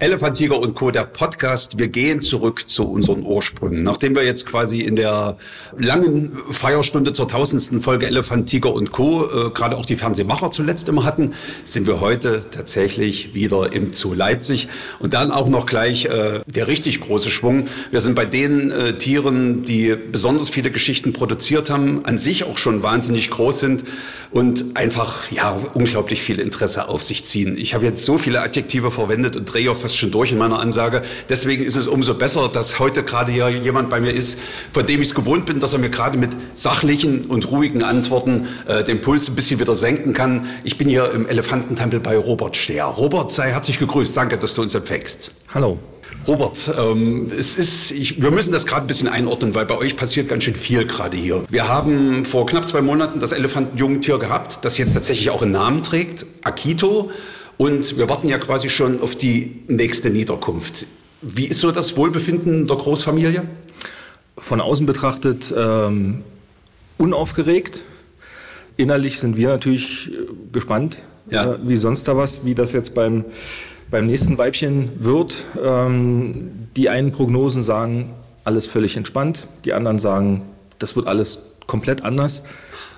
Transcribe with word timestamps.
Elefant, 0.00 0.38
Tiger 0.38 0.58
und 0.58 0.74
Co., 0.74 0.90
der 0.90 1.04
Podcast. 1.04 1.76
Wir 1.76 1.88
gehen 1.88 2.22
zurück 2.22 2.66
zu 2.66 2.84
unseren 2.84 3.22
Ursprüngen. 3.22 3.82
Nachdem 3.82 4.14
wir 4.14 4.24
jetzt 4.24 4.46
quasi 4.46 4.80
in 4.80 4.96
der 4.96 5.36
langen 5.76 6.32
Feierstunde 6.50 7.12
zur 7.12 7.28
tausendsten 7.28 7.82
Folge 7.82 8.06
Elefant, 8.06 8.48
Tiger 8.48 8.72
und 8.72 8.92
Co. 8.92 9.26
Äh, 9.26 9.50
gerade 9.50 9.76
auch 9.76 9.84
die 9.84 9.96
Fernsehmacher 9.96 10.50
zuletzt 10.50 10.88
immer 10.88 11.04
hatten, 11.04 11.34
sind 11.64 11.86
wir 11.86 12.00
heute 12.00 12.42
tatsächlich 12.50 13.34
wieder 13.34 13.74
im 13.74 13.92
Zoo 13.92 14.14
Leipzig. 14.14 14.68
Und 15.00 15.12
dann 15.12 15.30
auch 15.30 15.50
noch 15.50 15.66
gleich 15.66 16.06
äh, 16.06 16.40
der 16.46 16.66
richtig 16.66 17.02
große 17.02 17.28
Schwung. 17.28 17.66
Wir 17.90 18.00
sind 18.00 18.14
bei 18.14 18.24
den 18.24 18.70
äh, 18.70 18.94
Tieren, 18.94 19.64
die 19.64 19.94
besonders 20.10 20.48
viele 20.48 20.70
Geschichten 20.70 21.12
produziert 21.12 21.68
haben, 21.68 22.06
an 22.06 22.16
sich 22.16 22.44
auch 22.44 22.56
schon 22.56 22.82
wahnsinnig 22.82 23.28
groß 23.30 23.58
sind 23.58 23.84
und 24.30 24.76
einfach 24.76 25.30
ja 25.30 25.58
unglaublich 25.74 26.22
viel 26.22 26.38
Interesse 26.38 26.88
auf 26.88 27.02
sich 27.02 27.24
ziehen. 27.24 27.56
Ich 27.58 27.74
habe 27.74 27.84
jetzt 27.84 28.04
so 28.04 28.18
viele 28.18 28.42
Adjektive 28.42 28.90
verwendet 28.90 29.36
und 29.36 29.46
drehe 29.46 29.70
auf 29.70 29.80
fast 29.80 29.96
schon 29.96 30.10
durch 30.10 30.32
in 30.32 30.38
meiner 30.38 30.60
Ansage. 30.60 31.02
Deswegen 31.28 31.64
ist 31.64 31.76
es 31.76 31.86
umso 31.86 32.14
besser, 32.14 32.48
dass 32.48 32.78
heute 32.78 33.02
gerade 33.02 33.32
hier 33.32 33.48
jemand 33.48 33.90
bei 33.90 34.00
mir 34.00 34.12
ist, 34.12 34.38
von 34.72 34.86
dem 34.86 35.00
ich 35.02 35.08
es 35.08 35.14
gewohnt 35.14 35.46
bin, 35.46 35.60
dass 35.60 35.72
er 35.72 35.80
mir 35.80 35.90
gerade 35.90 36.16
mit 36.16 36.30
sachlichen 36.54 37.26
und 37.26 37.50
ruhigen 37.50 37.82
Antworten 37.82 38.46
äh, 38.66 38.84
den 38.84 39.00
Puls 39.00 39.28
ein 39.28 39.34
bisschen 39.34 39.58
wieder 39.58 39.74
senken 39.74 40.12
kann. 40.12 40.46
Ich 40.64 40.78
bin 40.78 40.88
hier 40.88 41.10
im 41.12 41.26
Elefantentempel 41.26 42.00
bei 42.00 42.16
Robert 42.16 42.56
Stehr. 42.56 42.84
Robert, 42.84 43.32
sei 43.32 43.50
herzlich 43.50 43.78
gegrüßt. 43.78 44.16
Danke, 44.16 44.38
dass 44.38 44.54
du 44.54 44.62
uns 44.62 44.74
empfängst. 44.74 45.32
Hallo. 45.52 45.78
Robert, 46.26 46.72
ähm, 46.78 47.30
es 47.30 47.54
ist, 47.54 47.90
ich, 47.90 48.20
wir 48.20 48.30
müssen 48.30 48.52
das 48.52 48.66
gerade 48.66 48.84
ein 48.84 48.86
bisschen 48.86 49.08
einordnen, 49.08 49.54
weil 49.54 49.66
bei 49.66 49.76
euch 49.76 49.96
passiert 49.96 50.28
ganz 50.28 50.44
schön 50.44 50.54
viel 50.54 50.84
gerade 50.86 51.16
hier. 51.16 51.44
Wir 51.48 51.68
haben 51.68 52.24
vor 52.24 52.46
knapp 52.46 52.68
zwei 52.68 52.82
Monaten 52.82 53.20
das 53.20 53.32
Elefantenjungtier 53.32 54.18
gehabt, 54.18 54.64
das 54.64 54.78
jetzt 54.78 54.94
tatsächlich 54.94 55.30
auch 55.30 55.42
einen 55.42 55.52
Namen 55.52 55.82
trägt, 55.82 56.26
Akito. 56.42 57.10
Und 57.56 57.98
wir 57.98 58.08
warten 58.08 58.28
ja 58.28 58.38
quasi 58.38 58.70
schon 58.70 59.02
auf 59.02 59.16
die 59.16 59.62
nächste 59.66 60.10
Niederkunft. 60.10 60.86
Wie 61.22 61.46
ist 61.46 61.60
so 61.60 61.72
das 61.72 61.96
Wohlbefinden 61.96 62.66
der 62.66 62.76
Großfamilie? 62.76 63.42
Von 64.38 64.60
außen 64.60 64.86
betrachtet 64.86 65.52
ähm, 65.56 66.22
unaufgeregt. 66.96 67.82
Innerlich 68.76 69.18
sind 69.18 69.36
wir 69.36 69.48
natürlich 69.48 70.10
äh, 70.10 70.26
gespannt, 70.52 71.02
ja. 71.30 71.54
äh, 71.54 71.58
wie 71.62 71.76
sonst 71.76 72.08
da 72.08 72.16
was, 72.16 72.44
wie 72.44 72.54
das 72.54 72.72
jetzt 72.72 72.94
beim, 72.94 73.26
beim 73.90 74.06
nächsten 74.06 74.38
Weibchen 74.38 74.90
wird. 74.98 75.44
Ähm, 75.62 76.50
die 76.76 76.88
einen 76.88 77.12
Prognosen 77.12 77.62
sagen, 77.62 78.10
alles 78.44 78.66
völlig 78.66 78.96
entspannt. 78.96 79.46
Die 79.64 79.72
anderen 79.72 79.98
sagen, 79.98 80.42
das 80.78 80.96
wird 80.96 81.06
alles 81.06 81.40
komplett 81.66 82.04
anders. 82.04 82.42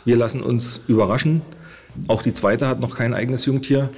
Wir 0.04 0.16
lassen 0.16 0.42
uns 0.42 0.80
überraschen. 0.88 1.42
Auch 2.08 2.22
die 2.22 2.32
zweite 2.32 2.68
hat 2.68 2.80
noch 2.80 2.96
kein 2.96 3.14
eigenes 3.14 3.46
Jungtier. 3.46 3.90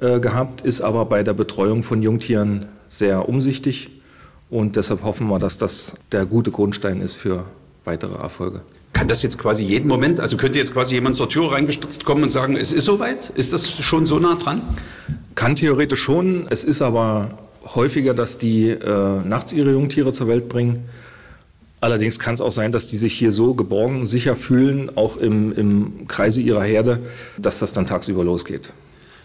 Äh, 0.00 0.20
gehabt, 0.20 0.60
ist 0.60 0.80
aber 0.80 1.06
bei 1.06 1.24
der 1.24 1.32
Betreuung 1.32 1.82
von 1.82 2.02
Jungtieren 2.02 2.66
sehr 2.86 3.28
umsichtig. 3.28 3.90
Und 4.48 4.76
deshalb 4.76 5.02
hoffen 5.02 5.26
wir, 5.26 5.40
dass 5.40 5.58
das 5.58 5.94
der 6.12 6.24
gute 6.24 6.52
Grundstein 6.52 7.00
ist 7.00 7.14
für 7.14 7.44
weitere 7.84 8.14
Erfolge. 8.14 8.60
Kann 8.92 9.08
das 9.08 9.22
jetzt 9.22 9.38
quasi 9.38 9.64
jeden 9.64 9.88
Moment, 9.88 10.20
also 10.20 10.36
könnte 10.36 10.58
jetzt 10.58 10.72
quasi 10.72 10.94
jemand 10.94 11.16
zur 11.16 11.28
Tür 11.28 11.52
reingestürzt 11.52 12.04
kommen 12.04 12.22
und 12.22 12.30
sagen, 12.30 12.56
es 12.56 12.72
ist 12.72 12.84
soweit? 12.84 13.30
Ist 13.30 13.52
das 13.52 13.70
schon 13.70 14.06
so 14.06 14.18
nah 14.20 14.36
dran? 14.36 14.62
Kann 15.38 15.54
theoretisch 15.54 16.00
schon. 16.00 16.48
Es 16.50 16.64
ist 16.64 16.82
aber 16.82 17.28
häufiger, 17.76 18.12
dass 18.12 18.38
die 18.38 18.70
äh, 18.70 19.20
nachts 19.24 19.52
ihre 19.52 19.70
Jungtiere 19.70 20.12
zur 20.12 20.26
Welt 20.26 20.48
bringen. 20.48 20.88
Allerdings 21.80 22.18
kann 22.18 22.34
es 22.34 22.40
auch 22.40 22.50
sein, 22.50 22.72
dass 22.72 22.88
die 22.88 22.96
sich 22.96 23.14
hier 23.14 23.30
so 23.30 23.54
geborgen, 23.54 24.04
sicher 24.04 24.34
fühlen, 24.34 24.90
auch 24.96 25.16
im, 25.16 25.52
im 25.52 26.08
Kreise 26.08 26.40
ihrer 26.40 26.64
Herde, 26.64 26.98
dass 27.36 27.60
das 27.60 27.72
dann 27.72 27.86
tagsüber 27.86 28.24
losgeht. 28.24 28.72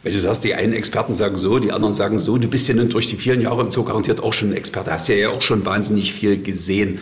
Weil 0.04 0.12
du 0.12 0.20
sagst, 0.20 0.44
die 0.44 0.54
einen 0.54 0.74
Experten 0.74 1.16
sagen 1.16 1.36
so, 1.36 1.58
die 1.58 1.72
anderen 1.72 1.96
sagen 1.96 2.20
so. 2.20 2.38
Du 2.38 2.48
bist 2.48 2.68
ja 2.68 2.76
nun 2.76 2.90
durch 2.90 3.08
die 3.08 3.18
vielen 3.18 3.42
Jahre 3.42 3.64
im 3.64 3.72
Zoo 3.72 3.84
garantiert 3.84 4.22
auch 4.22 4.34
schon 4.34 4.52
ein 4.52 4.56
Experte. 4.56 4.92
Hast 4.92 5.08
ja, 5.08 5.16
ja 5.16 5.30
auch 5.30 5.42
schon 5.42 5.66
wahnsinnig 5.66 6.14
viel 6.14 6.40
gesehen. 6.44 7.00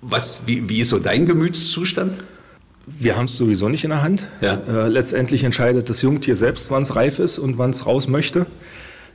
Was, 0.00 0.44
wie, 0.46 0.66
wie 0.66 0.80
ist 0.80 0.88
so 0.88 0.98
dein 0.98 1.26
Gemütszustand? 1.26 2.24
Wir 2.86 3.16
haben 3.16 3.24
es 3.24 3.36
sowieso 3.36 3.68
nicht 3.68 3.84
in 3.84 3.90
der 3.90 4.02
Hand. 4.02 4.28
Ja. 4.40 4.54
Äh, 4.54 4.88
letztendlich 4.88 5.42
entscheidet 5.42 5.90
das 5.90 6.02
Jungtier 6.02 6.36
selbst, 6.36 6.70
wann 6.70 6.82
es 6.82 6.94
reif 6.94 7.18
ist 7.18 7.38
und 7.38 7.58
wann 7.58 7.70
es 7.70 7.84
raus 7.84 8.06
möchte. 8.06 8.46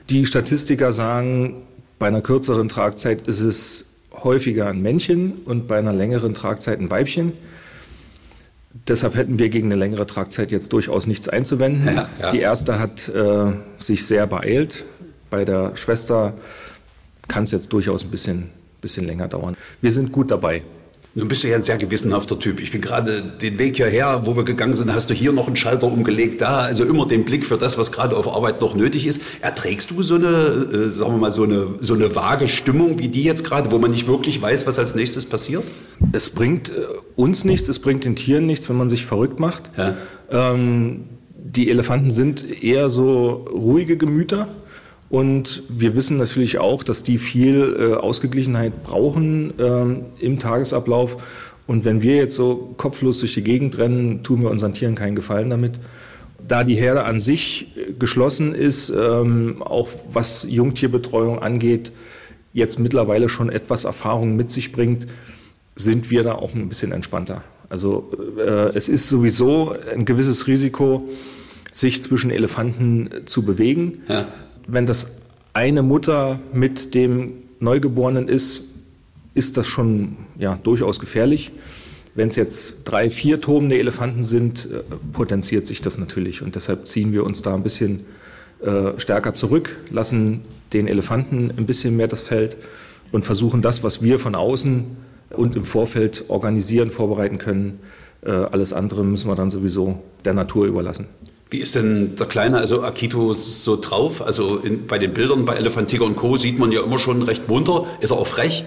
Die 0.09 0.25
Statistiker 0.25 0.91
sagen, 0.91 1.61
bei 1.97 2.07
einer 2.07 2.21
kürzeren 2.21 2.67
Tragzeit 2.67 3.27
ist 3.27 3.39
es 3.39 3.85
häufiger 4.11 4.67
ein 4.67 4.81
Männchen 4.81 5.33
und 5.45 5.67
bei 5.67 5.77
einer 5.77 5.93
längeren 5.93 6.33
Tragzeit 6.33 6.79
ein 6.79 6.89
Weibchen. 6.89 7.33
Deshalb 8.87 9.15
hätten 9.15 9.39
wir 9.39 9.49
gegen 9.49 9.67
eine 9.67 9.79
längere 9.79 10.05
Tragzeit 10.05 10.51
jetzt 10.51 10.73
durchaus 10.73 11.07
nichts 11.07 11.29
einzuwenden. 11.29 11.85
Ja, 11.85 12.09
ja. 12.19 12.31
Die 12.31 12.39
erste 12.39 12.79
hat 12.79 13.07
äh, 13.09 13.53
sich 13.79 14.05
sehr 14.05 14.27
beeilt. 14.27 14.85
Bei 15.29 15.45
der 15.45 15.75
Schwester 15.77 16.33
kann 17.27 17.43
es 17.43 17.51
jetzt 17.51 17.71
durchaus 17.71 18.03
ein 18.03 18.11
bisschen, 18.11 18.49
bisschen 18.81 19.05
länger 19.05 19.27
dauern. 19.27 19.55
Wir 19.81 19.91
sind 19.91 20.11
gut 20.11 20.31
dabei. 20.31 20.63
Nun 21.13 21.27
bist 21.27 21.43
du 21.43 21.49
ja 21.49 21.57
ein 21.57 21.63
sehr 21.63 21.77
gewissenhafter 21.77 22.39
Typ. 22.39 22.61
Ich 22.61 22.71
bin 22.71 22.79
gerade 22.79 23.21
den 23.21 23.59
Weg 23.59 23.75
hierher, 23.75 24.21
wo 24.25 24.37
wir 24.37 24.45
gegangen 24.45 24.75
sind, 24.75 24.93
hast 24.93 25.09
du 25.09 25.13
hier 25.13 25.33
noch 25.33 25.47
einen 25.47 25.57
Schalter 25.57 25.87
umgelegt, 25.87 26.39
da, 26.39 26.59
also 26.59 26.85
immer 26.85 27.05
den 27.05 27.25
Blick 27.25 27.43
für 27.43 27.57
das, 27.57 27.77
was 27.77 27.91
gerade 27.91 28.15
auf 28.15 28.33
Arbeit 28.33 28.61
noch 28.61 28.75
nötig 28.75 29.05
ist. 29.05 29.21
Erträgst 29.41 29.91
du 29.91 30.03
so 30.03 30.15
eine, 30.15 30.27
äh, 30.27 30.89
sagen 30.89 31.11
wir 31.11 31.17
mal, 31.17 31.31
so 31.31 31.43
eine, 31.43 31.67
so 31.79 31.95
eine 31.95 32.15
vage 32.15 32.47
Stimmung 32.47 32.97
wie 32.99 33.09
die 33.09 33.23
jetzt 33.23 33.43
gerade, 33.43 33.71
wo 33.71 33.77
man 33.77 33.91
nicht 33.91 34.07
wirklich 34.07 34.41
weiß, 34.41 34.65
was 34.67 34.79
als 34.79 34.95
nächstes 34.95 35.25
passiert? 35.25 35.63
Es 36.13 36.29
bringt 36.29 36.69
äh, 36.69 36.85
uns 37.17 37.43
nichts, 37.43 37.67
es 37.67 37.79
bringt 37.79 38.05
den 38.05 38.15
Tieren 38.15 38.45
nichts, 38.45 38.69
wenn 38.69 38.77
man 38.77 38.87
sich 38.87 39.05
verrückt 39.05 39.37
macht. 39.37 39.69
Ja. 39.77 39.95
Ähm, 40.29 41.09
die 41.35 41.69
Elefanten 41.69 42.11
sind 42.11 42.63
eher 42.63 42.89
so 42.89 43.45
ruhige 43.51 43.97
Gemüter. 43.97 44.47
Und 45.11 45.63
wir 45.67 45.93
wissen 45.97 46.17
natürlich 46.17 46.57
auch, 46.57 46.83
dass 46.83 47.03
die 47.03 47.17
viel 47.17 47.75
äh, 47.77 47.93
Ausgeglichenheit 47.95 48.81
brauchen 48.81 49.53
ähm, 49.59 50.05
im 50.19 50.39
Tagesablauf. 50.39 51.21
Und 51.67 51.83
wenn 51.83 52.01
wir 52.01 52.15
jetzt 52.15 52.33
so 52.33 52.73
kopflos 52.77 53.19
durch 53.19 53.33
die 53.33 53.43
Gegend 53.43 53.77
rennen, 53.77 54.23
tun 54.23 54.41
wir 54.41 54.49
unseren 54.49 54.73
Tieren 54.73 54.95
keinen 54.95 55.17
Gefallen 55.17 55.49
damit. 55.49 55.81
Da 56.47 56.63
die 56.63 56.75
Herde 56.75 57.03
an 57.03 57.19
sich 57.19 57.75
äh, 57.75 57.91
geschlossen 57.91 58.55
ist, 58.55 58.89
ähm, 58.89 59.61
auch 59.61 59.89
was 60.13 60.47
Jungtierbetreuung 60.49 61.39
angeht, 61.39 61.91
jetzt 62.53 62.79
mittlerweile 62.79 63.27
schon 63.27 63.49
etwas 63.49 63.83
Erfahrung 63.83 64.37
mit 64.37 64.49
sich 64.49 64.71
bringt, 64.71 65.07
sind 65.75 66.09
wir 66.09 66.23
da 66.23 66.35
auch 66.35 66.53
ein 66.55 66.69
bisschen 66.69 66.93
entspannter. 66.93 67.43
Also 67.67 68.11
äh, 68.37 68.73
es 68.75 68.87
ist 68.87 69.09
sowieso 69.09 69.75
ein 69.93 70.05
gewisses 70.05 70.47
Risiko, 70.47 71.03
sich 71.69 72.01
zwischen 72.01 72.31
Elefanten 72.31 73.09
zu 73.25 73.43
bewegen. 73.43 74.03
Ja 74.07 74.25
wenn 74.67 74.85
das 74.85 75.07
eine 75.53 75.83
Mutter 75.83 76.39
mit 76.53 76.93
dem 76.93 77.33
Neugeborenen 77.59 78.27
ist, 78.27 78.65
ist 79.33 79.57
das 79.57 79.67
schon 79.67 80.17
ja, 80.37 80.57
durchaus 80.63 80.99
gefährlich. 80.99 81.51
Wenn 82.15 82.27
es 82.27 82.35
jetzt 82.35 82.83
drei, 82.83 83.09
vier 83.09 83.39
tobende 83.39 83.79
Elefanten 83.79 84.23
sind, 84.23 84.69
äh, 84.71 84.81
potenziert 85.13 85.65
sich 85.65 85.81
das 85.81 85.97
natürlich. 85.97 86.41
Und 86.41 86.55
deshalb 86.55 86.87
ziehen 86.87 87.13
wir 87.13 87.25
uns 87.25 87.41
da 87.41 87.53
ein 87.53 87.63
bisschen 87.63 88.01
äh, 88.61 88.99
stärker 88.99 89.33
zurück, 89.33 89.77
lassen 89.89 90.41
den 90.73 90.87
Elefanten 90.87 91.51
ein 91.55 91.65
bisschen 91.65 91.95
mehr 91.95 92.07
das 92.07 92.21
Feld 92.21 92.57
und 93.11 93.25
versuchen 93.25 93.61
das, 93.61 93.83
was 93.83 94.01
wir 94.01 94.19
von 94.19 94.35
außen 94.35 94.85
und 95.31 95.55
im 95.55 95.63
Vorfeld 95.63 96.25
organisieren, 96.27 96.89
vorbereiten 96.89 97.37
können. 97.37 97.79
Äh, 98.23 98.31
alles 98.31 98.73
andere 98.73 99.03
müssen 99.03 99.29
wir 99.29 99.35
dann 99.35 99.49
sowieso 99.49 100.01
der 100.25 100.33
Natur 100.33 100.65
überlassen. 100.65 101.07
Wie 101.51 101.59
ist 101.59 101.75
denn 101.75 102.15
der 102.15 102.27
Kleine, 102.27 102.59
also 102.59 102.81
Akito, 102.81 103.33
so 103.33 103.75
drauf? 103.75 104.25
Also 104.25 104.55
in, 104.55 104.87
bei 104.87 104.97
den 104.97 105.13
Bildern 105.13 105.43
bei 105.43 105.55
Elefant, 105.55 105.89
Tiger 105.89 106.05
und 106.05 106.15
Co. 106.15 106.37
sieht 106.37 106.57
man 106.57 106.71
ja 106.71 106.81
immer 106.81 106.97
schon 106.97 107.21
recht 107.23 107.49
munter. 107.49 107.85
Ist 107.99 108.11
er 108.11 108.17
auch 108.17 108.27
frech? 108.27 108.63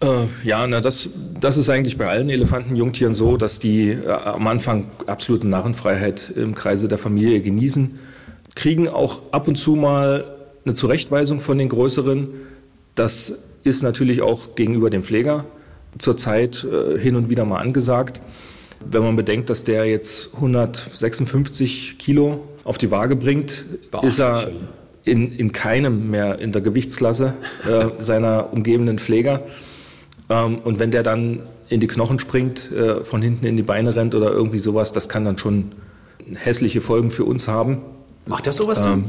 Äh, 0.00 0.26
ja, 0.42 0.66
na, 0.66 0.80
das, 0.80 1.08
das 1.40 1.56
ist 1.56 1.70
eigentlich 1.70 1.96
bei 1.96 2.08
allen 2.08 2.30
Elefantenjungtieren 2.30 3.14
so, 3.14 3.36
dass 3.36 3.60
die 3.60 3.90
äh, 3.90 4.10
am 4.10 4.48
Anfang 4.48 4.88
absolute 5.06 5.46
Narrenfreiheit 5.46 6.32
im 6.34 6.56
Kreise 6.56 6.88
der 6.88 6.98
Familie 6.98 7.40
genießen, 7.40 8.00
kriegen 8.56 8.88
auch 8.88 9.20
ab 9.30 9.46
und 9.46 9.54
zu 9.54 9.76
mal 9.76 10.24
eine 10.64 10.74
Zurechtweisung 10.74 11.40
von 11.40 11.58
den 11.58 11.68
Größeren. 11.68 12.26
Das 12.96 13.34
ist 13.62 13.84
natürlich 13.84 14.20
auch 14.20 14.56
gegenüber 14.56 14.90
dem 14.90 15.04
Pfleger 15.04 15.44
zurzeit 15.98 16.64
äh, 16.64 16.98
hin 16.98 17.14
und 17.14 17.30
wieder 17.30 17.44
mal 17.44 17.58
angesagt. 17.58 18.20
Wenn 18.84 19.02
man 19.02 19.16
bedenkt, 19.16 19.50
dass 19.50 19.64
der 19.64 19.84
jetzt 19.86 20.34
156 20.34 21.98
Kilo 21.98 22.46
auf 22.64 22.78
die 22.78 22.90
Waage 22.90 23.16
bringt, 23.16 23.64
Beachtlich. 23.90 24.12
ist 24.12 24.20
er 24.20 24.50
in, 25.04 25.32
in 25.32 25.52
keinem 25.52 26.10
mehr 26.10 26.38
in 26.38 26.52
der 26.52 26.62
Gewichtsklasse 26.62 27.34
äh, 27.68 27.86
seiner 28.02 28.52
umgebenden 28.52 28.98
Pfleger. 28.98 29.42
Ähm, 30.28 30.58
und 30.58 30.78
wenn 30.78 30.90
der 30.90 31.02
dann 31.02 31.40
in 31.68 31.80
die 31.80 31.86
Knochen 31.86 32.18
springt, 32.18 32.70
äh, 32.72 33.04
von 33.04 33.22
hinten 33.22 33.46
in 33.46 33.56
die 33.56 33.62
Beine 33.62 33.96
rennt 33.96 34.14
oder 34.14 34.30
irgendwie 34.30 34.58
sowas, 34.58 34.92
das 34.92 35.08
kann 35.08 35.24
dann 35.24 35.38
schon 35.38 35.72
hässliche 36.34 36.80
Folgen 36.80 37.10
für 37.10 37.24
uns 37.24 37.48
haben. 37.48 37.78
Macht 38.26 38.46
er 38.46 38.52
sowas 38.52 38.82
ähm, 38.84 39.06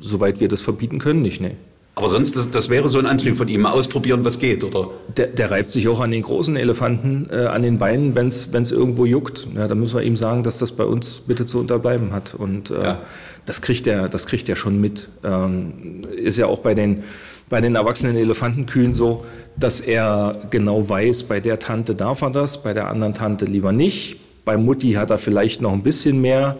soweit 0.00 0.40
wir 0.40 0.48
das 0.48 0.62
verbieten 0.62 0.98
können, 0.98 1.22
nicht, 1.22 1.40
nee. 1.40 1.56
Aber 1.98 2.08
sonst, 2.08 2.36
das, 2.36 2.50
das 2.50 2.68
wäre 2.68 2.88
so 2.88 2.98
ein 2.98 3.06
Antrieb 3.06 3.38
von 3.38 3.48
ihm, 3.48 3.62
mal 3.62 3.70
ausprobieren, 3.70 4.22
was 4.22 4.38
geht, 4.38 4.62
oder? 4.64 4.90
Der, 5.16 5.28
der 5.28 5.50
reibt 5.50 5.70
sich 5.70 5.88
auch 5.88 6.00
an 6.00 6.10
den 6.10 6.20
großen 6.20 6.54
Elefanten 6.54 7.26
äh, 7.30 7.46
an 7.46 7.62
den 7.62 7.78
Beinen, 7.78 8.14
wenn 8.14 8.28
es 8.28 8.70
irgendwo 8.70 9.06
juckt. 9.06 9.48
Ja, 9.56 9.66
dann 9.66 9.80
müssen 9.80 9.96
wir 9.96 10.02
ihm 10.02 10.14
sagen, 10.14 10.42
dass 10.42 10.58
das 10.58 10.72
bei 10.72 10.84
uns 10.84 11.22
bitte 11.26 11.46
zu 11.46 11.58
unterbleiben 11.58 12.12
hat. 12.12 12.34
Und 12.34 12.70
äh, 12.70 12.82
ja. 12.82 12.98
das 13.46 13.62
kriegt 13.62 13.86
er, 13.86 14.10
das 14.10 14.26
kriegt 14.26 14.46
er 14.50 14.56
schon 14.56 14.78
mit. 14.78 15.08
Ähm, 15.24 16.02
ist 16.14 16.36
ja 16.36 16.48
auch 16.48 16.58
bei 16.58 16.74
den, 16.74 17.02
bei 17.48 17.62
den 17.62 17.76
erwachsenen 17.76 18.16
Elefantenkühen 18.16 18.92
so, 18.92 19.24
dass 19.56 19.80
er 19.80 20.42
genau 20.50 20.86
weiß, 20.86 21.22
bei 21.22 21.40
der 21.40 21.58
Tante 21.58 21.94
darf 21.94 22.20
er 22.20 22.28
das, 22.28 22.62
bei 22.62 22.74
der 22.74 22.88
anderen 22.88 23.14
Tante 23.14 23.46
lieber 23.46 23.72
nicht. 23.72 24.18
Bei 24.44 24.58
Mutti 24.58 24.92
hat 24.92 25.08
er 25.08 25.16
vielleicht 25.16 25.62
noch 25.62 25.72
ein 25.72 25.82
bisschen 25.82 26.20
mehr 26.20 26.58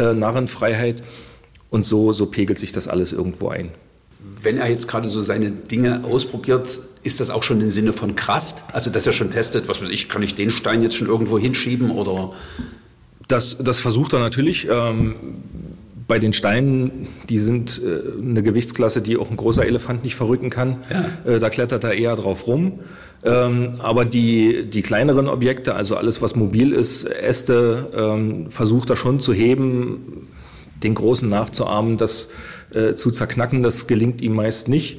äh, 0.00 0.12
Narrenfreiheit. 0.12 1.04
Und 1.70 1.84
so, 1.84 2.12
so 2.12 2.26
pegelt 2.26 2.58
sich 2.58 2.72
das 2.72 2.88
alles 2.88 3.12
irgendwo 3.12 3.48
ein 3.48 3.70
wenn 4.42 4.58
er 4.58 4.68
jetzt 4.68 4.88
gerade 4.88 5.08
so 5.08 5.22
seine 5.22 5.50
Dinge 5.50 6.02
ausprobiert, 6.04 6.82
ist 7.02 7.20
das 7.20 7.30
auch 7.30 7.42
schon 7.42 7.60
im 7.60 7.68
Sinne 7.68 7.92
von 7.92 8.16
Kraft? 8.16 8.64
Also, 8.72 8.90
dass 8.90 9.06
er 9.06 9.12
schon 9.12 9.30
testet, 9.30 9.68
was 9.68 9.82
weiß 9.82 9.88
ich, 9.88 10.08
kann 10.08 10.22
ich 10.22 10.34
den 10.34 10.50
Stein 10.50 10.82
jetzt 10.82 10.96
schon 10.96 11.08
irgendwo 11.08 11.38
hinschieben 11.38 11.90
oder? 11.90 12.32
Das, 13.28 13.58
das 13.60 13.80
versucht 13.80 14.12
er 14.12 14.20
natürlich. 14.20 14.68
Ähm, 14.70 15.14
bei 16.06 16.18
den 16.18 16.32
Steinen, 16.32 17.08
die 17.28 17.38
sind 17.38 17.80
äh, 17.82 18.20
eine 18.20 18.42
Gewichtsklasse, 18.42 19.02
die 19.02 19.16
auch 19.16 19.30
ein 19.30 19.36
großer 19.36 19.64
Elefant 19.64 20.04
nicht 20.04 20.14
verrücken 20.14 20.50
kann. 20.50 20.78
Ja. 20.90 21.32
Äh, 21.32 21.40
da 21.40 21.48
klettert 21.48 21.84
er 21.84 21.94
eher 21.94 22.16
drauf 22.16 22.46
rum. 22.46 22.80
Ähm, 23.24 23.74
aber 23.78 24.04
die, 24.04 24.68
die 24.68 24.82
kleineren 24.82 25.28
Objekte, 25.28 25.74
also 25.74 25.96
alles, 25.96 26.20
was 26.20 26.34
mobil 26.34 26.72
ist, 26.72 27.04
Äste, 27.04 27.90
ähm, 27.96 28.50
versucht 28.50 28.90
er 28.90 28.96
schon 28.96 29.20
zu 29.20 29.32
heben, 29.32 30.28
den 30.84 30.94
Großen 30.94 31.28
nachzuahmen. 31.28 31.96
Das 31.96 32.28
äh, 32.74 32.94
zu 32.94 33.10
zerknacken. 33.10 33.62
Das 33.62 33.86
gelingt 33.86 34.20
ihm 34.20 34.34
meist 34.34 34.68
nicht. 34.68 34.98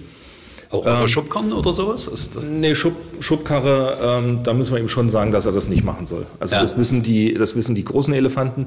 Auch 0.73 0.85
ähm, 0.87 1.07
Schubkarren 1.07 1.53
oder 1.53 1.71
sowas? 1.71 2.07
Ist 2.07 2.35
das 2.35 2.45
nee, 2.45 2.73
Schub, 2.73 2.95
Schubkarre, 3.19 3.97
ähm, 4.01 4.39
da 4.43 4.53
müssen 4.53 4.73
wir 4.73 4.81
ihm 4.81 4.89
schon 4.89 5.07
sagen, 5.07 5.31
dass 5.31 5.45
er 5.45 5.51
das 5.51 5.69
nicht 5.69 5.83
machen 5.83 6.07
soll. 6.07 6.25
Also 6.39 6.55
ja. 6.55 6.61
das, 6.61 6.77
wissen 6.77 7.03
die, 7.03 7.35
das 7.35 7.55
wissen 7.55 7.75
die 7.75 7.85
großen 7.85 8.13
Elefanten, 8.13 8.65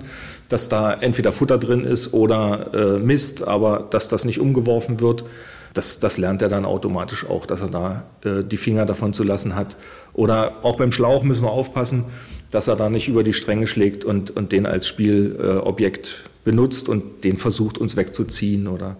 dass 0.48 0.68
da 0.68 0.92
entweder 0.92 1.32
Futter 1.32 1.58
drin 1.58 1.82
ist 1.82 2.14
oder 2.14 2.96
äh, 2.96 2.98
Mist, 3.00 3.42
aber 3.42 3.88
dass 3.90 4.08
das 4.08 4.24
nicht 4.24 4.38
umgeworfen 4.38 5.00
wird. 5.00 5.24
Das, 5.74 5.98
das 5.98 6.16
lernt 6.16 6.42
er 6.42 6.48
dann 6.48 6.64
automatisch 6.64 7.26
auch, 7.28 7.44
dass 7.44 7.60
er 7.60 7.68
da 7.68 8.04
äh, 8.24 8.44
die 8.44 8.56
Finger 8.56 8.86
davon 8.86 9.12
zu 9.12 9.24
lassen 9.24 9.56
hat. 9.56 9.76
Oder 10.14 10.54
auch 10.62 10.76
beim 10.76 10.92
Schlauch 10.92 11.24
müssen 11.24 11.42
wir 11.42 11.50
aufpassen, 11.50 12.04
dass 12.52 12.68
er 12.68 12.76
da 12.76 12.88
nicht 12.88 13.08
über 13.08 13.24
die 13.24 13.32
Stränge 13.32 13.66
schlägt 13.66 14.04
und, 14.04 14.30
und 14.30 14.52
den 14.52 14.64
als 14.64 14.86
Spielobjekt 14.86 16.22
benutzt 16.46 16.88
und 16.88 17.24
den 17.24 17.36
versucht, 17.36 17.76
uns 17.76 17.96
wegzuziehen. 17.96 18.68
Oder, 18.68 18.96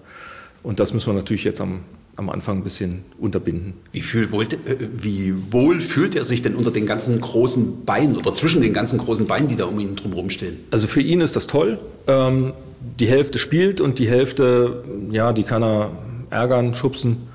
und 0.62 0.80
das 0.80 0.92
müssen 0.92 1.06
wir 1.06 1.14
natürlich 1.14 1.44
jetzt 1.44 1.60
am, 1.60 1.80
am 2.16 2.28
Anfang 2.28 2.58
ein 2.58 2.64
bisschen 2.64 3.04
unterbinden. 3.18 3.74
Wie, 3.92 4.00
fühl, 4.00 4.32
wohl, 4.32 4.44
äh, 4.44 4.76
wie 4.98 5.32
wohl 5.50 5.80
fühlt 5.80 6.16
er 6.16 6.24
sich 6.24 6.42
denn 6.42 6.56
unter 6.56 6.72
den 6.72 6.86
ganzen 6.86 7.20
großen 7.20 7.84
Beinen 7.86 8.16
oder 8.16 8.34
zwischen 8.34 8.60
den 8.60 8.74
ganzen 8.74 8.98
großen 8.98 9.26
Beinen, 9.26 9.46
die 9.46 9.54
da 9.54 9.64
um 9.64 9.78
ihn 9.78 9.94
drumherum 9.94 10.28
stehen? 10.28 10.58
Also 10.72 10.88
für 10.88 11.00
ihn 11.00 11.20
ist 11.20 11.36
das 11.36 11.46
toll. 11.46 11.78
Ähm, 12.08 12.52
die 12.98 13.06
Hälfte 13.06 13.38
spielt 13.38 13.80
und 13.80 14.00
die 14.00 14.08
Hälfte, 14.08 14.82
ja, 15.12 15.32
die 15.32 15.44
kann 15.44 15.62
er 15.62 15.92
ärgern, 16.30 16.74
schubsen 16.74 17.28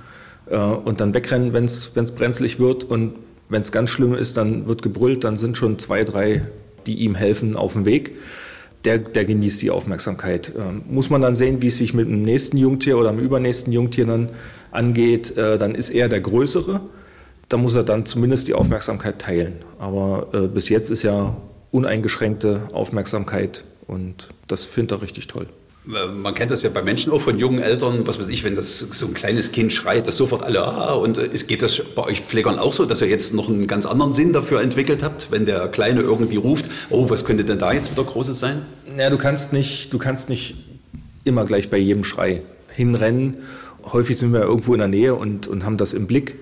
äh, 0.47 0.57
und 0.57 0.99
dann 0.99 1.13
wegrennen, 1.13 1.53
wenn 1.53 1.65
es 1.65 1.89
brenzlig 1.89 2.59
wird. 2.59 2.83
Und 2.83 3.13
wenn 3.47 3.61
es 3.61 3.71
ganz 3.71 3.89
schlimm 3.89 4.13
ist, 4.13 4.35
dann 4.35 4.67
wird 4.67 4.81
gebrüllt, 4.81 5.23
dann 5.23 5.37
sind 5.37 5.57
schon 5.57 5.79
zwei, 5.79 6.03
drei, 6.03 6.41
die 6.85 6.95
ihm 6.95 7.15
helfen, 7.15 7.55
auf 7.55 7.73
dem 7.73 7.85
Weg 7.85 8.11
der, 8.85 8.97
der 8.97 9.25
genießt 9.25 9.61
die 9.61 9.71
Aufmerksamkeit. 9.71 10.53
Ähm, 10.57 10.83
muss 10.89 11.09
man 11.09 11.21
dann 11.21 11.35
sehen, 11.35 11.61
wie 11.61 11.67
es 11.67 11.77
sich 11.77 11.93
mit 11.93 12.07
dem 12.07 12.23
nächsten 12.23 12.57
Jungtier 12.57 12.97
oder 12.97 13.11
dem 13.11 13.19
übernächsten 13.19 13.71
Jungtier 13.71 14.05
dann 14.05 14.29
angeht, 14.71 15.37
äh, 15.37 15.57
dann 15.57 15.75
ist 15.75 15.89
er 15.89 16.09
der 16.09 16.21
Größere. 16.21 16.81
Da 17.49 17.57
muss 17.57 17.75
er 17.75 17.83
dann 17.83 18.05
zumindest 18.05 18.47
die 18.47 18.53
Aufmerksamkeit 18.53 19.19
teilen. 19.19 19.57
Aber 19.77 20.27
äh, 20.33 20.47
bis 20.47 20.69
jetzt 20.69 20.89
ist 20.89 21.03
ja 21.03 21.35
uneingeschränkte 21.71 22.67
Aufmerksamkeit 22.71 23.63
und 23.87 24.29
das 24.47 24.65
findet 24.65 24.97
er 24.97 25.01
richtig 25.01 25.27
toll. 25.27 25.47
Man 25.83 26.35
kennt 26.35 26.51
das 26.51 26.61
ja 26.61 26.69
bei 26.69 26.83
Menschen 26.83 27.11
auch 27.11 27.21
von 27.21 27.39
jungen 27.39 27.59
Eltern, 27.59 28.05
was 28.05 28.19
weiß 28.19 28.27
ich, 28.27 28.43
wenn 28.43 28.53
das 28.53 28.79
so 28.79 29.07
ein 29.07 29.15
kleines 29.15 29.51
Kind 29.51 29.73
schreit, 29.73 30.07
dass 30.07 30.15
sofort 30.15 30.43
alle, 30.43 30.63
ah, 30.63 30.93
und 30.93 31.17
es 31.17 31.47
geht 31.47 31.63
das 31.63 31.81
bei 31.95 32.03
euch 32.03 32.21
Pflegern 32.21 32.59
auch 32.59 32.71
so, 32.71 32.85
dass 32.85 33.01
ihr 33.01 33.07
jetzt 33.07 33.33
noch 33.33 33.49
einen 33.49 33.65
ganz 33.65 33.87
anderen 33.87 34.13
Sinn 34.13 34.31
dafür 34.31 34.61
entwickelt 34.61 35.01
habt, 35.01 35.31
wenn 35.31 35.47
der 35.47 35.67
Kleine 35.69 36.01
irgendwie 36.01 36.35
ruft, 36.35 36.69
oh, 36.91 37.09
was 37.09 37.25
könnte 37.25 37.45
denn 37.45 37.57
da 37.57 37.73
jetzt 37.73 37.91
wieder 37.91 38.03
Großes 38.03 38.37
sein? 38.37 38.61
Ja, 38.95 39.09
du 39.09 39.17
kannst 39.17 39.53
nicht, 39.53 39.91
du 39.91 39.97
kannst 39.97 40.29
nicht 40.29 40.55
immer 41.23 41.45
gleich 41.45 41.71
bei 41.71 41.77
jedem 41.77 42.03
Schrei 42.03 42.43
hinrennen. 42.69 43.39
Häufig 43.91 44.19
sind 44.19 44.33
wir 44.33 44.41
irgendwo 44.41 44.73
in 44.73 44.79
der 44.79 44.87
Nähe 44.87 45.15
und, 45.15 45.47
und 45.47 45.65
haben 45.65 45.77
das 45.77 45.93
im 45.93 46.05
Blick. 46.05 46.35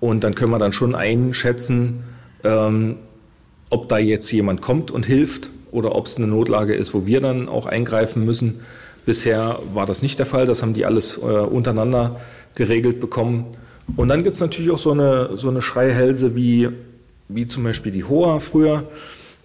Und 0.00 0.24
dann 0.24 0.34
können 0.34 0.50
wir 0.50 0.58
dann 0.58 0.72
schon 0.72 0.96
einschätzen, 0.96 2.02
ähm, 2.42 2.96
ob 3.70 3.88
da 3.88 3.98
jetzt 3.98 4.30
jemand 4.32 4.60
kommt 4.60 4.90
und 4.90 5.06
hilft 5.06 5.50
oder 5.72 5.96
ob 5.96 6.06
es 6.06 6.16
eine 6.16 6.28
Notlage 6.28 6.74
ist, 6.74 6.94
wo 6.94 7.06
wir 7.06 7.20
dann 7.20 7.48
auch 7.48 7.66
eingreifen 7.66 8.24
müssen. 8.24 8.60
Bisher 9.04 9.58
war 9.74 9.86
das 9.86 10.02
nicht 10.02 10.18
der 10.20 10.26
Fall, 10.26 10.46
das 10.46 10.62
haben 10.62 10.74
die 10.74 10.84
alles 10.84 11.16
äh, 11.16 11.20
untereinander 11.20 12.20
geregelt 12.54 13.00
bekommen. 13.00 13.46
Und 13.96 14.08
dann 14.08 14.22
gibt 14.22 14.34
es 14.34 14.40
natürlich 14.40 14.70
auch 14.70 14.78
so 14.78 14.92
eine, 14.92 15.30
so 15.36 15.48
eine 15.48 15.60
Schreihälse 15.60 16.36
wie, 16.36 16.68
wie 17.28 17.46
zum 17.46 17.64
Beispiel 17.64 17.90
die 17.90 18.04
Hoa 18.04 18.38
früher, 18.38 18.84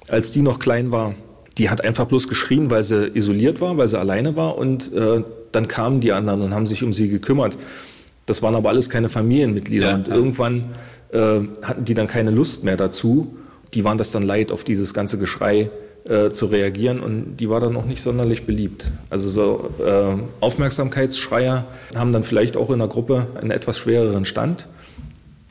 als 0.08 0.32
die 0.32 0.42
noch 0.42 0.60
klein 0.60 0.92
war. 0.92 1.16
Die 1.58 1.72
hat 1.72 1.84
einfach 1.84 2.06
bloß 2.06 2.28
geschrien, 2.28 2.70
weil 2.70 2.84
sie 2.84 3.08
isoliert 3.16 3.62
war, 3.62 3.78
weil 3.78 3.88
sie 3.88 3.98
alleine 3.98 4.36
war 4.36 4.58
und 4.58 4.94
äh, 4.94 5.24
dann 5.52 5.68
kamen 5.68 6.02
die 6.02 6.12
anderen 6.12 6.42
und 6.42 6.54
haben 6.54 6.68
sich 6.68 6.84
um 6.84 6.94
sie 6.94 7.10
gekümmert. 7.10 7.58
Das 8.28 8.44
waren 8.44 8.56
aber 8.56 8.70
alles 8.70 8.90
keine 8.90 9.10
Familienmitglieder 9.10 9.88
ja, 9.88 9.96
und 9.96 10.08
irgendwann 10.08 10.66
äh, 11.12 11.40
hatten 11.64 11.86
die 11.86 11.96
dann 11.96 12.08
keine 12.08 12.30
Lust 12.30 12.64
mehr 12.64 12.78
dazu. 12.78 13.36
Die 13.74 13.84
waren 13.84 13.98
das 13.98 14.12
dann 14.12 14.22
leid, 14.22 14.52
auf 14.52 14.64
dieses 14.64 14.94
ganze 14.94 15.18
Geschrei 15.18 15.72
äh, 16.08 16.30
zu 16.30 16.48
reagieren 16.48 17.00
und 17.02 17.38
die 17.38 17.50
war 17.50 17.60
dann 17.60 17.76
auch 17.76 17.86
nicht 17.86 18.02
sonderlich 18.02 18.46
beliebt. 18.46 18.92
Also 19.10 19.30
so 19.30 19.70
äh, 19.84 20.18
Aufmerksamkeitsschreier 20.40 21.66
haben 21.96 22.14
dann 22.14 22.24
vielleicht 22.24 22.56
auch 22.58 22.70
in 22.70 22.80
der 22.80 22.88
Gruppe 22.88 23.28
einen 23.36 23.52
etwas 23.52 23.78
schwereren 23.78 24.26
Stand. 24.26 24.68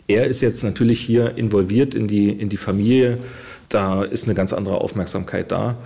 Er 0.09 0.27
ist 0.27 0.41
jetzt 0.41 0.63
natürlich 0.65 1.01
hier 1.01 1.37
involviert 1.37 1.95
in 1.95 2.07
die, 2.07 2.31
in 2.31 2.49
die 2.49 2.57
Familie, 2.57 3.19
da 3.69 4.03
ist 4.03 4.25
eine 4.25 4.35
ganz 4.35 4.53
andere 4.53 4.81
Aufmerksamkeit 4.81 5.51
da. 5.53 5.77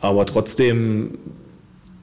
Aber 0.00 0.26
trotzdem, 0.26 1.18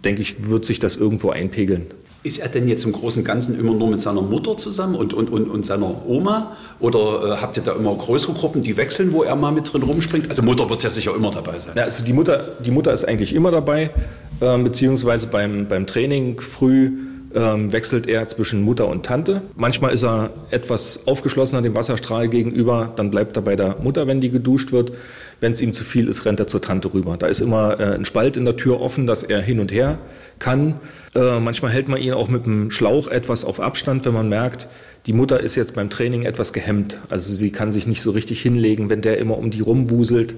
denke 0.04 0.22
ich, 0.22 0.50
wird 0.50 0.66
sich 0.66 0.80
das 0.80 0.98
irgendwo 0.98 1.30
einpegeln. 1.30 1.88
Ist 2.26 2.40
er 2.40 2.50
denn 2.50 2.68
jetzt 2.68 2.84
im 2.86 2.92
Großen 2.92 3.22
und 3.22 3.24
Ganzen 3.24 3.60
immer 3.60 3.76
nur 3.76 3.88
mit 3.88 4.02
seiner 4.02 4.24
Mutter 4.24 4.58
zusammen 4.58 4.96
und, 4.96 5.14
und, 5.14 5.30
und, 5.30 5.48
und 5.48 5.64
seiner 5.64 6.08
Oma? 6.08 6.58
Oder 6.80 7.00
äh, 7.00 7.38
habt 7.40 7.56
ihr 7.58 7.62
da 7.62 7.74
immer 7.74 7.94
größere 7.94 8.34
Gruppen, 8.34 8.64
die 8.64 8.78
wechseln, 8.78 9.14
wo 9.14 9.22
er 9.22 9.36
mal 9.36 9.52
mit 9.52 9.72
drin 9.72 9.84
rumspringt? 9.84 10.28
Also 10.28 10.42
Mutter 10.42 10.68
wird 10.68 10.82
ja 10.82 10.90
sicher 10.90 11.14
immer 11.16 11.30
dabei 11.30 11.60
sein. 11.60 11.74
Ja, 11.76 11.84
also 11.84 12.04
die 12.04 12.14
Mutter, 12.14 12.56
die 12.66 12.72
Mutter 12.72 12.92
ist 12.92 13.08
eigentlich 13.08 13.36
immer 13.36 13.52
dabei, 13.52 13.92
äh, 14.40 14.58
beziehungsweise 14.58 15.28
beim, 15.28 15.68
beim 15.68 15.86
Training 15.86 16.42
früh 16.42 16.94
ähm, 17.36 17.72
wechselt 17.72 18.08
er 18.08 18.28
zwischen 18.28 18.64
Mutter 18.64 18.88
und 18.88 19.06
Tante. 19.06 19.42
Manchmal 19.56 19.94
ist 19.94 20.04
er 20.04 20.32
etwas 20.50 21.06
aufgeschlossener 21.06 21.62
dem 21.62 21.76
Wasserstrahl 21.76 22.28
gegenüber, 22.28 22.92
dann 22.96 23.12
bleibt 23.12 23.36
er 23.36 23.44
bei 23.44 23.56
der 23.56 23.76
Mutter, 23.84 24.08
wenn 24.08 24.20
die 24.20 24.32
geduscht 24.32 24.72
wird. 24.72 24.94
Wenn 25.40 25.52
es 25.52 25.62
ihm 25.62 25.74
zu 25.74 25.84
viel 25.84 26.08
ist, 26.08 26.26
rennt 26.26 26.40
er 26.40 26.48
zur 26.48 26.62
Tante 26.62 26.94
rüber. 26.94 27.18
Da 27.18 27.28
ist 27.28 27.42
immer 27.42 27.80
äh, 27.80 27.96
ein 27.96 28.06
Spalt 28.06 28.38
in 28.38 28.46
der 28.46 28.56
Tür 28.56 28.82
offen, 28.82 29.08
dass 29.08 29.24
er 29.24 29.42
hin 29.42 29.60
und 29.60 29.72
her 29.72 30.00
kann. 30.40 30.76
Äh, 31.14 31.40
manchmal 31.40 31.72
hält 31.72 31.88
man 31.88 32.02
ihn 32.02 32.14
auch 32.14 32.30
mit 32.30 32.46
dem 32.46 32.72
Schlauch 32.72 33.08
etwas 33.08 33.46
auf 33.46 33.60
Abstand, 33.60 34.06
wenn 34.06 34.14
man 34.14 34.30
merkt, 34.30 34.68
die 35.06 35.14
Mutter 35.14 35.40
ist 35.40 35.56
jetzt 35.56 35.76
beim 35.76 35.90
Training 35.90 36.24
etwas 36.24 36.52
gehemmt. 36.52 37.00
Also 37.10 37.34
sie 37.34 37.52
kann 37.52 37.72
sich 37.72 37.86
nicht 37.86 38.02
so 38.02 38.12
richtig 38.12 38.42
hinlegen, 38.42 38.90
wenn 38.90 39.02
der 39.02 39.20
immer 39.20 39.38
um 39.38 39.52
die 39.52 39.62
rumwuselt. 39.62 40.36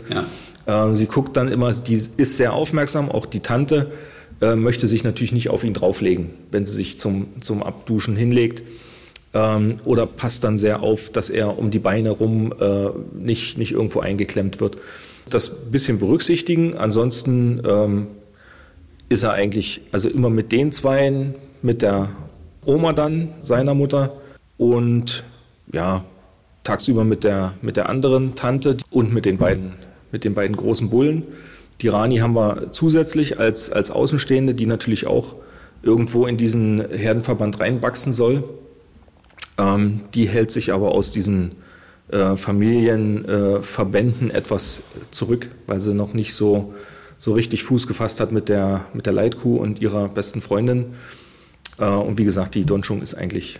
Ja. 0.66 0.89
Äh, 0.89 0.96
sie 0.96 1.08
guckt 1.08 1.38
dann 1.38 1.48
immer, 1.48 1.72
die 1.72 1.96
ist 1.96 2.38
sehr 2.38 2.54
aufmerksam, 2.54 3.10
auch 3.10 3.25
die 3.25 3.39
Tante 3.39 3.92
äh, 4.42 4.56
möchte 4.56 4.88
sich 4.88 5.04
natürlich 5.04 5.32
nicht 5.32 5.50
auf 5.50 5.63
ihn 5.63 5.74
drauflegen, 5.74 6.30
wenn 6.51 6.66
sie 6.66 6.74
sich 6.74 6.98
zum, 6.98 7.27
zum 7.39 7.63
Abduschen 7.63 8.16
hinlegt. 8.16 8.62
Ähm, 9.38 9.79
oder 9.86 10.08
passt 10.08 10.44
dann 10.44 10.58
sehr 10.58 10.82
auf, 10.82 11.12
dass 11.12 11.29
er 11.29 11.60
um 11.60 11.70
die 11.70 11.79
Beine 11.79 12.10
rum 12.10 12.53
äh, 12.60 12.89
nicht, 13.13 13.58
nicht 13.58 13.72
irgendwo 13.72 14.00
eingeklemmt 14.00 14.60
wird. 14.60 14.77
Das 15.29 15.50
bisschen 15.70 16.00
berücksichtigen. 16.00 16.75
Ansonsten 16.75 17.62
ähm, 17.67 18.08
ist 19.10 19.24
er 19.24 19.34
eigentlich 19.34 19.82
also 19.91 20.10
immer 20.10 20.32
mit 20.32 20.51
den 20.51 20.72
Zweien, 20.72 21.36
mit 21.62 21.84
der 21.84 22.10
Oma 22.65 22.94
dann, 22.94 23.34
seiner 23.39 23.75
Mutter 23.75 24.13
und 24.58 25.24
ja, 25.72 26.03
tagsüber 26.63 27.03
mit 27.03 27.24
der, 27.24 27.53
mit 27.62 27.77
der 27.77 27.89
anderen 27.89 28.34
Tante 28.34 28.77
und 28.89 29.13
mit 29.13 29.25
den 29.25 29.38
beiden, 29.38 29.74
mit 30.12 30.24
den 30.24 30.34
beiden 30.34 30.58
großen 30.58 30.89
Bullen. 30.89 31.24
Die 31.82 31.89
Rani 31.89 32.17
haben 32.17 32.34
wir 32.34 32.72
zusätzlich 32.72 33.39
als, 33.39 33.72
als 33.72 33.91
Außenstehende, 33.91 34.56
die 34.56 34.65
natürlich 34.65 35.06
auch 35.06 35.36
irgendwo 35.84 36.25
in 36.25 36.38
diesen 36.38 36.84
Herdenverband 36.89 37.60
reinwachsen 37.60 38.13
soll. 38.13 38.44
Ähm, 39.58 40.02
die 40.14 40.28
hält 40.28 40.52
sich 40.52 40.74
aber 40.74 40.92
aus 40.92 41.12
diesen 41.12 41.56
äh, 42.10 42.36
Familienverbänden 42.36 44.32
äh, 44.32 44.38
etwas 44.38 44.82
zurück, 45.12 45.50
weil 45.66 45.80
sie 45.80 45.94
noch 45.94 46.14
nicht 46.14 46.34
so, 46.34 46.74
so 47.18 47.34
richtig 47.34 47.64
Fuß 47.64 47.88
gefasst 47.88 48.20
hat 48.20 48.32
mit 48.32 48.50
der, 48.50 48.86
mit 48.94 49.06
der 49.06 49.14
Leitkuh 49.14 49.58
und 49.58 49.82
ihrer 49.82 50.08
besten 50.08 50.42
Freundin. 50.42 50.94
Äh, 51.80 51.86
und 51.86 52.18
wie 52.18 52.24
gesagt, 52.24 52.56
die 52.56 52.66
Donchung 52.66 53.02
ist 53.02 53.16
eigentlich 53.16 53.60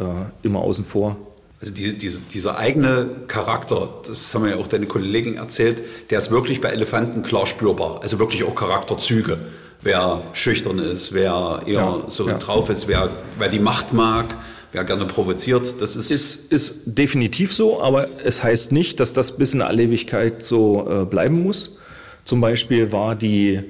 äh, 0.00 0.04
immer 0.42 0.60
außen 0.60 0.84
vor. 0.84 1.16
Also 1.60 1.72
diese, 1.72 1.94
diese, 1.94 2.20
dieser 2.20 2.58
eigene 2.58 3.08
Charakter, 3.26 3.88
das 4.06 4.34
haben 4.34 4.46
ja 4.46 4.56
auch 4.56 4.66
deine 4.66 4.86
Kollegen 4.86 5.36
erzählt, 5.36 5.82
der 6.10 6.18
ist 6.18 6.30
wirklich 6.30 6.60
bei 6.60 6.70
Elefanten 6.70 7.22
klar 7.22 7.46
spürbar. 7.46 8.00
Also 8.02 8.18
wirklich 8.18 8.44
auch 8.44 8.54
Charakterzüge. 8.54 9.38
Wer 9.80 10.22
schüchtern 10.32 10.78
ist, 10.78 11.12
wer 11.12 11.60
eher 11.66 11.74
ja, 11.74 12.02
so 12.08 12.26
ja. 12.26 12.38
drauf 12.38 12.70
ist, 12.70 12.88
wer, 12.88 13.10
wer 13.38 13.48
die 13.48 13.60
Macht 13.60 13.92
mag, 13.92 14.34
wer 14.74 14.84
gerne 14.84 15.06
provoziert. 15.06 15.80
Das 15.80 15.96
ist, 15.96 16.10
ist, 16.10 16.52
ist 16.52 16.82
definitiv 16.84 17.52
so, 17.54 17.80
aber 17.80 18.08
es 18.24 18.42
heißt 18.42 18.72
nicht, 18.72 19.00
dass 19.00 19.12
das 19.12 19.36
bis 19.36 19.54
in 19.54 19.62
alle 19.62 19.84
Ewigkeit 19.84 20.42
so 20.42 20.86
äh, 20.88 21.04
bleiben 21.04 21.42
muss. 21.42 21.78
Zum 22.24 22.40
Beispiel 22.40 22.90
war 22.90 23.14
die, 23.14 23.60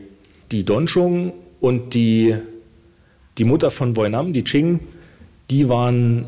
die 0.51 0.65
Donchung 0.65 1.35
und 1.61 1.95
die, 1.95 2.37
die 3.39 3.45
Mutter 3.45 3.71
von 3.71 3.97
Voinam, 3.97 4.33
die 4.33 4.45
Ching, 4.45 4.81
die 5.51 5.69
waren 5.69 6.27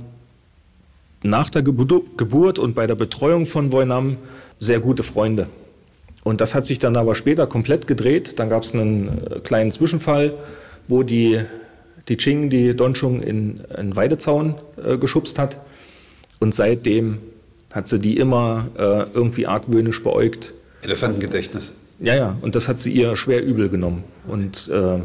nach 1.23 1.49
der 1.49 1.63
Geburt 1.63 2.59
und 2.59 2.75
bei 2.75 2.87
der 2.87 2.97
Betreuung 2.97 3.47
von 3.47 3.73
Voinam 3.73 4.19
sehr 4.61 4.81
gute 4.81 5.03
Freunde. 5.03 5.49
Und 6.23 6.41
das 6.41 6.55
hat 6.55 6.67
sich 6.67 6.79
dann 6.79 6.97
aber 6.97 7.15
später 7.15 7.47
komplett 7.47 7.87
gedreht. 7.87 8.39
Dann 8.39 8.49
gab 8.49 8.63
es 8.63 8.75
einen 8.75 9.09
äh, 9.31 9.41
kleinen 9.41 9.71
Zwischenfall, 9.71 10.35
wo 10.89 11.03
die, 11.03 11.41
die 12.09 12.17
Ching 12.17 12.51
die 12.51 12.75
Donchung 12.75 13.23
in 13.23 13.61
einen 13.75 13.97
Weidezaun 13.97 14.55
äh, 14.83 14.99
geschubst 14.99 15.39
hat. 15.39 15.59
Und 16.39 16.55
seitdem 16.55 17.19
hat 17.73 17.89
sie 17.89 17.99
die 17.99 18.17
immer 18.17 18.69
äh, 18.77 19.07
irgendwie 19.13 19.47
argwöhnisch 19.47 20.03
beäugt. 20.03 20.53
Elefantengedächtnis. 20.83 21.73
Ja, 21.99 22.15
ja, 22.15 22.37
und 22.43 22.55
das 22.55 22.69
hat 22.69 22.81
sie 22.81 22.93
ihr 22.93 23.17
schwer 23.17 23.43
übel 23.43 23.69
genommen. 23.69 24.05
Und 24.27 24.69
äh, 24.69 25.01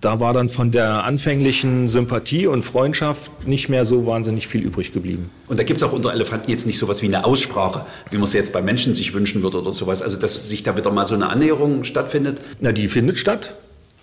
da 0.00 0.18
war 0.18 0.32
dann 0.32 0.48
von 0.48 0.70
der 0.70 1.04
anfänglichen 1.04 1.86
Sympathie 1.86 2.46
und 2.46 2.64
Freundschaft 2.64 3.46
nicht 3.46 3.68
mehr 3.68 3.84
so 3.84 4.06
wahnsinnig 4.06 4.48
viel 4.48 4.62
übrig 4.62 4.92
geblieben. 4.92 5.30
Und 5.46 5.60
da 5.60 5.64
gibt 5.64 5.80
es 5.80 5.86
auch 5.86 5.92
unter 5.92 6.12
Elefanten 6.12 6.50
jetzt 6.50 6.66
nicht 6.66 6.78
sowas 6.78 7.02
wie 7.02 7.06
eine 7.06 7.24
Aussprache, 7.24 7.84
wie 8.10 8.16
man 8.16 8.24
es 8.24 8.32
jetzt 8.32 8.52
bei 8.52 8.62
Menschen 8.62 8.94
sich 8.94 9.12
wünschen 9.12 9.42
würde 9.42 9.60
oder 9.60 9.72
sowas. 9.72 10.00
Also 10.00 10.16
dass 10.16 10.48
sich 10.48 10.62
da 10.62 10.76
wieder 10.76 10.90
mal 10.90 11.06
so 11.06 11.14
eine 11.14 11.28
Annäherung 11.28 11.84
stattfindet? 11.84 12.40
Na, 12.60 12.72
die 12.72 12.88
findet 12.88 13.18
statt, 13.18 13.54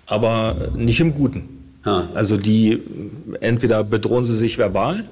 aber 0.06 0.70
nicht 0.76 1.00
im 1.00 1.14
Guten. 1.14 1.57
Ha. 1.88 2.10
Also 2.14 2.38
die, 2.38 2.84
entweder 3.40 3.84
bedrohen 3.84 4.24
sie 4.24 4.36
sich 4.36 4.58
verbal 4.58 5.06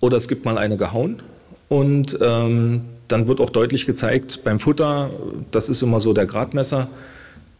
oder 0.00 0.16
es 0.16 0.28
gibt 0.28 0.44
mal 0.44 0.58
eine 0.58 0.76
gehauen. 0.76 1.22
Und 1.68 2.18
ähm, 2.20 2.82
dann 3.08 3.26
wird 3.26 3.40
auch 3.40 3.50
deutlich 3.50 3.86
gezeigt, 3.86 4.44
beim 4.44 4.58
Futter, 4.58 5.10
das 5.50 5.68
ist 5.68 5.82
immer 5.82 5.98
so 6.00 6.12
der 6.12 6.26
Gradmesser, 6.26 6.88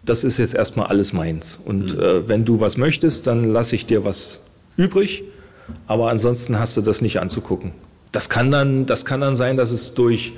das 0.04 0.24
ist 0.24 0.38
jetzt 0.38 0.54
erstmal 0.54 0.86
alles 0.86 1.12
meins. 1.12 1.58
Und 1.64 1.96
mhm. 1.96 2.02
äh, 2.02 2.28
wenn 2.28 2.44
du 2.44 2.60
was 2.60 2.76
möchtest, 2.76 3.26
dann 3.26 3.44
lasse 3.44 3.74
ich 3.74 3.86
dir 3.86 4.04
was 4.04 4.46
übrig. 4.76 5.24
Aber 5.86 6.08
ansonsten 6.10 6.58
hast 6.58 6.76
du 6.76 6.80
das 6.82 7.02
nicht 7.02 7.20
anzugucken. 7.20 7.72
Das 8.12 8.30
kann 8.30 8.50
dann, 8.50 8.86
das 8.86 9.04
kann 9.04 9.20
dann 9.20 9.34
sein, 9.34 9.56
dass 9.56 9.70
es 9.70 9.94
durch 9.94 10.32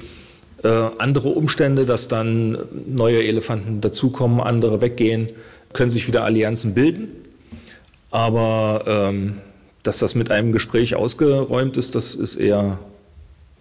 äh, 0.64 0.68
andere 0.98 1.28
Umstände, 1.28 1.86
dass 1.86 2.08
dann 2.08 2.58
neue 2.86 3.22
Elefanten 3.22 3.80
dazukommen, 3.80 4.40
andere 4.40 4.80
weggehen, 4.80 5.28
können 5.72 5.90
sich 5.90 6.08
wieder 6.08 6.24
Allianzen 6.24 6.74
bilden. 6.74 7.08
Aber 8.10 8.84
ähm, 8.86 9.38
dass 9.82 9.98
das 9.98 10.14
mit 10.14 10.30
einem 10.30 10.52
Gespräch 10.52 10.94
ausgeräumt 10.94 11.76
ist, 11.76 11.94
das 11.94 12.14
ist 12.14 12.36
eher 12.36 12.78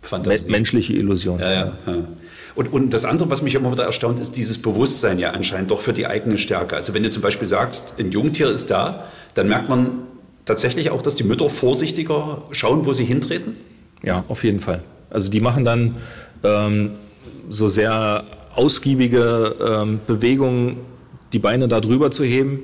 Fantasie. 0.02 0.50
menschliche 0.50 0.94
Illusion. 0.94 1.40
Ja, 1.40 1.52
ja, 1.52 1.74
ja. 1.86 2.08
Und, 2.56 2.74
und 2.74 2.90
das 2.92 3.06
andere, 3.06 3.30
was 3.30 3.42
mich 3.42 3.56
immer 3.56 3.72
wieder 3.72 3.86
erstaunt, 3.86 4.20
ist 4.20 4.36
dieses 4.36 4.58
Bewusstsein 4.62 5.20
ja 5.20 5.32
anscheinend 5.32 5.72
doch 5.72 5.82
für 5.82 5.94
die 5.94 6.08
eigene 6.08 6.38
Stärke. 6.38 6.76
Also 6.76 6.94
wenn 6.94 7.04
du 7.04 7.10
zum 7.10 7.22
Beispiel 7.22 7.48
sagst, 7.48 7.94
ein 8.00 8.12
Jungtier 8.12 8.50
ist 8.50 8.70
da, 8.72 9.06
dann 9.34 9.48
merkt 9.48 9.70
man 9.70 10.00
tatsächlich 10.46 10.90
auch, 10.90 11.02
dass 11.02 11.16
die 11.16 11.24
Mütter 11.24 11.50
vorsichtiger 11.50 12.44
schauen, 12.52 12.86
wo 12.86 12.94
sie 12.94 13.06
hintreten? 13.06 13.56
Ja, 14.04 14.26
auf 14.28 14.44
jeden 14.44 14.60
Fall. 14.60 14.82
Also 15.10 15.30
die 15.30 15.40
machen 15.40 15.64
dann 15.64 15.96
ähm, 16.44 16.92
so 17.50 17.68
sehr 17.68 18.26
ausgiebige 18.56 19.56
ähm, 19.66 20.00
Bewegungen, 20.08 20.78
die 21.32 21.40
Beine 21.40 21.68
da 21.68 21.80
drüber 21.80 22.12
zu 22.12 22.24
heben, 22.24 22.60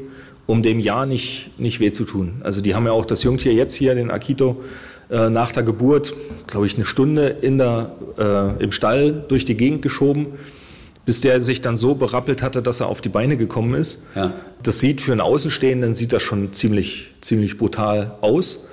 um 0.48 0.62
dem 0.62 0.80
Ja 0.80 1.06
nicht, 1.06 1.60
nicht 1.60 1.80
weh 1.80 1.92
zu 1.92 2.06
tun. 2.06 2.42
Also 2.44 2.62
die 2.62 2.76
haben 2.76 2.86
ja 2.86 2.92
auch 2.92 3.06
das 3.06 3.24
Jungtier 3.24 3.54
jetzt 3.54 3.74
hier, 3.74 3.96
den 3.96 4.12
Akito, 4.12 4.62
äh, 5.10 5.30
nach 5.30 5.52
der 5.52 5.64
Geburt, 5.64 6.16
glaube 6.48 6.66
ich, 6.66 6.76
eine 6.76 6.86
Stunde 6.86 7.28
in 7.28 7.58
der, 7.58 7.92
äh, 8.18 8.64
im 8.64 8.72
Stall 8.72 9.24
durch 9.28 9.46
die 9.46 9.56
Gegend 9.56 9.82
geschoben, 9.82 10.28
bis 11.06 11.22
der 11.22 11.42
sich 11.42 11.62
dann 11.62 11.78
so 11.78 11.94
berappelt 11.96 12.42
hatte, 12.42 12.64
dass 12.64 12.80
er 12.80 12.88
auf 12.88 13.02
die 13.02 13.10
Beine 13.10 13.38
gekommen 13.38 13.76
ist. 13.76 14.02
Ja. 14.16 14.34
Das 14.64 14.80
sieht 14.80 15.02
für 15.02 15.12
einen 15.12 15.22
Außenstehenden 15.22 15.94
sieht 15.94 16.12
das 16.14 16.24
schon 16.24 16.54
ziemlich, 16.54 17.12
ziemlich 17.22 17.58
brutal 17.58 18.16
aus. 18.22 18.66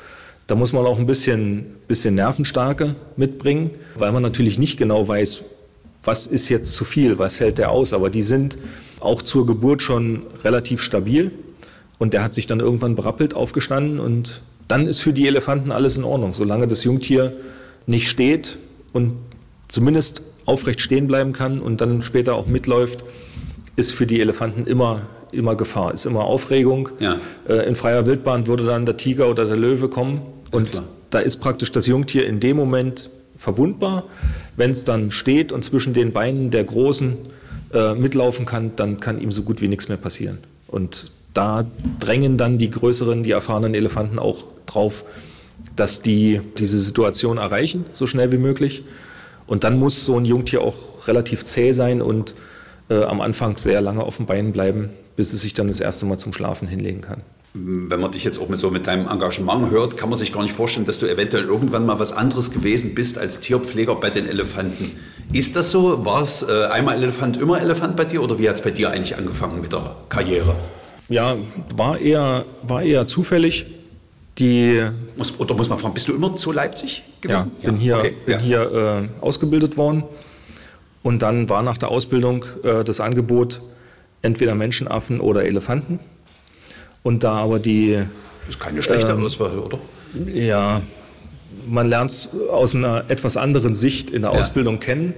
Da 0.46 0.54
muss 0.54 0.72
man 0.72 0.86
auch 0.86 0.98
ein 0.98 1.06
bisschen, 1.06 1.66
bisschen 1.88 2.14
Nervenstärke 2.14 2.96
mitbringen, 3.16 3.70
weil 3.96 4.12
man 4.12 4.22
natürlich 4.22 4.58
nicht 4.58 4.78
genau 4.78 5.06
weiß, 5.06 5.42
was 6.04 6.26
ist 6.26 6.48
jetzt 6.48 6.74
zu 6.74 6.84
viel, 6.84 7.18
was 7.18 7.38
hält 7.38 7.58
der 7.58 7.70
aus. 7.70 7.92
Aber 7.92 8.10
die 8.10 8.22
sind 8.22 8.56
auch 9.00 9.22
zur 9.22 9.46
Geburt 9.46 9.82
schon 9.82 10.22
relativ 10.42 10.80
stabil. 10.80 11.30
Und 12.02 12.14
der 12.14 12.24
hat 12.24 12.34
sich 12.34 12.48
dann 12.48 12.58
irgendwann 12.58 12.96
berappelt 12.96 13.32
aufgestanden 13.32 14.00
und 14.00 14.42
dann 14.66 14.88
ist 14.88 14.98
für 14.98 15.12
die 15.12 15.28
Elefanten 15.28 15.70
alles 15.70 15.96
in 15.96 16.02
Ordnung. 16.02 16.34
Solange 16.34 16.66
das 16.66 16.82
Jungtier 16.82 17.32
nicht 17.86 18.08
steht 18.08 18.58
und 18.92 19.18
zumindest 19.68 20.22
aufrecht 20.44 20.80
stehen 20.80 21.06
bleiben 21.06 21.32
kann 21.32 21.60
und 21.60 21.80
dann 21.80 22.02
später 22.02 22.34
auch 22.34 22.46
mitläuft, 22.46 23.04
ist 23.76 23.92
für 23.92 24.04
die 24.04 24.20
Elefanten 24.20 24.66
immer, 24.66 25.02
immer 25.30 25.54
Gefahr, 25.54 25.94
ist 25.94 26.04
immer 26.04 26.24
Aufregung. 26.24 26.88
Ja. 26.98 27.18
Äh, 27.48 27.68
in 27.68 27.76
freier 27.76 28.04
Wildbahn 28.04 28.48
würde 28.48 28.64
dann 28.64 28.84
der 28.84 28.96
Tiger 28.96 29.30
oder 29.30 29.44
der 29.44 29.56
Löwe 29.56 29.86
kommen 29.86 30.22
und 30.50 30.82
da 31.10 31.20
ist 31.20 31.36
praktisch 31.36 31.70
das 31.70 31.86
Jungtier 31.86 32.26
in 32.26 32.40
dem 32.40 32.56
Moment 32.56 33.10
verwundbar. 33.36 34.06
Wenn 34.56 34.72
es 34.72 34.84
dann 34.84 35.12
steht 35.12 35.52
und 35.52 35.62
zwischen 35.62 35.94
den 35.94 36.10
Beinen 36.10 36.50
der 36.50 36.64
Großen 36.64 37.16
äh, 37.72 37.94
mitlaufen 37.94 38.44
kann, 38.44 38.72
dann 38.74 38.98
kann 38.98 39.20
ihm 39.20 39.30
so 39.30 39.44
gut 39.44 39.60
wie 39.60 39.68
nichts 39.68 39.86
mehr 39.86 39.98
passieren. 39.98 40.38
Und 40.66 41.12
da 41.34 41.66
drängen 42.00 42.36
dann 42.36 42.58
die 42.58 42.70
größeren, 42.70 43.22
die 43.22 43.30
erfahrenen 43.30 43.74
Elefanten 43.74 44.18
auch 44.18 44.44
drauf, 44.66 45.04
dass 45.76 46.02
die 46.02 46.40
diese 46.58 46.78
Situation 46.78 47.38
erreichen, 47.38 47.84
so 47.92 48.06
schnell 48.06 48.32
wie 48.32 48.38
möglich. 48.38 48.84
Und 49.46 49.64
dann 49.64 49.78
muss 49.78 50.04
so 50.04 50.18
ein 50.18 50.24
Jungtier 50.24 50.62
auch 50.62 51.06
relativ 51.06 51.44
zäh 51.44 51.72
sein 51.72 52.02
und 52.02 52.34
äh, 52.88 53.02
am 53.02 53.20
Anfang 53.20 53.56
sehr 53.56 53.80
lange 53.80 54.04
auf 54.04 54.16
den 54.16 54.26
Beinen 54.26 54.52
bleiben, 54.52 54.90
bis 55.16 55.32
es 55.32 55.40
sich 55.40 55.54
dann 55.54 55.68
das 55.68 55.80
erste 55.80 56.06
Mal 56.06 56.18
zum 56.18 56.32
Schlafen 56.32 56.68
hinlegen 56.68 57.00
kann. 57.00 57.22
Wenn 57.54 58.00
man 58.00 58.10
dich 58.10 58.24
jetzt 58.24 58.38
auch 58.38 58.48
mit 58.48 58.58
so 58.58 58.70
mit 58.70 58.86
deinem 58.86 59.08
Engagement 59.08 59.70
hört, 59.70 59.98
kann 59.98 60.08
man 60.08 60.18
sich 60.18 60.32
gar 60.32 60.42
nicht 60.42 60.56
vorstellen, 60.56 60.86
dass 60.86 60.98
du 60.98 61.06
eventuell 61.06 61.44
irgendwann 61.44 61.84
mal 61.84 61.98
was 61.98 62.12
anderes 62.12 62.50
gewesen 62.50 62.94
bist 62.94 63.18
als 63.18 63.40
Tierpfleger 63.40 63.94
bei 63.96 64.08
den 64.08 64.26
Elefanten. 64.26 64.92
Ist 65.34 65.54
das 65.54 65.70
so? 65.70 66.02
War 66.06 66.22
es 66.22 66.42
äh, 66.42 66.66
einmal 66.70 66.96
Elefant, 66.96 67.36
immer 67.36 67.60
Elefant 67.60 67.94
bei 67.94 68.06
dir 68.06 68.22
oder 68.22 68.38
wie 68.38 68.48
hat 68.48 68.56
es 68.56 68.62
bei 68.62 68.70
dir 68.70 68.90
eigentlich 68.90 69.16
angefangen 69.18 69.60
mit 69.60 69.72
der 69.72 69.96
Karriere? 70.08 70.56
Ja, 71.12 71.36
war 71.74 71.98
eher, 71.98 72.44
war 72.62 72.82
eher 72.82 73.06
zufällig. 73.06 73.66
Die, 74.38 74.82
muss, 75.16 75.38
oder 75.38 75.54
muss 75.54 75.68
man 75.68 75.78
fragen, 75.78 75.92
bist 75.92 76.08
du 76.08 76.14
immer 76.14 76.34
zu 76.34 76.52
Leipzig 76.52 77.02
gewesen? 77.20 77.52
Ja, 77.60 77.70
bin 77.70 77.80
hier, 77.80 77.96
okay. 77.98 78.14
bin 78.24 78.34
ja. 78.34 78.40
hier 78.40 79.08
äh, 79.20 79.22
ausgebildet 79.22 79.76
worden. 79.76 80.04
Und 81.02 81.20
dann 81.20 81.50
war 81.50 81.62
nach 81.62 81.76
der 81.76 81.90
Ausbildung 81.90 82.44
äh, 82.64 82.82
das 82.82 83.00
Angebot 83.00 83.60
entweder 84.22 84.54
Menschenaffen 84.54 85.20
oder 85.20 85.44
Elefanten. 85.44 85.98
Und 87.02 87.24
da 87.24 87.34
aber 87.34 87.58
die. 87.58 87.98
Das 88.46 88.56
ist 88.56 88.60
keine 88.60 88.82
schlechte 88.82 89.12
ähm, 89.12 89.22
Auswahl, 89.24 89.58
oder? 89.58 89.78
Ja, 90.32 90.80
man 91.66 91.88
lernt 91.88 92.10
es 92.10 92.30
aus 92.50 92.74
einer 92.74 93.04
etwas 93.08 93.36
anderen 93.36 93.74
Sicht 93.74 94.10
in 94.10 94.22
der 94.22 94.32
ja. 94.32 94.38
Ausbildung 94.38 94.80
kennen. 94.80 95.12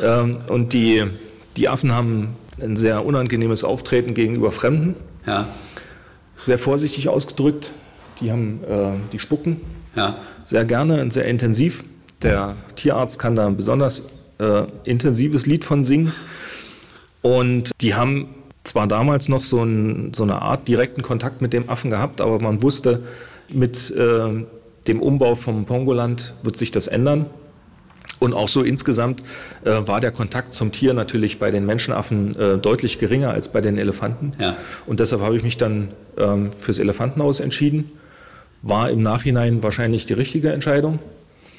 Ähm, 0.00 0.38
und 0.46 0.72
die, 0.72 1.04
die 1.56 1.68
Affen 1.68 1.92
haben 1.92 2.36
ein 2.60 2.76
sehr 2.76 3.04
unangenehmes 3.04 3.64
Auftreten 3.64 4.14
gegenüber 4.14 4.52
Fremden. 4.52 4.94
Ja. 5.26 5.48
Sehr 6.38 6.58
vorsichtig 6.58 7.08
ausgedrückt. 7.08 7.72
Die 8.20 8.30
haben, 8.30 8.60
äh, 8.68 8.92
die 9.12 9.18
spucken 9.18 9.60
ja. 9.96 10.16
sehr 10.44 10.64
gerne 10.64 11.00
und 11.00 11.12
sehr 11.12 11.26
intensiv. 11.26 11.84
Der 12.22 12.54
Tierarzt 12.76 13.18
kann 13.18 13.34
da 13.34 13.46
ein 13.46 13.56
besonders 13.56 14.06
äh, 14.38 14.64
intensives 14.84 15.46
Lied 15.46 15.64
von 15.64 15.82
singen. 15.82 16.12
Und 17.22 17.70
die 17.80 17.94
haben 17.94 18.28
zwar 18.64 18.86
damals 18.86 19.28
noch 19.28 19.44
so, 19.44 19.62
ein, 19.62 20.12
so, 20.14 20.22
eine 20.22 20.40
Art 20.42 20.68
direkten 20.68 21.02
Kontakt 21.02 21.42
mit 21.42 21.52
dem 21.52 21.68
Affen 21.68 21.90
gehabt, 21.90 22.20
aber 22.20 22.38
man 22.40 22.62
wusste, 22.62 23.02
mit 23.48 23.90
äh, 23.90 24.44
dem 24.86 25.02
Umbau 25.02 25.34
vom 25.34 25.64
Pongoland 25.66 26.34
wird 26.42 26.56
sich 26.56 26.70
das 26.70 26.86
ändern. 26.86 27.26
Und 28.24 28.32
auch 28.32 28.48
so 28.48 28.62
insgesamt 28.62 29.22
äh, 29.64 29.86
war 29.86 30.00
der 30.00 30.10
Kontakt 30.10 30.54
zum 30.54 30.72
Tier 30.72 30.94
natürlich 30.94 31.38
bei 31.38 31.50
den 31.50 31.66
Menschenaffen 31.66 32.34
äh, 32.36 32.56
deutlich 32.56 32.98
geringer 32.98 33.30
als 33.30 33.50
bei 33.50 33.60
den 33.60 33.76
Elefanten. 33.76 34.32
Ja. 34.38 34.56
Und 34.86 35.00
deshalb 35.00 35.20
habe 35.20 35.36
ich 35.36 35.42
mich 35.42 35.58
dann 35.58 35.88
ähm, 36.16 36.50
fürs 36.50 36.78
Elefantenhaus 36.78 37.40
entschieden. 37.40 37.92
War 38.62 38.88
im 38.88 39.02
Nachhinein 39.02 39.62
wahrscheinlich 39.62 40.06
die 40.06 40.14
richtige 40.14 40.52
Entscheidung. 40.54 41.00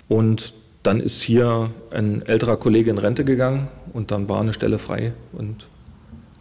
Und 0.07 0.55
dann 0.81 0.99
ist 0.99 1.21
hier 1.21 1.69
ein 1.91 2.23
älterer 2.25 2.57
Kollege 2.57 2.89
in 2.89 2.97
Rente 2.97 3.25
gegangen 3.25 3.67
und 3.93 4.09
dann 4.09 4.27
war 4.27 4.41
eine 4.41 4.53
Stelle 4.53 4.79
frei 4.79 5.13
und 5.33 5.67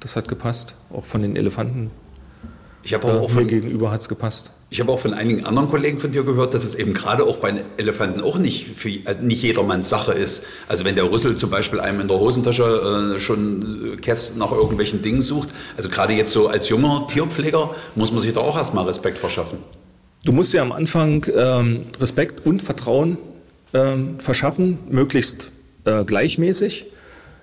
das 0.00 0.16
hat 0.16 0.28
gepasst, 0.28 0.74
auch 0.90 1.04
von 1.04 1.20
den 1.22 1.36
Elefanten 1.36 1.90
Ich 2.84 2.92
habe 2.92 3.06
auch, 3.06 3.24
äh, 3.24 3.28
von, 3.28 3.44
mir 3.44 3.50
gegenüber 3.50 3.90
hat 3.90 4.00
es 4.00 4.08
gepasst. 4.08 4.52
Ich 4.68 4.78
habe 4.80 4.92
auch 4.92 4.98
von 4.98 5.14
einigen 5.14 5.46
anderen 5.46 5.70
Kollegen 5.70 5.98
von 5.98 6.12
dir 6.12 6.22
gehört, 6.22 6.52
dass 6.52 6.64
es 6.64 6.74
eben 6.74 6.92
gerade 6.92 7.24
auch 7.24 7.38
bei 7.38 7.64
Elefanten 7.78 8.20
auch 8.20 8.38
nicht, 8.38 8.76
für, 8.76 8.90
äh, 8.90 9.16
nicht 9.22 9.42
jedermanns 9.42 9.88
Sache 9.88 10.12
ist. 10.12 10.42
Also 10.68 10.84
wenn 10.84 10.94
der 10.94 11.10
Rüssel 11.10 11.36
zum 11.36 11.48
Beispiel 11.48 11.80
einem 11.80 12.00
in 12.00 12.08
der 12.08 12.20
Hosentasche 12.20 13.14
äh, 13.16 13.20
schon 13.20 13.98
Käst 14.02 14.36
nach 14.36 14.52
irgendwelchen 14.52 15.00
Dingen 15.00 15.22
sucht, 15.22 15.48
also 15.76 15.88
gerade 15.88 16.12
jetzt 16.12 16.32
so 16.32 16.48
als 16.48 16.68
junger 16.68 17.06
Tierpfleger 17.06 17.74
muss 17.94 18.12
man 18.12 18.20
sich 18.20 18.32
da 18.34 18.40
auch 18.40 18.56
erstmal 18.56 18.84
Respekt 18.84 19.18
verschaffen. 19.18 19.58
Du 20.24 20.32
musst 20.32 20.52
ja 20.52 20.62
am 20.62 20.72
Anfang 20.72 21.26
ähm, 21.34 21.86
Respekt 22.00 22.46
und 22.46 22.62
Vertrauen 22.62 23.18
ähm, 23.72 24.20
verschaffen, 24.20 24.78
möglichst 24.90 25.48
äh, 25.84 26.04
gleichmäßig. 26.04 26.86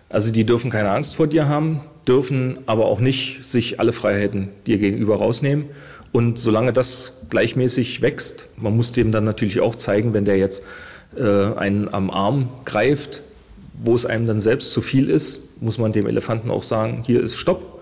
Also 0.09 0.31
die 0.31 0.45
dürfen 0.45 0.69
keine 0.69 0.91
Angst 0.91 1.15
vor 1.15 1.27
dir 1.27 1.47
haben, 1.47 1.81
dürfen 2.07 2.57
aber 2.65 2.85
auch 2.85 2.99
nicht 2.99 3.43
sich 3.43 3.79
alle 3.79 3.93
Freiheiten 3.93 4.49
dir 4.67 4.77
gegenüber 4.77 5.17
rausnehmen. 5.17 5.65
Und 6.11 6.37
solange 6.37 6.73
das 6.73 7.13
gleichmäßig 7.29 8.01
wächst, 8.01 8.47
man 8.57 8.75
muss 8.75 8.91
dem 8.91 9.11
dann 9.11 9.23
natürlich 9.23 9.61
auch 9.61 9.75
zeigen, 9.75 10.13
wenn 10.13 10.25
der 10.25 10.37
jetzt 10.37 10.63
äh, 11.15 11.53
einen 11.55 11.93
am 11.93 12.09
Arm 12.09 12.49
greift, 12.65 13.21
wo 13.73 13.95
es 13.95 14.05
einem 14.05 14.27
dann 14.27 14.39
selbst 14.39 14.71
zu 14.71 14.81
viel 14.81 15.09
ist, 15.09 15.41
muss 15.61 15.77
man 15.77 15.91
dem 15.91 16.07
Elefanten 16.07 16.51
auch 16.51 16.63
sagen, 16.63 17.03
hier 17.05 17.21
ist 17.21 17.35
Stopp. 17.35 17.81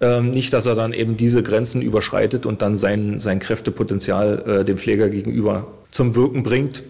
Ähm, 0.00 0.30
nicht, 0.30 0.52
dass 0.52 0.66
er 0.66 0.76
dann 0.76 0.92
eben 0.92 1.16
diese 1.16 1.42
Grenzen 1.42 1.82
überschreitet 1.82 2.46
und 2.46 2.62
dann 2.62 2.76
sein, 2.76 3.18
sein 3.18 3.40
Kräftepotenzial 3.40 4.60
äh, 4.60 4.64
dem 4.64 4.78
Pfleger 4.78 5.08
gegenüber 5.08 5.66
zum 5.90 6.14
Wirken 6.14 6.44
bringt. 6.44 6.84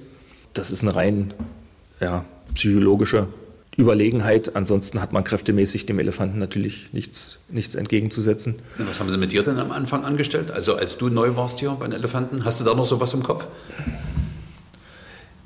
Das 0.53 0.71
ist 0.71 0.83
eine 0.83 0.95
rein 0.95 1.33
ja, 2.01 2.27
psychologische 2.55 3.29
Überlegenheit. 3.79 4.57
Ansonsten 4.57 5.01
hat 5.01 5.13
man 5.13 5.23
kräftemäßig 5.23 5.87
dem 5.87 6.01
Elefanten 6.01 6.39
natürlich 6.39 6.93
nichts, 6.93 7.39
nichts 7.49 7.77
entgegenzusetzen. 7.77 8.57
Was 8.79 8.99
haben 8.99 9.09
Sie 9.09 9.17
mit 9.17 9.33
dir 9.33 9.45
denn 9.45 9.59
am 9.59 9.71
Anfang 9.71 10.05
angestellt? 10.05 10.51
Also 10.51 10.75
als 10.75 10.99
du 10.99 11.09
neu 11.09 11.37
warst 11.37 11.61
hier 11.61 11.71
bei 11.71 11.87
den 11.87 11.95
Elefanten, 11.95 12.45
hast 12.45 12.61
du 12.61 12.65
da 12.65 12.75
noch 12.75 12.87
so 12.87 13.01
was 13.01 13.15
im 13.15 13.23
Kopf? 13.23 13.47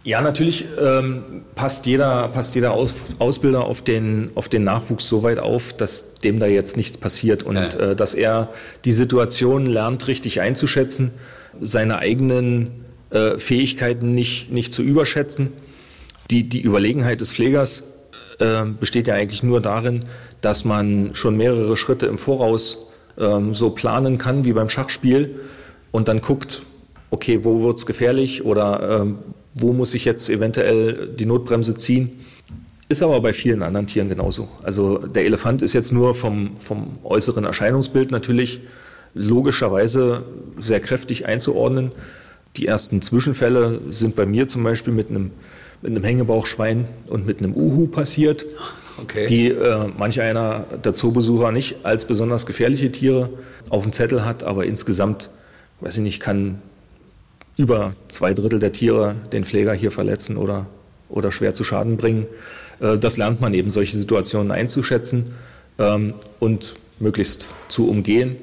Ja, 0.05 0.21
natürlich 0.21 0.65
ähm, 0.83 1.43
passt 1.55 1.87
jeder, 1.87 2.27
passt 2.29 2.57
jeder 2.57 2.73
Aus, 2.73 2.95
Ausbilder 3.21 3.65
auf 3.65 3.83
den, 3.83 4.31
auf 4.35 4.49
den 4.49 4.65
Nachwuchs 4.65 5.07
so 5.07 5.23
weit 5.23 5.39
auf, 5.39 5.75
dass 5.75 6.15
dem 6.15 6.41
da 6.41 6.47
jetzt 6.47 6.77
nichts 6.77 6.99
passiert 6.99 7.45
und 7.45 7.55
ja. 7.55 7.69
äh, 7.69 7.95
dass 7.95 8.15
er 8.15 8.49
die 8.85 8.93
Situation 8.93 9.67
lernt, 9.67 10.09
richtig 10.09 10.41
einzuschätzen, 10.41 11.13
seine 11.61 11.99
eigenen 11.99 12.83
äh, 13.11 13.39
Fähigkeiten 13.39 14.15
nicht, 14.15 14.51
nicht 14.51 14.73
zu 14.73 14.83
überschätzen. 14.83 15.53
Die, 16.31 16.49
die 16.49 16.63
Überlegenheit 16.63 17.21
des 17.21 17.31
Pflegers 17.31 17.85
äh, 18.39 18.65
besteht 18.79 19.09
ja 19.09 19.15
eigentlich 19.15 19.43
nur 19.43 19.61
darin, 19.61 20.05
dass 20.41 20.65
man 20.65 21.15
schon 21.15 21.37
mehrere 21.37 21.77
Schritte 21.77 22.07
im 22.07 22.19
Voraus 22.19 22.89
ähm, 23.19 23.55
so 23.55 23.71
planen 23.71 24.19
kann 24.19 24.45
wie 24.45 24.53
beim 24.53 24.69
Schachspiel 24.69 25.41
und 25.91 26.09
dann 26.09 26.21
guckt, 26.21 26.63
okay, 27.11 27.45
wo 27.45 27.63
wird's 27.63 27.87
gefährlich 27.87 28.45
oder 28.45 29.01
ähm, 29.03 29.15
wo 29.55 29.73
muss 29.73 29.95
ich 29.95 30.05
jetzt 30.05 30.31
eventuell 30.31 31.09
die 31.09 31.27
Notbremse 31.27 31.77
ziehen. 31.77 32.11
Ist 32.89 33.03
aber 33.03 33.21
bei 33.21 33.33
vielen 33.33 33.63
anderen 33.63 33.87
Tieren 33.87 34.09
genauso. 34.09 34.49
Also 34.63 34.99
der 34.99 35.25
Elefant 35.25 35.63
ist 35.63 35.73
jetzt 35.73 35.93
nur 35.93 36.15
vom, 36.15 36.57
vom 36.57 36.99
äußeren 37.05 37.45
Erscheinungsbild 37.45 38.11
natürlich 38.11 38.61
logischerweise 39.15 40.25
sehr 40.59 40.81
kräftig 40.81 41.27
einzuordnen. 41.27 41.93
Die 42.57 42.67
ersten 42.67 43.01
Zwischenfälle 43.01 43.81
sind 43.91 44.17
bei 44.17 44.27
mir 44.27 44.49
zum 44.49 44.63
Beispiel 44.63 44.93
mit 44.93 45.11
einem 45.11 45.31
mit 45.83 45.91
einem 45.91 46.05
Hängebauchschwein 46.05 46.87
und 47.09 47.27
mit 47.27 47.39
einem 47.39 47.55
Uhu 47.55 47.89
passiert, 47.89 48.47
okay. 49.01 49.27
die 49.27 49.49
äh, 49.49 49.89
manch 49.99 50.21
einer 50.21 50.65
der 50.85 50.95
Zoobesucher 50.95 51.53
nicht 51.53 51.85
als 51.85 52.07
besonders 52.07 52.47
gefährliche 52.47 52.91
Tiere 52.93 53.31
auf 53.69 53.83
dem 53.83 53.93
Zettel 53.93 54.25
hat, 54.25 54.45
aber 54.45 54.65
insgesamt, 54.65 55.29
weiß 55.81 55.97
ich 55.99 56.03
nicht, 56.03 56.21
kann 56.21 56.63
über 57.57 57.93
zwei 58.09 58.33
Drittel 58.33 58.61
der 58.61 58.73
Tiere 58.73 59.17
den 59.33 59.45
Pfleger 59.45 59.75
hier 59.75 59.91
verletzen 59.91 60.37
oder, 60.37 60.67
oder 61.09 61.33
schwer 61.33 61.55
zu 61.55 61.65
Schaden 61.65 61.97
bringen. 61.97 62.27
Äh, 62.81 62.99
das 62.99 63.17
lernt 63.17 63.41
man 63.41 63.53
eben, 63.53 63.71
solche 63.71 63.97
Situationen 63.97 64.53
einzuschätzen 64.53 65.35
ähm, 65.79 66.15
und 66.39 66.77
möglichst 67.01 67.49
zu 67.69 67.89
umgehen. 67.89 68.37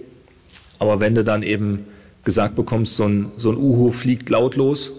Aber 0.77 0.99
wenn 0.99 1.15
du 1.15 1.23
dann 1.23 1.43
eben 1.43 1.85
gesagt 2.23 2.55
bekommst, 2.55 2.95
so 2.95 3.05
ein, 3.05 3.31
so 3.37 3.51
ein 3.51 3.57
Uhu 3.57 3.91
fliegt 3.91 4.29
lautlos, 4.29 4.91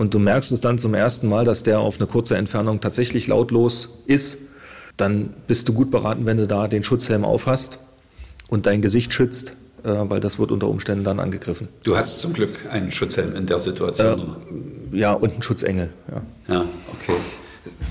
und 0.00 0.14
du 0.14 0.18
merkst 0.18 0.50
es 0.50 0.62
dann 0.62 0.78
zum 0.78 0.94
ersten 0.94 1.28
Mal, 1.28 1.44
dass 1.44 1.62
der 1.62 1.80
auf 1.80 1.98
eine 1.98 2.06
kurze 2.06 2.34
Entfernung 2.34 2.80
tatsächlich 2.80 3.26
lautlos 3.26 4.02
ist, 4.06 4.38
dann 4.96 5.34
bist 5.46 5.68
du 5.68 5.74
gut 5.74 5.90
beraten, 5.90 6.24
wenn 6.24 6.38
du 6.38 6.46
da 6.46 6.68
den 6.68 6.82
Schutzhelm 6.82 7.22
aufhast 7.22 7.78
und 8.48 8.64
dein 8.64 8.80
Gesicht 8.80 9.12
schützt, 9.12 9.52
äh, 9.84 9.90
weil 9.90 10.20
das 10.20 10.38
wird 10.38 10.52
unter 10.52 10.68
Umständen 10.68 11.04
dann 11.04 11.20
angegriffen. 11.20 11.68
Du 11.82 11.98
hast 11.98 12.18
zum 12.20 12.32
Glück 12.32 12.48
einen 12.72 12.90
Schutzhelm 12.90 13.36
in 13.36 13.44
der 13.44 13.60
Situation. 13.60 14.36
Äh, 14.90 14.96
ja, 14.96 15.12
und 15.12 15.32
einen 15.32 15.42
Schutzengel. 15.42 15.90
Ja, 16.10 16.54
ja 16.54 16.64
okay. 16.94 17.18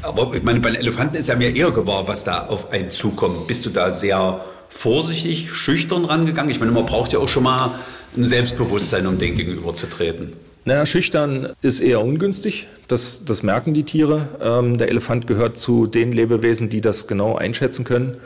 Aber 0.02 0.34
ich 0.36 0.42
meine, 0.42 0.62
bei 0.62 0.72
den 0.72 0.82
Elefanten 0.82 1.16
ist 1.16 1.28
ja 1.28 1.36
mir 1.36 1.56
eher 1.56 1.70
gewahr, 1.70 2.08
was 2.08 2.24
da 2.24 2.48
auf 2.48 2.72
einen 2.72 2.90
zukommt. 2.90 3.46
Bist 3.46 3.68
du 3.68 3.70
da 3.70 3.92
sehr 3.92 4.44
vorsichtig, 4.68 5.52
schüchtern 5.52 6.06
rangegangen? 6.06 6.50
Ich 6.50 6.60
meine, 6.60 6.72
man 6.72 6.88
braucht 6.88 7.14
ja 7.14 7.20
auch 7.20 7.30
schon 7.30 7.44
mal 7.44 7.76
ein 8.18 8.26
Selbstbewusstsein, 8.26 9.06
um 9.06 9.20
dem 9.20 9.36
gegenüberzutreten. 9.36 10.49
Naja, 10.66 10.86
schüchtern 10.86 11.54
ist 11.62 11.80
eher 11.80 12.04
ungünstig. 12.04 12.68
Das, 12.88 13.24
das 13.26 13.44
merken 13.44 13.74
die 13.74 13.84
Tiere. 13.84 14.28
Ähm, 14.42 14.78
der 14.78 14.90
Elefant 14.90 15.28
gehört 15.28 15.58
zu 15.58 15.88
den 15.88 16.12
Lebewesen, 16.12 16.70
die 16.70 16.82
das 16.82 17.08
genau 17.08 17.36
einschätzen 17.36 17.86
können, 17.86 18.18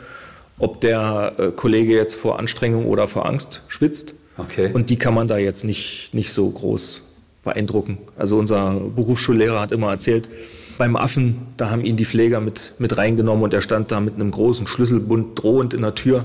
ob 0.58 0.80
der 0.80 1.32
äh, 1.38 1.50
Kollege 1.52 1.94
jetzt 1.94 2.16
vor 2.16 2.38
Anstrengung 2.38 2.86
oder 2.86 3.08
vor 3.08 3.26
Angst 3.26 3.62
schwitzt. 3.68 4.14
Okay. 4.36 4.70
Und 4.72 4.90
die 4.90 4.96
kann 4.96 5.14
man 5.14 5.28
da 5.28 5.38
jetzt 5.38 5.64
nicht, 5.64 6.10
nicht 6.12 6.32
so 6.32 6.50
groß 6.50 7.02
beeindrucken. 7.44 7.98
Also 8.18 8.38
unser 8.38 8.80
Berufsschullehrer 8.94 9.60
hat 9.60 9.70
immer 9.70 9.90
erzählt, 9.90 10.28
beim 10.76 10.96
Affen, 10.96 11.46
da 11.56 11.70
haben 11.70 11.84
ihn 11.84 11.96
die 11.96 12.04
Pfleger 12.04 12.40
mit, 12.40 12.72
mit 12.78 12.96
reingenommen 12.96 13.44
und 13.44 13.54
er 13.54 13.60
stand 13.60 13.92
da 13.92 14.00
mit 14.00 14.14
einem 14.14 14.32
großen 14.32 14.66
Schlüsselbund 14.66 15.40
drohend 15.40 15.72
in 15.72 15.82
der 15.82 15.94
Tür. 15.94 16.24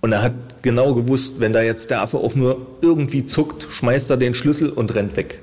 Und 0.00 0.12
er 0.12 0.22
hat 0.22 0.34
genau 0.62 0.94
gewusst, 0.94 1.36
wenn 1.38 1.52
da 1.52 1.62
jetzt 1.62 1.90
der 1.90 2.02
Affe 2.02 2.18
auch 2.18 2.34
nur 2.34 2.66
irgendwie 2.80 3.24
zuckt, 3.24 3.66
schmeißt 3.70 4.10
er 4.10 4.16
den 4.16 4.34
Schlüssel 4.34 4.70
und 4.70 4.94
rennt 4.94 5.16
weg. 5.16 5.40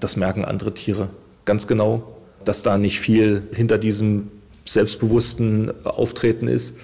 Das 0.00 0.16
merken 0.16 0.44
andere 0.44 0.72
Tiere 0.72 1.10
ganz 1.44 1.66
genau, 1.66 2.16
dass 2.44 2.62
da 2.62 2.78
nicht 2.78 3.00
viel 3.00 3.42
hinter 3.52 3.78
diesem 3.78 4.30
selbstbewussten 4.64 5.72
Auftreten 5.84 6.48
ist 6.48 6.76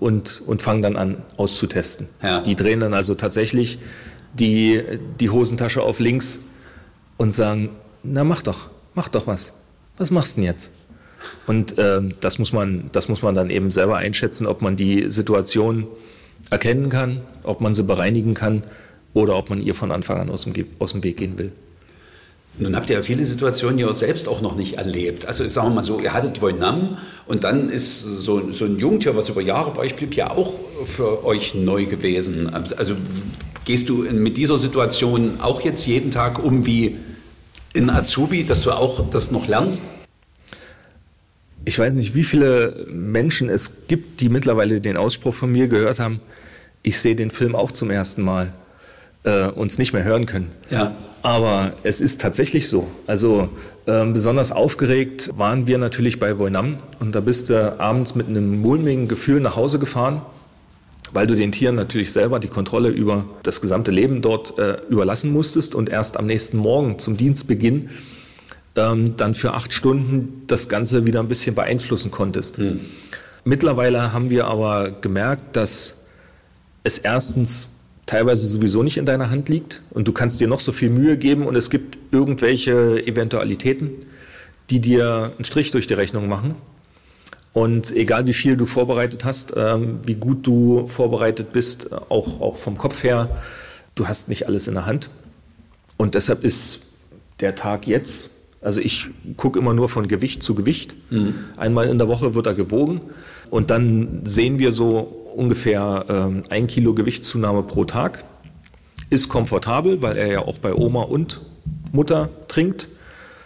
und, 0.00 0.42
und 0.46 0.62
fangen 0.62 0.82
dann 0.82 0.96
an 0.96 1.22
auszutesten. 1.36 2.08
Ja. 2.22 2.40
Die 2.40 2.56
drehen 2.56 2.80
dann 2.80 2.94
also 2.94 3.14
tatsächlich 3.14 3.78
die, 4.32 4.82
die 5.20 5.30
Hosentasche 5.30 5.82
auf 5.82 6.00
links 6.00 6.40
und 7.16 7.32
sagen, 7.32 7.70
na 8.02 8.24
mach 8.24 8.42
doch, 8.42 8.68
mach 8.94 9.08
doch 9.08 9.26
was. 9.26 9.52
Was 9.96 10.10
machst 10.10 10.36
du 10.36 10.40
denn 10.40 10.46
jetzt? 10.46 10.72
Und 11.46 11.78
äh, 11.78 12.00
das, 12.20 12.38
muss 12.38 12.52
man, 12.52 12.90
das 12.92 13.08
muss 13.08 13.22
man 13.22 13.34
dann 13.34 13.50
eben 13.50 13.70
selber 13.70 13.98
einschätzen, 13.98 14.46
ob 14.46 14.62
man 14.62 14.76
die 14.76 15.10
Situation 15.10 15.86
erkennen 16.50 16.88
kann, 16.88 17.20
ob 17.42 17.60
man 17.60 17.74
sie 17.74 17.82
bereinigen 17.82 18.34
kann 18.34 18.62
oder 19.12 19.36
ob 19.36 19.50
man 19.50 19.60
ihr 19.60 19.74
von 19.74 19.92
Anfang 19.92 20.18
an 20.18 20.30
aus 20.30 20.44
dem, 20.44 20.52
aus 20.78 20.92
dem 20.92 21.04
Weg 21.04 21.16
gehen 21.16 21.38
will. 21.38 21.52
Nun 22.56 22.76
habt 22.76 22.88
ihr 22.88 22.96
ja 22.96 23.02
viele 23.02 23.24
Situationen 23.24 23.78
ja 23.78 23.92
selbst 23.92 24.28
auch 24.28 24.40
noch 24.40 24.54
nicht 24.54 24.74
erlebt. 24.74 25.26
Also 25.26 25.46
sagen 25.48 25.70
wir 25.70 25.74
mal 25.76 25.82
so, 25.82 25.98
ihr 25.98 26.12
hattet 26.12 26.40
Vietnam 26.40 26.98
und 27.26 27.42
dann 27.42 27.68
ist 27.68 28.00
so, 28.00 28.52
so 28.52 28.64
ein 28.64 28.78
Jungtier, 28.78 29.16
was 29.16 29.28
über 29.28 29.40
Jahre 29.40 29.72
bei 29.72 29.80
euch 29.80 29.96
blieb, 29.96 30.14
ja 30.14 30.30
auch 30.30 30.54
für 30.84 31.24
euch 31.24 31.54
neu 31.56 31.86
gewesen. 31.86 32.48
Also 32.54 32.94
gehst 33.64 33.88
du 33.88 34.04
mit 34.12 34.36
dieser 34.36 34.56
Situation 34.56 35.40
auch 35.40 35.62
jetzt 35.62 35.84
jeden 35.86 36.12
Tag 36.12 36.44
um 36.44 36.64
wie 36.64 36.96
in 37.72 37.90
Azubi, 37.90 38.44
dass 38.44 38.62
du 38.62 38.70
auch 38.70 39.10
das 39.10 39.32
noch 39.32 39.48
lernst? 39.48 39.82
Ich 41.64 41.78
weiß 41.78 41.94
nicht, 41.94 42.14
wie 42.14 42.24
viele 42.24 42.86
Menschen 42.90 43.48
es 43.48 43.72
gibt, 43.88 44.20
die 44.20 44.28
mittlerweile 44.28 44.80
den 44.80 44.96
Ausspruch 44.96 45.34
von 45.34 45.50
mir 45.50 45.68
gehört 45.68 45.98
haben, 45.98 46.20
ich 46.82 47.00
sehe 47.00 47.16
den 47.16 47.30
Film 47.30 47.56
auch 47.56 47.72
zum 47.72 47.90
ersten 47.90 48.22
Mal, 48.22 48.52
äh, 49.24 49.46
uns 49.46 49.78
nicht 49.78 49.92
mehr 49.92 50.04
hören 50.04 50.26
können. 50.26 50.50
Ja. 50.70 50.94
Aber 51.22 51.72
es 51.82 52.02
ist 52.02 52.20
tatsächlich 52.20 52.68
so. 52.68 52.86
Also 53.06 53.48
äh, 53.86 54.04
besonders 54.04 54.52
aufgeregt 54.52 55.30
waren 55.36 55.66
wir 55.66 55.78
natürlich 55.78 56.20
bei 56.20 56.38
Voinam 56.38 56.76
und 57.00 57.14
da 57.14 57.20
bist 57.20 57.48
du 57.48 57.80
abends 57.80 58.14
mit 58.14 58.28
einem 58.28 58.60
mulmigen 58.60 59.08
Gefühl 59.08 59.40
nach 59.40 59.56
Hause 59.56 59.78
gefahren, 59.78 60.20
weil 61.14 61.26
du 61.26 61.34
den 61.34 61.52
Tieren 61.52 61.76
natürlich 61.76 62.12
selber 62.12 62.40
die 62.40 62.48
Kontrolle 62.48 62.90
über 62.90 63.24
das 63.42 63.62
gesamte 63.62 63.90
Leben 63.90 64.20
dort 64.20 64.58
äh, 64.58 64.76
überlassen 64.90 65.32
musstest 65.32 65.74
und 65.74 65.88
erst 65.88 66.18
am 66.18 66.26
nächsten 66.26 66.58
Morgen 66.58 66.98
zum 66.98 67.16
Dienstbeginn 67.16 67.88
ähm, 68.76 69.16
dann 69.16 69.34
für 69.34 69.54
acht 69.54 69.72
Stunden 69.72 70.42
das 70.46 70.68
Ganze 70.68 71.06
wieder 71.06 71.20
ein 71.20 71.28
bisschen 71.28 71.54
beeinflussen 71.54 72.10
konntest. 72.10 72.58
Mhm. 72.58 72.80
Mittlerweile 73.44 74.12
haben 74.12 74.30
wir 74.30 74.46
aber 74.46 74.90
gemerkt, 74.90 75.56
dass 75.56 76.06
es 76.82 76.98
erstens 76.98 77.68
teilweise 78.06 78.46
sowieso 78.46 78.82
nicht 78.82 78.96
in 78.96 79.06
deiner 79.06 79.30
Hand 79.30 79.48
liegt 79.48 79.82
und 79.90 80.08
du 80.08 80.12
kannst 80.12 80.40
dir 80.40 80.48
noch 80.48 80.60
so 80.60 80.72
viel 80.72 80.90
Mühe 80.90 81.16
geben 81.16 81.46
und 81.46 81.54
es 81.56 81.70
gibt 81.70 81.98
irgendwelche 82.10 83.06
Eventualitäten, 83.06 83.90
die 84.70 84.80
dir 84.80 85.32
einen 85.36 85.44
Strich 85.44 85.70
durch 85.70 85.86
die 85.86 85.94
Rechnung 85.94 86.28
machen. 86.28 86.54
Und 87.52 87.94
egal 87.94 88.26
wie 88.26 88.32
viel 88.32 88.56
du 88.56 88.66
vorbereitet 88.66 89.24
hast, 89.24 89.52
ähm, 89.56 90.00
wie 90.04 90.16
gut 90.16 90.46
du 90.46 90.86
vorbereitet 90.88 91.52
bist, 91.52 91.92
auch, 91.92 92.40
auch 92.40 92.56
vom 92.56 92.76
Kopf 92.76 93.04
her, 93.04 93.42
du 93.94 94.08
hast 94.08 94.28
nicht 94.28 94.48
alles 94.48 94.66
in 94.66 94.74
der 94.74 94.86
Hand. 94.86 95.08
Und 95.96 96.14
deshalb 96.14 96.44
ist 96.44 96.80
der 97.40 97.54
Tag 97.54 97.86
jetzt, 97.86 98.30
also 98.64 98.80
ich 98.80 99.10
gucke 99.36 99.58
immer 99.58 99.74
nur 99.74 99.88
von 99.88 100.08
Gewicht 100.08 100.42
zu 100.42 100.54
Gewicht. 100.54 100.94
Mhm. 101.10 101.34
Einmal 101.56 101.88
in 101.88 101.98
der 101.98 102.08
Woche 102.08 102.34
wird 102.34 102.46
er 102.46 102.54
gewogen 102.54 103.02
und 103.50 103.70
dann 103.70 104.22
sehen 104.24 104.58
wir 104.58 104.72
so 104.72 104.98
ungefähr 105.36 106.06
ähm, 106.08 106.42
ein 106.48 106.66
Kilo 106.66 106.94
Gewichtszunahme 106.94 107.62
pro 107.62 107.84
Tag. 107.84 108.24
Ist 109.10 109.28
komfortabel, 109.28 110.00
weil 110.00 110.16
er 110.16 110.32
ja 110.32 110.38
auch 110.40 110.58
bei 110.58 110.74
Oma 110.74 111.02
und 111.02 111.42
Mutter 111.92 112.30
trinkt. 112.48 112.88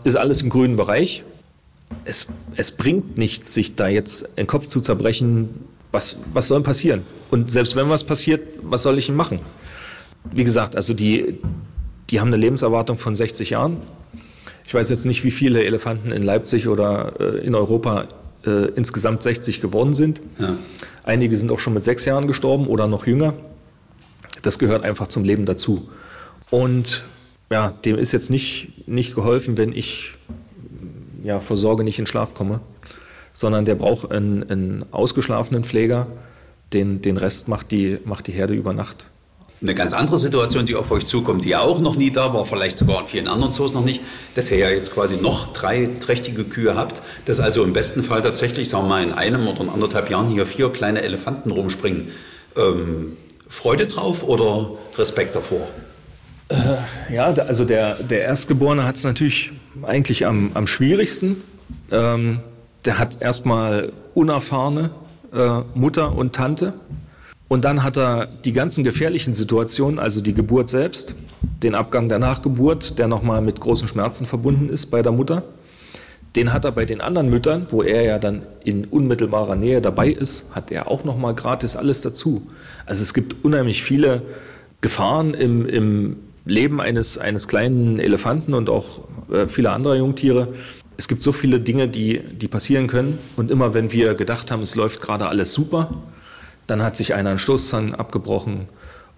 Ist 0.05 0.17
alles 0.17 0.41
im 0.43 0.51
grünen 0.51 0.77
Bereich. 0.77 1.25
Es, 2.05 2.29
es 2.57 2.71
bringt 2.71 3.19
nichts, 3.19 3.53
sich 3.53 3.75
da 3.75 3.89
jetzt 3.89 4.29
den 4.39 4.47
Kopf 4.47 4.69
zu 4.69 4.81
zerbrechen. 4.81 5.49
Was, 5.91 6.19
was 6.33 6.49
soll 6.49 6.63
passieren? 6.63 7.03
Und 7.31 7.51
selbst 7.51 7.75
wenn 7.75 7.89
was 7.89 8.05
passiert, 8.05 8.47
was 8.63 8.83
soll 8.83 8.99
ich 8.99 9.07
denn 9.07 9.17
machen? 9.17 9.41
Wie 10.31 10.45
gesagt, 10.45 10.77
also 10.77 10.95
die, 10.95 11.39
die 12.11 12.21
haben 12.21 12.29
eine 12.29 12.37
Lebenserwartung 12.37 12.99
von 12.99 13.15
60 13.15 13.51
Jahren. 13.51 13.79
Ich 14.69 14.75
weiß 14.75 14.91
jetzt 14.91 15.07
nicht, 15.07 15.25
wie 15.25 15.31
viele 15.31 15.65
Elefanten 15.65 16.13
in 16.13 16.23
Leipzig 16.23 16.69
oder 16.69 17.15
äh, 17.19 17.39
in 17.39 17.55
Europa 17.55 18.07
äh, 18.45 18.67
insgesamt 18.73 19.23
60 19.23 19.63
geworden 19.63 19.95
sind. 19.95 20.21
Ja. 20.39 20.59
Einige 21.05 21.35
sind 21.37 21.51
auch 21.51 21.59
schon 21.59 21.73
mit 21.73 21.85
sechs 21.85 22.05
Jahren 22.05 22.27
gestorben 22.27 22.67
oder 22.67 22.87
noch 22.87 23.07
jünger. 23.07 23.33
Das 24.43 24.59
gehört 24.59 24.85
einfach 24.85 25.07
zum 25.07 25.25
Leben 25.25 25.47
dazu. 25.47 25.89
Und 26.51 27.03
ja, 27.51 27.71
dem 27.71 27.97
ist 27.97 28.13
jetzt 28.13 28.29
nicht, 28.29 28.87
nicht 28.87 29.15
geholfen, 29.15 29.57
wenn 29.57 29.73
ich 29.73 30.13
ja, 31.25 31.41
vor 31.41 31.57
Sorge 31.57 31.83
nicht 31.83 31.99
in 31.99 32.07
Schlaf 32.07 32.35
komme, 32.35 32.61
sondern 33.33 33.65
der 33.65 33.75
braucht 33.75 34.13
einen, 34.13 34.51
einen 34.51 34.85
ausgeschlafenen 34.91 35.65
Pfleger. 35.65 36.09
Den, 36.75 37.01
den 37.01 37.17
Rest 37.17 37.49
macht 37.49 37.71
die, 37.71 38.01
macht 38.05 38.27
die 38.27 38.33
Herde 38.33 38.53
über 38.53 38.75
Nacht. 38.75 39.08
Eine 39.61 39.75
ganz 39.75 39.93
andere 39.93 40.19
Situation, 40.19 40.67
die 40.67 40.77
auf 40.77 40.91
euch 40.93 41.07
zukommt, 41.07 41.45
die 41.45 41.49
ja 41.51 41.61
auch 41.61 41.81
noch 41.81 41.97
nie 41.97 42.13
da 42.13 42.33
war, 42.33 42.45
vielleicht 42.45 42.79
sogar 42.79 43.01
in 43.01 43.07
vielen 43.07 43.27
anderen 43.27 43.53
Zoos 43.53 43.75
noch 43.75 43.85
nicht, 43.85 44.03
dass 44.37 44.51
ihr 44.53 44.59
ja 44.59 44.71
jetzt 44.71 44.95
quasi 44.95 45.17
noch 45.17 45.53
drei 45.53 45.89
trächtige 45.99 46.45
Kühe 46.45 46.77
habt, 46.77 47.03
dass 47.25 47.41
also 47.41 47.65
im 47.65 47.73
besten 47.73 48.05
Fall 48.05 48.23
tatsächlich, 48.23 48.69
sagen 48.69 48.85
wir 48.85 48.89
mal, 48.89 49.03
in 49.03 49.13
einem 49.13 49.49
oder 49.49 49.63
in 49.63 49.69
anderthalb 49.69 50.11
Jahren 50.11 50.29
hier 50.29 50.47
vier 50.47 50.71
kleine 50.71 51.03
Elefanten 51.03 51.51
rumspringen. 51.51 52.09
Ähm, 52.57 53.17
Freude 53.49 53.87
drauf 53.87 54.23
oder 54.23 54.71
Respekt 54.97 55.35
davor? 55.35 55.69
Äh, 56.51 57.13
ja, 57.13 57.27
also 57.27 57.65
der, 57.65 57.95
der 57.97 58.23
Erstgeborene 58.23 58.85
hat 58.85 58.97
es 58.97 59.05
natürlich 59.05 59.53
eigentlich 59.83 60.25
am, 60.25 60.53
am 60.55 60.67
schwierigsten. 60.69 61.43
Ähm, 61.91 62.41
der 62.85 62.99
hat 62.99 63.21
erstmal 63.21 63.93
unerfahrene 64.15 64.91
äh, 65.33 65.61
Mutter 65.75 66.17
und 66.17 66.35
Tante 66.35 66.75
und 67.49 67.65
dann 67.65 67.83
hat 67.83 67.97
er 67.97 68.27
die 68.27 68.53
ganzen 68.53 68.85
gefährlichen 68.85 69.33
Situationen, 69.33 69.99
also 69.99 70.21
die 70.21 70.35
Geburt 70.35 70.69
selbst, 70.69 71.15
den 71.63 71.75
Abgang 71.75 72.09
der 72.11 72.19
Nachgeburt, 72.19 72.99
der 72.99 73.09
nochmal 73.09 73.41
mit 73.41 73.59
großen 73.59 73.89
Schmerzen 73.89 74.27
verbunden 74.27 74.69
ist 74.69 74.87
bei 74.87 75.01
der 75.01 75.13
Mutter. 75.13 75.43
Den 76.37 76.53
hat 76.53 76.67
er 76.67 76.73
bei 76.73 76.85
den 76.85 77.01
anderen 77.01 77.31
Müttern, 77.31 77.67
wo 77.71 77.83
er 77.83 78.03
ja 78.03 78.19
dann 78.19 78.43
in 78.63 78.85
unmittelbarer 78.85 79.57
Nähe 79.57 79.81
dabei 79.81 80.11
ist, 80.11 80.45
hat 80.53 80.71
er 80.71 80.89
auch 80.89 81.05
nochmal 81.05 81.35
gratis 81.35 81.75
alles 81.75 82.03
dazu. 82.03 82.47
Also 82.85 83.03
es 83.03 83.15
gibt 83.15 83.45
unheimlich 83.45 83.83
viele 83.83 84.23
Gefahren 84.83 85.33
im, 85.33 85.67
im 85.67 86.17
Leben 86.45 86.83
eines, 86.83 87.17
eines 87.17 87.49
kleinen 87.49 87.99
Elefanten 87.99 88.53
und 88.53 88.69
auch 88.69 89.01
äh, 89.33 89.49
vieler 89.49 89.73
anderer 89.73 89.97
Jungtiere. 89.97 90.49
Es 90.99 91.09
gibt 91.09 91.23
so 91.23 91.33
viele 91.33 91.61
Dinge, 91.61 91.89
die, 91.89 92.21
die 92.21 92.49
passieren 92.49 92.89
können. 92.89 93.19
Und 93.37 93.51
immer 93.51 93.73
wenn 93.73 93.91
wir 93.91 94.15
gedacht 94.15 94.51
haben, 94.51 94.63
es 94.63 94.75
läuft 94.75 95.01
gerade 95.01 95.29
alles 95.29 95.55
super, 95.55 95.91
dann 96.69 96.83
hat 96.83 96.97
sich 96.97 97.15
einer 97.15 97.31
einen 97.31 97.39
Stoßzahn 97.39 97.95
abgebrochen 97.95 98.69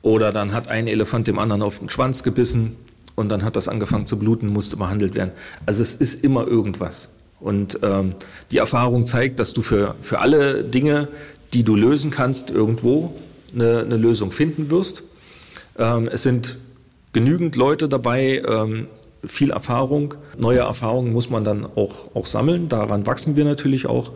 oder 0.00 0.32
dann 0.32 0.54
hat 0.54 0.68
ein 0.68 0.86
Elefant 0.86 1.26
dem 1.26 1.38
anderen 1.38 1.60
auf 1.62 1.80
den 1.80 1.90
Schwanz 1.90 2.22
gebissen 2.22 2.76
und 3.16 3.28
dann 3.28 3.44
hat 3.44 3.56
das 3.56 3.68
angefangen 3.68 4.06
zu 4.06 4.18
bluten, 4.18 4.46
musste 4.46 4.76
behandelt 4.76 5.14
werden. 5.14 5.32
Also 5.66 5.82
es 5.82 5.92
ist 5.92 6.24
immer 6.24 6.46
irgendwas. 6.46 7.10
Und 7.40 7.80
ähm, 7.82 8.12
die 8.50 8.58
Erfahrung 8.58 9.04
zeigt, 9.04 9.40
dass 9.40 9.52
du 9.52 9.62
für, 9.62 9.94
für 10.00 10.20
alle 10.20 10.62
Dinge, 10.62 11.08
die 11.52 11.64
du 11.64 11.74
lösen 11.74 12.10
kannst, 12.10 12.50
irgendwo 12.50 13.14
eine, 13.52 13.80
eine 13.80 13.96
Lösung 13.96 14.30
finden 14.30 14.70
wirst. 14.70 15.02
Ähm, 15.78 16.08
es 16.10 16.22
sind 16.22 16.58
genügend 17.12 17.56
Leute 17.56 17.88
dabei, 17.88 18.42
ähm, 18.46 18.86
viel 19.24 19.50
Erfahrung. 19.50 20.14
Neue 20.38 20.60
Erfahrungen 20.60 21.12
muss 21.12 21.30
man 21.30 21.44
dann 21.44 21.66
auch, 21.66 22.14
auch 22.14 22.26
sammeln. 22.26 22.68
Daran 22.68 23.06
wachsen 23.06 23.36
wir 23.36 23.44
natürlich 23.44 23.86
auch. 23.86 24.12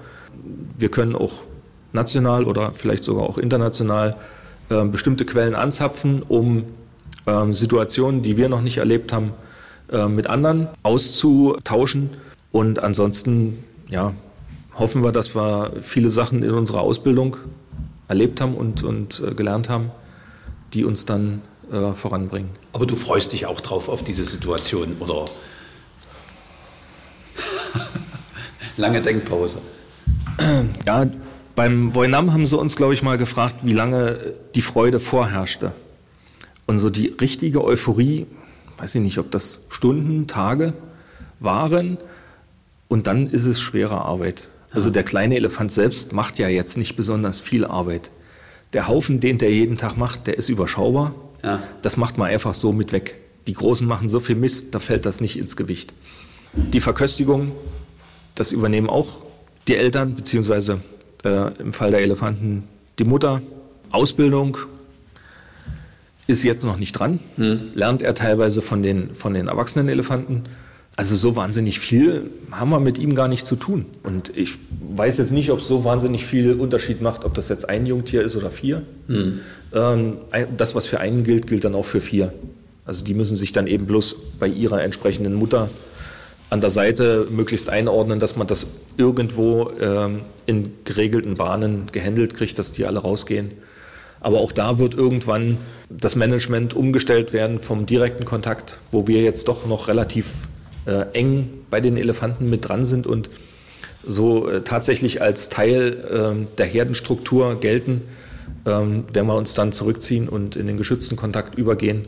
Wir 0.79 0.91
können 0.91 1.17
auch 1.17 1.43
national 1.95 2.45
oder 2.45 2.73
vielleicht 2.73 3.05
sogar 3.05 3.25
auch 3.25 3.39
international 3.39 4.17
äh, 4.69 4.85
bestimmte 4.85 5.25
Quellen 5.25 5.55
anzapfen, 5.55 6.23
um 6.23 6.65
äh, 7.27 7.53
Situationen, 7.53 8.23
die 8.23 8.37
wir 8.37 8.49
noch 8.49 8.61
nicht 8.61 8.79
erlebt 8.79 9.13
haben, 9.13 9.33
äh, 9.91 10.07
mit 10.07 10.27
anderen 10.27 10.69
auszutauschen. 10.83 12.11
Und 12.53 12.79
ansonsten 12.79 13.65
ja, 13.91 14.13
hoffen 14.79 15.05
wir, 15.05 15.13
dass 15.13 15.35
wir 15.35 15.73
viele 15.83 16.11
Sachen 16.11 16.43
in 16.43 16.51
unserer 16.53 16.81
Ausbildung 16.81 17.37
erlebt 18.09 18.41
haben 18.41 18.55
und, 18.55 18.83
und 18.83 19.23
äh, 19.27 19.35
gelernt 19.35 19.69
haben, 19.69 19.91
die 20.73 20.85
uns 20.85 21.07
dann 21.07 21.43
äh, 21.73 21.93
voranbringen. 21.93 22.51
Aber 22.73 22.87
du 22.87 22.97
freust 22.97 23.33
dich 23.33 23.47
auch 23.47 23.61
drauf 23.61 23.89
auf 23.89 24.03
diese 24.03 24.25
Situation 24.25 24.97
oder 25.01 25.27
lange 28.77 29.01
Denkpause? 29.01 29.59
Ja, 30.85 31.07
beim 31.55 31.95
Voinam 31.95 32.33
haben 32.33 32.47
sie 32.47 32.59
uns, 32.59 32.77
glaube 32.77 32.95
ich, 32.95 33.03
mal 33.03 33.19
gefragt, 33.19 33.57
wie 33.63 33.73
lange 33.73 34.35
die 34.55 34.63
Freude 34.63 35.01
vorherrschte. 35.01 35.73
Und 36.67 36.79
so 36.79 36.91
die 36.91 37.09
richtige 37.21 37.63
Euphorie, 37.63 38.27
weiß 38.79 38.95
ich 38.97 39.01
nicht, 39.01 39.19
ob 39.19 39.31
das 39.31 39.61
Stunden, 39.69 40.27
Tage 40.27 40.75
waren. 41.41 41.99
Und 42.89 43.07
dann 43.07 43.29
ist 43.29 43.47
es 43.47 43.61
schwere 43.61 44.01
Arbeit. 44.03 44.49
Also 44.73 44.91
der 44.91 45.05
kleine 45.05 45.37
Elefant 45.37 45.71
selbst 45.71 46.13
macht 46.13 46.39
ja 46.39 46.49
jetzt 46.49 46.77
nicht 46.77 46.97
besonders 46.97 47.39
viel 47.39 47.65
Arbeit. 47.65 48.11
Der 48.73 48.89
Haufen, 48.89 49.21
den 49.21 49.39
der 49.39 49.53
jeden 49.53 49.77
Tag 49.77 49.97
macht, 49.97 50.27
der 50.27 50.37
ist 50.37 50.49
überschaubar. 50.49 51.15
Ja. 51.45 51.63
Das 51.83 51.97
macht 51.97 52.19
man 52.19 52.29
einfach 52.29 52.55
so 52.55 52.73
mit 52.73 52.91
weg. 52.91 53.17
Die 53.47 53.53
Großen 53.53 53.87
machen 53.87 54.09
so 54.09 54.21
viel 54.21 54.37
Mist, 54.37 54.75
da 54.75 54.81
fällt 54.81 55.07
das 55.07 55.21
nicht 55.21 55.39
ins 55.39 55.57
Gewicht. 55.57 55.93
Die 56.55 56.81
Verköstigung, 56.81 57.53
das 58.35 58.53
übernehmen 58.53 58.89
auch 58.89 59.23
die 59.69 59.77
Eltern, 59.77 60.15
beziehungsweise 60.15 60.81
äh, 61.25 61.51
im 61.59 61.73
Fall 61.73 61.91
der 61.91 62.01
Elefanten 62.01 62.65
die 62.99 63.05
Mutter. 63.05 63.43
Ausbildung 63.91 64.59
ist 66.27 66.43
jetzt 66.43 66.65
noch 66.65 66.77
nicht 66.77 66.93
dran, 66.93 67.21
hm. 67.37 67.61
lernt 67.75 68.03
er 68.03 68.15
teilweise 68.15 68.63
von 68.63 68.83
den, 68.83 69.15
von 69.15 69.35
den 69.35 69.49
erwachsenen 69.49 69.89
Elefanten. 69.89 70.43
Also 70.97 71.17
so 71.17 71.35
wahnsinnig 71.35 71.81
viel 71.81 72.31
haben 72.53 72.71
wir 72.71 72.79
mit 72.79 72.99
ihm 72.99 73.15
gar 73.15 73.29
nicht 73.29 73.47
zu 73.47 73.57
tun. 73.57 73.87
Und 74.05 74.37
ich 74.37 74.59
weiß 74.95 75.19
jetzt 75.19 75.33
nicht, 75.33 75.51
ob 75.51 75.59
es 75.59 75.67
so 75.67 75.85
wahnsinnig 75.85 76.25
viel 76.25 76.55
Unterschied 76.55 77.03
macht, 77.03 77.25
ob 77.25 77.35
das 77.35 77.49
jetzt 77.49 77.69
ein 77.69 77.85
Jungtier 77.85 78.23
ist 78.23 78.37
oder 78.37 78.51
vier. 78.51 78.83
Hm. 79.09 79.41
Ähm, 79.75 80.17
das, 80.57 80.75
was 80.75 80.87
für 80.87 81.01
einen 81.01 81.25
gilt, 81.25 81.47
gilt 81.47 81.65
dann 81.65 81.75
auch 81.75 81.85
für 81.85 82.01
vier. 82.01 82.33
Also 82.87 83.05
die 83.05 83.15
müssen 83.15 83.35
sich 83.35 83.53
dann 83.53 83.67
eben 83.67 83.87
bloß 83.87 84.17
bei 84.39 84.47
ihrer 84.47 84.83
entsprechenden 84.83 85.35
Mutter 85.35 85.69
an 86.51 86.61
der 86.61 86.71
Seite 86.71 87.27
möglichst 87.31 87.69
einordnen, 87.69 88.21
dass 88.21 88.37
man 88.37 88.47
das 88.47 88.69
irgendwo 88.97 89.71
ähm, 89.81 90.21
in 90.47 90.73
geregelten 90.85 91.35
Bahnen 91.35 91.87
gehandelt 91.93 92.35
kriegt, 92.35 92.59
dass 92.59 92.73
die 92.73 92.85
alle 92.85 93.01
rausgehen. 93.01 93.53
Aber 94.21 94.39
auch 94.39 94.53
da 94.53 94.79
wird 94.79 94.95
irgendwann 94.95 95.59
das 95.91 96.17
Management 96.17 96.75
umgestellt 96.75 97.33
werden 97.33 97.59
vom 97.59 97.87
direkten 97.87 98.25
Kontakt, 98.25 98.79
wo 98.91 99.07
wir 99.07 99.23
jetzt 99.23 99.49
doch 99.49 99.67
noch 99.67 99.89
relativ 99.89 100.29
äh, 100.87 101.07
eng 101.13 101.51
bei 101.71 101.81
den 101.81 101.97
Elefanten 101.97 102.49
mit 102.49 102.69
dran 102.69 102.85
sind 102.85 103.07
und 103.07 103.29
so 104.07 104.49
äh, 104.49 104.63
tatsächlich 104.63 105.21
als 105.21 105.49
Teil 105.49 105.99
äh, 106.11 106.57
der 106.57 106.67
Herdenstruktur 106.67 107.59
gelten, 107.61 108.03
ähm, 108.67 109.05
werden 109.13 109.27
wir 109.27 109.37
uns 109.37 109.55
dann 109.55 109.73
zurückziehen 109.73 110.29
und 110.29 110.57
in 110.57 110.67
den 110.67 110.77
geschützten 110.77 111.17
Kontakt 111.17 111.59
übergehen. 111.59 112.03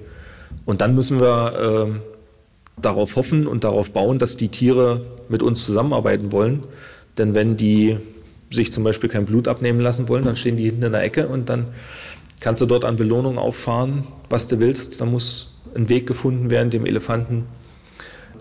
Und 0.64 0.80
dann 0.80 0.94
müssen 0.94 1.20
wir 1.20 1.86
ähm, 1.86 2.00
darauf 2.80 3.16
hoffen 3.16 3.46
und 3.46 3.64
darauf 3.64 3.90
bauen, 3.90 4.18
dass 4.18 4.36
die 4.36 4.48
Tiere 4.48 5.06
mit 5.28 5.42
uns 5.42 5.64
zusammenarbeiten 5.64 6.32
wollen. 6.32 6.64
Denn 7.18 7.34
wenn 7.34 7.56
die 7.56 7.98
sich 8.50 8.72
zum 8.72 8.84
Beispiel 8.84 9.08
kein 9.08 9.24
Blut 9.24 9.48
abnehmen 9.48 9.80
lassen 9.80 10.08
wollen, 10.08 10.24
dann 10.24 10.36
stehen 10.36 10.56
die 10.56 10.64
hinten 10.64 10.84
in 10.84 10.92
der 10.92 11.02
Ecke 11.02 11.28
und 11.28 11.48
dann 11.48 11.68
kannst 12.40 12.62
du 12.62 12.66
dort 12.66 12.84
an 12.84 12.96
Belohnung 12.96 13.38
auffahren, 13.38 14.04
was 14.28 14.46
du 14.46 14.60
willst. 14.60 15.00
Da 15.00 15.04
muss 15.04 15.54
ein 15.74 15.88
Weg 15.88 16.06
gefunden 16.06 16.50
werden, 16.50 16.70
dem 16.70 16.86
Elefanten 16.86 17.46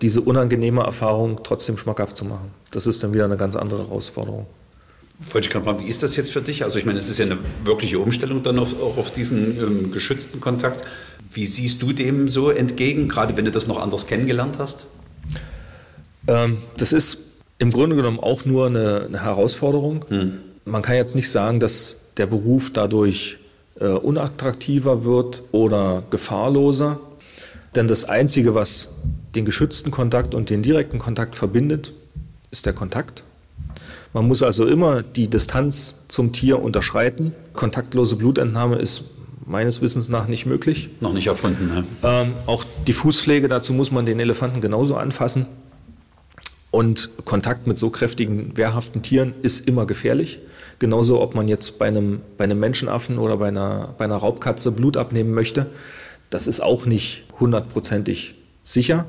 diese 0.02 0.20
unangenehme 0.20 0.82
Erfahrung 0.82 1.40
trotzdem 1.42 1.78
schmackhaft 1.78 2.16
zu 2.16 2.24
machen. 2.24 2.50
Das 2.70 2.86
ist 2.86 3.02
dann 3.02 3.12
wieder 3.12 3.24
eine 3.24 3.36
ganz 3.36 3.56
andere 3.56 3.88
Herausforderung. 3.88 4.46
Wollte 5.32 5.46
ich 5.46 5.52
gerade 5.52 5.64
fragen, 5.64 5.84
wie 5.84 5.88
ist 5.88 6.02
das 6.02 6.16
jetzt 6.16 6.32
für 6.32 6.42
dich? 6.42 6.64
Also 6.64 6.78
ich 6.78 6.84
meine, 6.84 6.98
es 6.98 7.08
ist 7.08 7.18
ja 7.18 7.24
eine 7.24 7.38
wirkliche 7.64 7.98
Umstellung 7.98 8.42
dann 8.42 8.58
auf, 8.58 8.78
auch 8.80 8.98
auf 8.98 9.10
diesen 9.10 9.58
ähm, 9.58 9.92
geschützten 9.92 10.40
Kontakt. 10.40 10.84
Wie 11.32 11.46
siehst 11.46 11.80
du 11.82 11.92
dem 11.92 12.28
so 12.28 12.50
entgegen, 12.50 13.08
gerade 13.08 13.36
wenn 13.36 13.46
du 13.46 13.50
das 13.50 13.66
noch 13.66 13.80
anders 13.80 14.06
kennengelernt 14.06 14.58
hast? 14.58 14.86
Ähm, 16.28 16.58
das 16.76 16.92
ist 16.92 17.18
Im 17.58 17.70
Grunde 17.70 17.96
genommen 17.96 18.20
auch 18.20 18.44
nur 18.44 18.66
eine, 18.66 19.06
eine 19.06 19.22
Herausforderung. 19.22 20.04
Hm. 20.08 20.32
Man 20.66 20.82
kann 20.82 20.96
jetzt 20.96 21.14
nicht 21.14 21.30
sagen, 21.30 21.60
dass 21.60 21.96
der 22.18 22.26
Beruf 22.26 22.70
dadurch 22.72 23.38
äh, 23.80 23.86
unattraktiver 23.88 25.04
wird 25.04 25.42
oder 25.52 26.02
gefahrloser. 26.10 27.00
Denn 27.74 27.88
das 27.88 28.04
Einzige, 28.04 28.54
was 28.54 28.88
den 29.34 29.44
geschützten 29.44 29.90
Kontakt 29.90 30.34
und 30.34 30.50
den 30.50 30.62
direkten 30.62 30.98
Kontakt 30.98 31.36
verbindet, 31.36 31.92
ist 32.50 32.66
der 32.66 32.72
Kontakt. 32.72 33.22
Man 34.12 34.26
muss 34.26 34.42
also 34.42 34.66
immer 34.66 35.02
die 35.02 35.28
Distanz 35.28 35.96
zum 36.08 36.32
Tier 36.32 36.62
unterschreiten. 36.62 37.34
Kontaktlose 37.52 38.16
Blutentnahme 38.16 38.76
ist 38.76 39.04
meines 39.46 39.80
Wissens 39.80 40.08
nach 40.08 40.26
nicht 40.26 40.46
möglich. 40.46 40.90
Noch 41.00 41.12
nicht 41.12 41.28
erfunden. 41.28 41.68
Ne? 41.68 41.84
Ähm, 42.02 42.32
auch 42.46 42.64
die 42.86 42.92
Fußpflege, 42.92 43.48
dazu 43.48 43.72
muss 43.72 43.90
man 43.90 44.06
den 44.06 44.20
Elefanten 44.20 44.60
genauso 44.60 44.96
anfassen. 44.96 45.46
Und 46.70 47.10
Kontakt 47.24 47.66
mit 47.66 47.78
so 47.78 47.90
kräftigen, 47.90 48.56
wehrhaften 48.56 49.02
Tieren 49.02 49.34
ist 49.42 49.66
immer 49.66 49.86
gefährlich. 49.86 50.40
Genauso, 50.78 51.22
ob 51.22 51.34
man 51.34 51.48
jetzt 51.48 51.78
bei 51.78 51.86
einem, 51.86 52.20
bei 52.36 52.44
einem 52.44 52.60
Menschenaffen 52.60 53.18
oder 53.18 53.38
bei 53.38 53.48
einer, 53.48 53.94
bei 53.96 54.04
einer 54.04 54.16
Raubkatze 54.16 54.72
Blut 54.72 54.96
abnehmen 54.96 55.32
möchte. 55.32 55.70
Das 56.28 56.46
ist 56.46 56.60
auch 56.60 56.84
nicht 56.84 57.24
hundertprozentig 57.38 58.34
sicher. 58.62 59.06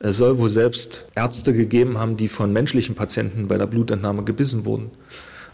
Es 0.00 0.16
soll 0.16 0.38
wohl 0.38 0.48
selbst 0.48 1.04
Ärzte 1.14 1.52
gegeben 1.52 1.98
haben, 1.98 2.16
die 2.16 2.28
von 2.28 2.52
menschlichen 2.52 2.94
Patienten 2.94 3.48
bei 3.48 3.58
der 3.58 3.66
Blutentnahme 3.66 4.24
gebissen 4.24 4.64
wurden. 4.64 4.90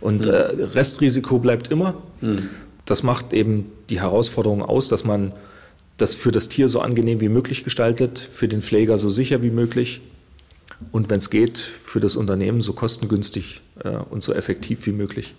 Und 0.00 0.24
mhm. 0.24 0.30
äh, 0.30 0.36
Restrisiko 0.74 1.38
bleibt 1.38 1.70
immer. 1.70 1.94
Mhm. 2.20 2.48
Das 2.84 3.02
macht 3.02 3.32
eben 3.32 3.72
die 3.90 4.00
Herausforderung 4.00 4.62
aus, 4.62 4.88
dass 4.88 5.04
man 5.04 5.34
das 5.96 6.14
für 6.14 6.30
das 6.30 6.48
Tier 6.48 6.68
so 6.68 6.80
angenehm 6.80 7.20
wie 7.20 7.28
möglich 7.28 7.64
gestaltet, 7.64 8.18
für 8.18 8.46
den 8.46 8.62
Pfleger 8.62 8.98
so 8.98 9.10
sicher 9.10 9.42
wie 9.42 9.50
möglich 9.50 10.00
und 10.92 11.10
wenn 11.10 11.18
es 11.18 11.30
geht, 11.30 11.58
für 11.58 12.00
das 12.00 12.16
Unternehmen 12.16 12.60
so 12.60 12.72
kostengünstig 12.72 13.62
äh, 13.82 13.88
und 13.88 14.22
so 14.22 14.32
effektiv 14.32 14.86
wie 14.86 14.92
möglich. 14.92 15.34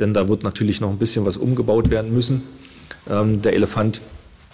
Denn 0.00 0.14
da 0.14 0.28
wird 0.28 0.42
natürlich 0.42 0.80
noch 0.80 0.90
ein 0.90 0.98
bisschen 0.98 1.24
was 1.24 1.36
umgebaut 1.36 1.90
werden 1.90 2.12
müssen. 2.12 2.42
Ähm, 3.08 3.42
der 3.42 3.52
Elefant 3.52 4.00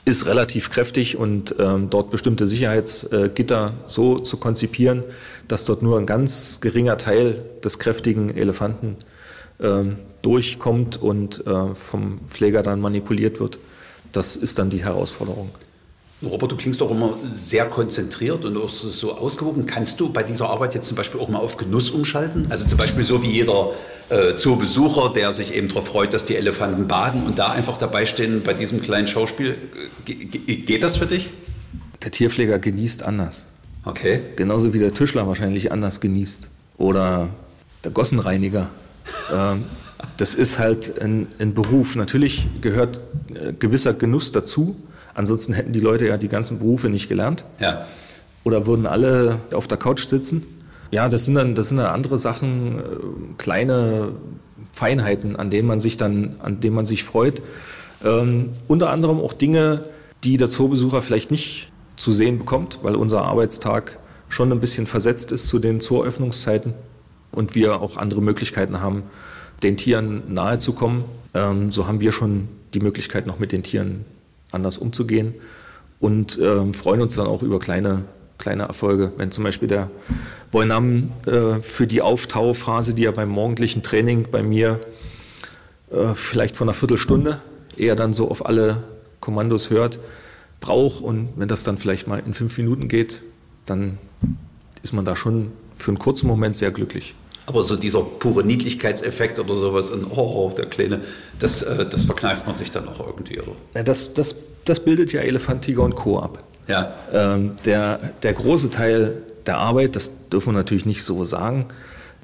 ist 0.09 0.25
relativ 0.25 0.71
kräftig 0.71 1.16
und 1.18 1.55
ähm, 1.59 1.90
dort 1.90 2.11
bestimmte 2.11 2.47
Sicherheitsgitter 2.47 3.75
so 3.85 4.18
zu 4.18 4.38
konzipieren, 4.38 5.05
dass 5.49 5.66
dort 5.66 5.83
nur 5.83 5.99
ein 5.99 6.07
ganz 6.07 6.61
geringer 6.61 6.97
Teil 6.97 7.44
des 7.62 7.79
kräftigen 7.79 8.35
Elefanten 8.35 8.97
ähm, 9.61 9.97
durchkommt 10.23 10.97
und 10.97 11.47
äh, 11.47 11.75
vom 11.75 12.21
Pfleger 12.27 12.62
dann 12.62 12.81
manipuliert 12.81 13.38
wird. 13.38 13.59
Das 14.12 14.37
ist 14.37 14.59
dann 14.59 14.71
die 14.71 14.83
Herausforderung. 14.83 15.51
Robert, 16.23 16.51
du 16.51 16.57
klingst 16.57 16.81
doch 16.81 16.91
immer 16.91 17.17
sehr 17.25 17.67
konzentriert 17.67 18.45
und 18.45 18.57
auch 18.57 18.69
so 18.69 19.17
ausgewogen. 19.17 19.67
Kannst 19.67 20.01
du 20.01 20.13
bei 20.13 20.25
dieser 20.25 20.51
Arbeit 20.51 20.75
jetzt 20.75 20.89
zum 20.89 20.97
Beispiel 20.97 21.21
auch 21.21 21.29
mal 21.29 21.39
auf 21.39 21.57
Genuss 21.57 21.91
umschalten? 21.91 22.47
Also 22.51 22.67
zum 22.67 22.77
Beispiel 22.77 23.05
so 23.05 23.23
wie 23.23 23.31
jeder 23.31 23.71
äh, 24.09 24.35
Zoobesucher, 24.35 25.13
der 25.13 25.33
sich 25.33 25.55
eben 25.55 25.69
darauf 25.69 25.87
freut, 25.87 26.13
dass 26.13 26.25
die 26.25 26.35
Elefanten 26.35 26.89
baden 26.89 27.25
und 27.25 27.39
da 27.39 27.51
einfach 27.51 27.77
dabei 27.77 28.05
stehen 28.05 28.43
bei 28.43 28.53
diesem 28.53 28.83
kleinen 28.83 29.07
Schauspiel. 29.07 29.57
Ge 30.05 30.17
geht 30.17 30.83
das 30.83 30.97
für 30.97 31.07
dich? 31.07 31.31
Der 32.03 32.11
Tierpfleger 32.11 32.59
genießt 32.59 33.05
anders. 33.05 33.47
Okay. 33.85 34.21
Genauso 34.35 34.75
wie 34.75 34.81
der 34.81 34.93
Tischler 34.93 35.29
wahrscheinlich 35.29 35.71
anders 35.71 36.01
genießt. 36.01 36.49
Oder 36.79 37.29
der 37.85 37.93
Gossenreiniger. 37.93 38.71
ähm, 39.33 39.65
das 40.17 40.35
ist 40.35 40.59
halt 40.59 41.01
ein, 41.01 41.29
ein 41.39 41.55
Beruf. 41.55 41.95
Natürlich 41.95 42.49
gehört 42.61 43.01
äh, 43.33 43.53
gewisser 43.53 43.95
Genuss 43.95 44.33
dazu. 44.33 44.75
Ansonsten 45.19 45.53
hätten 45.53 45.73
die 45.73 45.81
Leute 45.81 46.07
ja 46.07 46.17
die 46.17 46.29
ganzen 46.29 46.61
Berufe 46.61 46.91
nicht 46.91 47.09
gelernt. 47.09 47.45
Ja. 47.59 47.89
Oder 48.45 48.69
würden 48.69 48.87
alle 48.87 49.41
auf 49.53 49.67
der 49.67 49.77
Couch 49.77 50.07
sitzen. 50.07 50.47
Ja, 50.93 51.09
das 51.09 51.25
sind 51.25 51.35
dann, 51.35 51.57
das 51.57 51.71
sind 51.71 51.79
dann 51.79 51.87
andere 51.87 52.19
Sachen, 52.19 52.79
äh, 52.79 52.83
kleine 53.37 54.13
Feinheiten, 54.73 55.35
an 55.35 55.51
denen 55.51 55.67
man 55.67 55.81
sich 55.81 55.97
dann, 55.97 56.37
an 56.39 56.61
denen 56.61 56.77
man 56.77 56.85
sich 56.85 57.03
freut. 57.03 57.43
Ähm, 58.05 58.51
unter 58.69 58.91
anderem 58.91 59.19
auch 59.19 59.33
Dinge, 59.33 59.87
die 60.23 60.37
der 60.37 60.47
Zoobesucher 60.47 61.03
vielleicht 61.03 61.33
nicht 61.33 61.73
zu 61.97 62.13
sehen 62.13 62.39
bekommt, 62.39 62.79
weil 62.83 62.95
unser 62.95 63.23
Arbeitstag 63.23 63.99
schon 64.29 64.53
ein 64.53 64.61
bisschen 64.61 64.87
versetzt 64.87 65.33
ist 65.33 65.49
zu 65.49 65.59
den 65.59 65.81
Zooöffnungszeiten 65.81 66.75
und 67.33 67.57
wir 67.57 67.83
auch 67.83 67.97
andere 67.97 68.23
Möglichkeiten 68.23 68.81
haben, 68.81 69.03
den 69.65 69.77
Tieren 69.77 70.33
nahe 70.33 70.61
zu 70.61 70.75
kommen. 70.75 71.05
Ähm, 71.35 71.73
so 71.73 71.89
haben 71.89 71.99
wir 71.99 72.13
schon 72.13 72.47
die 72.73 72.81
Möglichkeit, 72.81 73.27
noch 73.27 73.41
mit 73.41 73.51
den 73.51 73.65
Tieren 73.65 74.05
anders 74.53 74.79
umzugehen 74.79 75.35
und 76.01 76.39
äh, 76.39 76.73
freuen 76.73 77.01
uns 77.01 77.17
dann 77.17 77.27
auch 77.27 77.43
über 77.43 77.59
kleine, 77.59 78.05
kleine 78.39 78.65
Erfolge. 78.65 79.13
Wenn 79.17 79.31
zum 79.31 79.45
Beispiel 79.45 79.69
der 79.69 79.91
Woinam 80.51 81.13
äh, 81.27 81.61
für 81.61 81.87
die 81.87 82.03
Auftauphase, 82.03 82.95
die 82.95 83.05
er 83.05 83.13
beim 83.13 83.29
morgendlichen 83.29 83.83
Training 83.83 84.29
bei 84.31 84.43
mir 84.43 84.81
äh, 85.91 86.15
vielleicht 86.15 86.57
von 86.57 86.69
einer 86.69 86.75
Viertelstunde 86.75 87.41
eher 87.77 87.97
dann 87.97 88.13
so 88.13 88.31
auf 88.31 88.47
alle 88.47 88.85
Kommandos 89.21 89.71
hört, 89.71 89.99
braucht 90.61 91.03
und 91.03 91.31
wenn 91.37 91.49
das 91.49 91.65
dann 91.65 91.79
vielleicht 91.79 92.09
mal 92.09 92.23
in 92.25 92.35
fünf 92.35 92.59
Minuten 92.59 92.89
geht, 92.89 93.23
dann 93.67 93.99
ist 94.83 94.93
man 94.93 95.05
da 95.05 95.17
schon 95.17 95.53
für 95.77 95.91
einen 95.91 95.99
kurzen 95.99 96.27
Moment 96.27 96.57
sehr 96.57 96.71
glücklich. 96.71 97.15
Aber 97.49 97.63
so 97.63 97.77
dieser 97.77 98.03
pure 98.03 98.45
Niedlichkeitseffekt 98.45 99.39
oder 99.39 99.55
sowas 99.55 99.91
und 99.91 100.05
oh, 100.11 100.53
der 100.55 100.67
Kleine, 100.67 101.01
das, 101.39 101.63
äh, 101.63 101.87
das 101.87 102.05
verkneift 102.05 102.47
man 102.47 102.55
sich 102.55 102.71
dann 102.71 102.87
auch 102.87 103.01
irgendwie, 103.01 103.41
oder? 103.41 103.53
Ja, 103.75 103.83
das, 103.83 104.13
das, 104.13 104.37
das 104.67 104.81
bildet 104.81 105.15
ja 105.15 105.23
Elefant, 105.23 105.63
Tiger 105.63 105.83
und 105.83 105.95
Co. 105.95 106.19
ab. 106.19 106.45
Ja. 106.67 106.93
Ähm, 107.11 107.53
der, 107.65 108.01
der 108.23 108.35
große 108.35 108.69
Teil 108.69 109.23
der 109.47 109.57
Arbeit, 109.57 109.97
das 109.97 110.13
dürfen 110.29 110.49
wir 110.49 110.59
natürlich 110.59 110.85
nicht 110.85 111.03
so 111.03 111.25
sagen, 111.25 111.65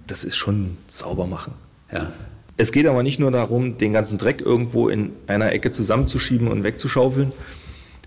das 0.06 0.24
ist 0.24 0.36
schon 0.36 0.76
sauber 0.88 1.26
machen. 1.26 1.54
Ja. 1.90 2.12
Es 2.58 2.70
geht 2.70 2.86
aber 2.86 3.02
nicht 3.02 3.18
nur 3.18 3.30
darum, 3.30 3.78
den 3.78 3.94
ganzen 3.94 4.18
Dreck 4.18 4.42
irgendwo 4.42 4.90
in 4.90 5.12
einer 5.26 5.52
Ecke 5.52 5.70
zusammenzuschieben 5.72 6.48
und 6.48 6.64
wegzuschaufeln, 6.64 7.32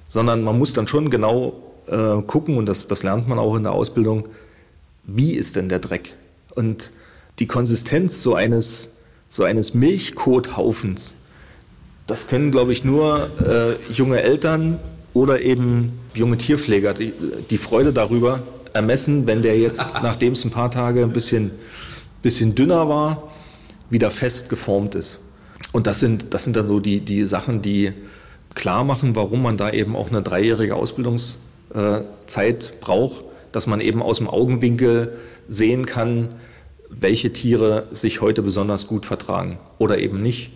sondern 0.06 0.44
man 0.44 0.56
muss 0.60 0.74
dann 0.74 0.88
schon 0.88 1.10
genau 1.10 1.64
äh, 1.88 2.22
gucken, 2.22 2.58
und 2.58 2.68
das, 2.68 2.88
das 2.88 3.02
lernt 3.02 3.28
man 3.28 3.40
auch 3.40 3.56
in 3.56 3.64
der 3.64 3.72
Ausbildung, 3.72 4.30
wie 5.04 5.34
ist 5.34 5.56
denn 5.56 5.68
der 5.68 5.80
Dreck? 5.80 6.14
Und 6.54 6.92
die 7.40 7.48
Konsistenz 7.48 8.22
so 8.22 8.36
eines, 8.36 8.90
so 9.30 9.44
eines 9.44 9.74
Milchkothaufens, 9.74 11.16
das 12.08 12.28
können, 12.28 12.52
glaube 12.52 12.72
ich, 12.72 12.84
nur 12.84 13.30
äh, 13.46 13.92
junge 13.92 14.22
Eltern 14.22 14.80
oder 15.14 15.42
eben 15.42 16.00
junge 16.14 16.38
Tierpfleger 16.38 16.94
die, 16.94 17.14
die 17.50 17.58
Freude 17.58 17.92
darüber 17.92 18.40
ermessen, 18.74 19.28
wenn 19.28 19.42
der 19.42 19.58
jetzt, 19.60 19.94
nachdem 20.04 20.34
es 20.34 20.46
ein 20.46 20.52
paar 20.52 20.72
Tage 20.72 21.04
ein 21.04 21.12
bisschen, 21.12 21.52
bisschen 22.22 22.56
dünner 22.56 22.88
war, 22.88 23.32
wieder 23.90 24.10
fest 24.10 24.50
geformt 24.50 24.96
ist. 24.96 25.20
Und 25.74 25.86
das 25.86 26.00
sind, 26.00 26.34
das 26.34 26.46
sind 26.46 26.56
dann 26.56 26.66
so 26.66 26.80
die, 26.80 27.02
die 27.02 27.26
Sachen, 27.26 27.62
die 27.62 27.94
klar 28.56 28.84
machen, 28.84 29.16
warum 29.16 29.44
man 29.44 29.58
da 29.58 29.70
eben 29.70 29.96
auch 29.96 30.10
eine 30.10 30.22
dreijährige 30.22 30.76
Ausbildungszeit 30.76 31.38
äh, 31.74 32.74
braucht, 32.80 33.24
dass 33.52 33.68
man 33.68 33.82
eben 33.82 34.02
aus 34.02 34.18
dem 34.18 34.30
Augenwinkel 34.30 35.18
sehen 35.48 35.86
kann, 35.86 36.30
welche 36.90 37.34
Tiere 37.34 37.88
sich 37.92 38.22
heute 38.22 38.42
besonders 38.42 38.88
gut 38.88 39.06
vertragen 39.06 39.60
oder 39.78 40.00
eben 40.00 40.22
nicht, 40.22 40.52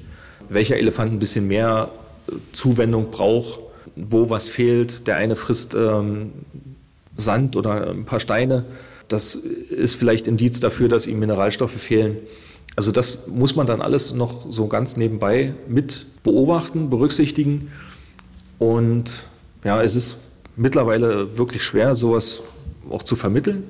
welcher 0.50 0.78
Elefant 0.78 1.14
ein 1.14 1.20
bisschen 1.20 1.48
mehr 1.48 1.90
äh, 2.28 2.34
Zuwendung 2.52 3.12
braucht, 3.12 3.60
wo 3.96 4.30
was 4.30 4.50
fehlt. 4.50 5.08
Der 5.08 5.18
eine 5.18 5.36
frisst 5.36 5.74
ähm, 5.74 6.32
Sand 7.18 7.56
oder 7.56 7.90
ein 7.90 8.06
paar 8.06 8.20
Steine. 8.20 8.66
Das 9.08 9.36
ist 9.36 9.96
vielleicht 9.96 10.28
Indiz 10.28 10.60
dafür, 10.60 10.88
dass 10.88 11.08
ihm 11.08 11.20
Mineralstoffe 11.20 11.74
fehlen. 11.74 12.18
Also 12.76 12.92
das 12.92 13.28
muss 13.28 13.56
man 13.56 13.68
dann 13.68 13.82
alles 13.82 14.14
noch 14.14 14.50
so 14.50 14.68
ganz 14.68 14.96
nebenbei 14.96 15.54
mit 15.68 16.06
beobachten, 16.24 16.90
berücksichtigen. 16.90 17.72
Und 18.58 19.26
ja, 19.66 19.84
es 19.84 19.96
ist 19.96 20.18
mittlerweile 20.56 21.38
wirklich 21.38 21.64
schwer, 21.64 21.96
sowas 21.96 22.40
auch 22.90 23.04
zu 23.04 23.16
vermitteln 23.16 23.66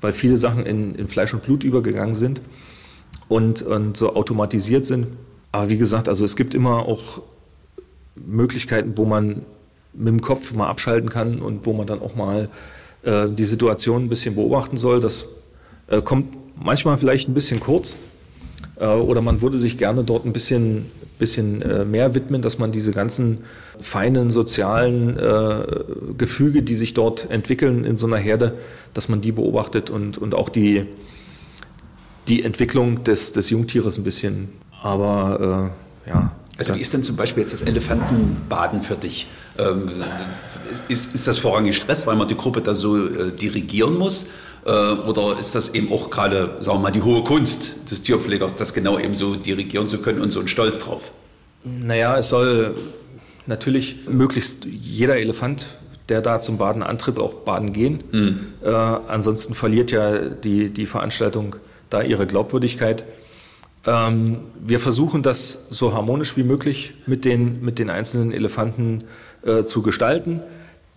weil 0.00 0.12
viele 0.12 0.36
Sachen 0.36 0.66
in, 0.66 0.94
in 0.94 1.08
Fleisch 1.08 1.34
und 1.34 1.42
Blut 1.42 1.64
übergegangen 1.64 2.14
sind 2.14 2.40
und, 3.28 3.62
und 3.62 3.96
so 3.96 4.14
automatisiert 4.14 4.86
sind. 4.86 5.08
Aber 5.52 5.68
wie 5.68 5.78
gesagt, 5.78 6.08
also 6.08 6.24
es 6.24 6.36
gibt 6.36 6.54
immer 6.54 6.86
auch 6.86 7.22
Möglichkeiten, 8.14 8.92
wo 8.96 9.04
man 9.04 9.42
mit 9.92 10.08
dem 10.08 10.20
Kopf 10.20 10.52
mal 10.52 10.68
abschalten 10.68 11.08
kann 11.08 11.40
und 11.40 11.66
wo 11.66 11.72
man 11.72 11.86
dann 11.86 12.00
auch 12.00 12.14
mal 12.14 12.50
äh, 13.02 13.28
die 13.28 13.44
Situation 13.44 14.04
ein 14.04 14.08
bisschen 14.08 14.34
beobachten 14.34 14.76
soll. 14.76 15.00
Das 15.00 15.26
äh, 15.88 16.02
kommt 16.02 16.36
manchmal 16.56 16.98
vielleicht 16.98 17.28
ein 17.28 17.34
bisschen 17.34 17.60
kurz 17.60 17.98
äh, 18.76 18.86
oder 18.86 19.22
man 19.22 19.40
würde 19.40 19.58
sich 19.58 19.78
gerne 19.78 20.04
dort 20.04 20.24
ein 20.24 20.32
bisschen, 20.32 20.86
bisschen 21.18 21.62
äh, 21.62 21.84
mehr 21.84 22.14
widmen, 22.14 22.42
dass 22.42 22.58
man 22.58 22.72
diese 22.72 22.92
ganzen 22.92 23.44
feinen 23.80 24.30
sozialen 24.30 25.18
äh, 25.18 25.64
Gefüge, 26.16 26.62
die 26.62 26.74
sich 26.74 26.94
dort 26.94 27.30
entwickeln 27.30 27.84
in 27.84 27.96
so 27.96 28.06
einer 28.06 28.18
Herde, 28.18 28.54
dass 28.94 29.08
man 29.08 29.20
die 29.20 29.32
beobachtet 29.32 29.90
und, 29.90 30.18
und 30.18 30.34
auch 30.34 30.48
die, 30.48 30.86
die 32.28 32.42
Entwicklung 32.42 33.04
des, 33.04 33.32
des 33.32 33.50
Jungtieres 33.50 33.98
ein 33.98 34.04
bisschen. 34.04 34.48
Aber 34.82 35.72
äh, 36.06 36.10
ja. 36.10 36.32
Also 36.58 36.74
wie 36.74 36.80
ist 36.80 36.92
denn 36.94 37.02
zum 37.02 37.16
Beispiel 37.16 37.42
jetzt 37.42 37.52
das 37.52 37.62
Elefantenbaden 37.62 38.82
für 38.82 38.94
dich? 38.94 39.28
Ähm, 39.58 39.90
ist, 40.88 41.14
ist 41.14 41.28
das 41.28 41.38
vorrangig 41.38 41.76
Stress, 41.76 42.06
weil 42.06 42.16
man 42.16 42.28
die 42.28 42.36
Gruppe 42.36 42.62
da 42.62 42.74
so 42.74 42.96
äh, 42.96 43.32
dirigieren 43.32 43.98
muss? 43.98 44.26
Äh, 44.66 44.70
oder 44.70 45.38
ist 45.38 45.54
das 45.54 45.74
eben 45.74 45.92
auch 45.92 46.10
gerade, 46.10 46.56
sagen 46.60 46.78
wir 46.78 46.82
mal, 46.82 46.90
die 46.90 47.02
hohe 47.02 47.22
Kunst 47.22 47.90
des 47.90 48.02
Tierpflegers, 48.02 48.56
das 48.56 48.74
genau 48.74 48.98
eben 48.98 49.14
so 49.14 49.36
dirigieren 49.36 49.86
zu 49.86 49.98
können 49.98 50.20
und 50.20 50.32
so 50.32 50.40
ein 50.40 50.48
Stolz 50.48 50.78
drauf? 50.80 51.12
Naja, 51.64 52.18
es 52.18 52.28
soll 52.28 52.74
natürlich 53.46 54.08
möglichst 54.08 54.64
jeder 54.64 55.18
Elefant, 55.18 55.68
der 56.08 56.20
da 56.20 56.40
zum 56.40 56.58
Baden 56.58 56.82
antritt, 56.82 57.18
auch 57.18 57.34
baden 57.34 57.72
gehen. 57.72 58.02
Mhm. 58.10 58.38
Äh, 58.64 58.70
ansonsten 58.70 59.54
verliert 59.54 59.92
ja 59.92 60.18
die, 60.18 60.70
die 60.70 60.86
Veranstaltung 60.86 61.56
da 61.88 62.02
ihre 62.02 62.26
Glaubwürdigkeit. 62.26 63.04
Ähm, 63.86 64.38
wir 64.60 64.80
versuchen 64.80 65.22
das 65.22 65.66
so 65.70 65.94
harmonisch 65.94 66.36
wie 66.36 66.42
möglich 66.42 66.94
mit 67.06 67.24
den, 67.24 67.62
mit 67.62 67.78
den 67.78 67.88
einzelnen 67.88 68.32
Elefanten 68.32 69.04
äh, 69.44 69.62
zu 69.62 69.82
gestalten. 69.82 70.42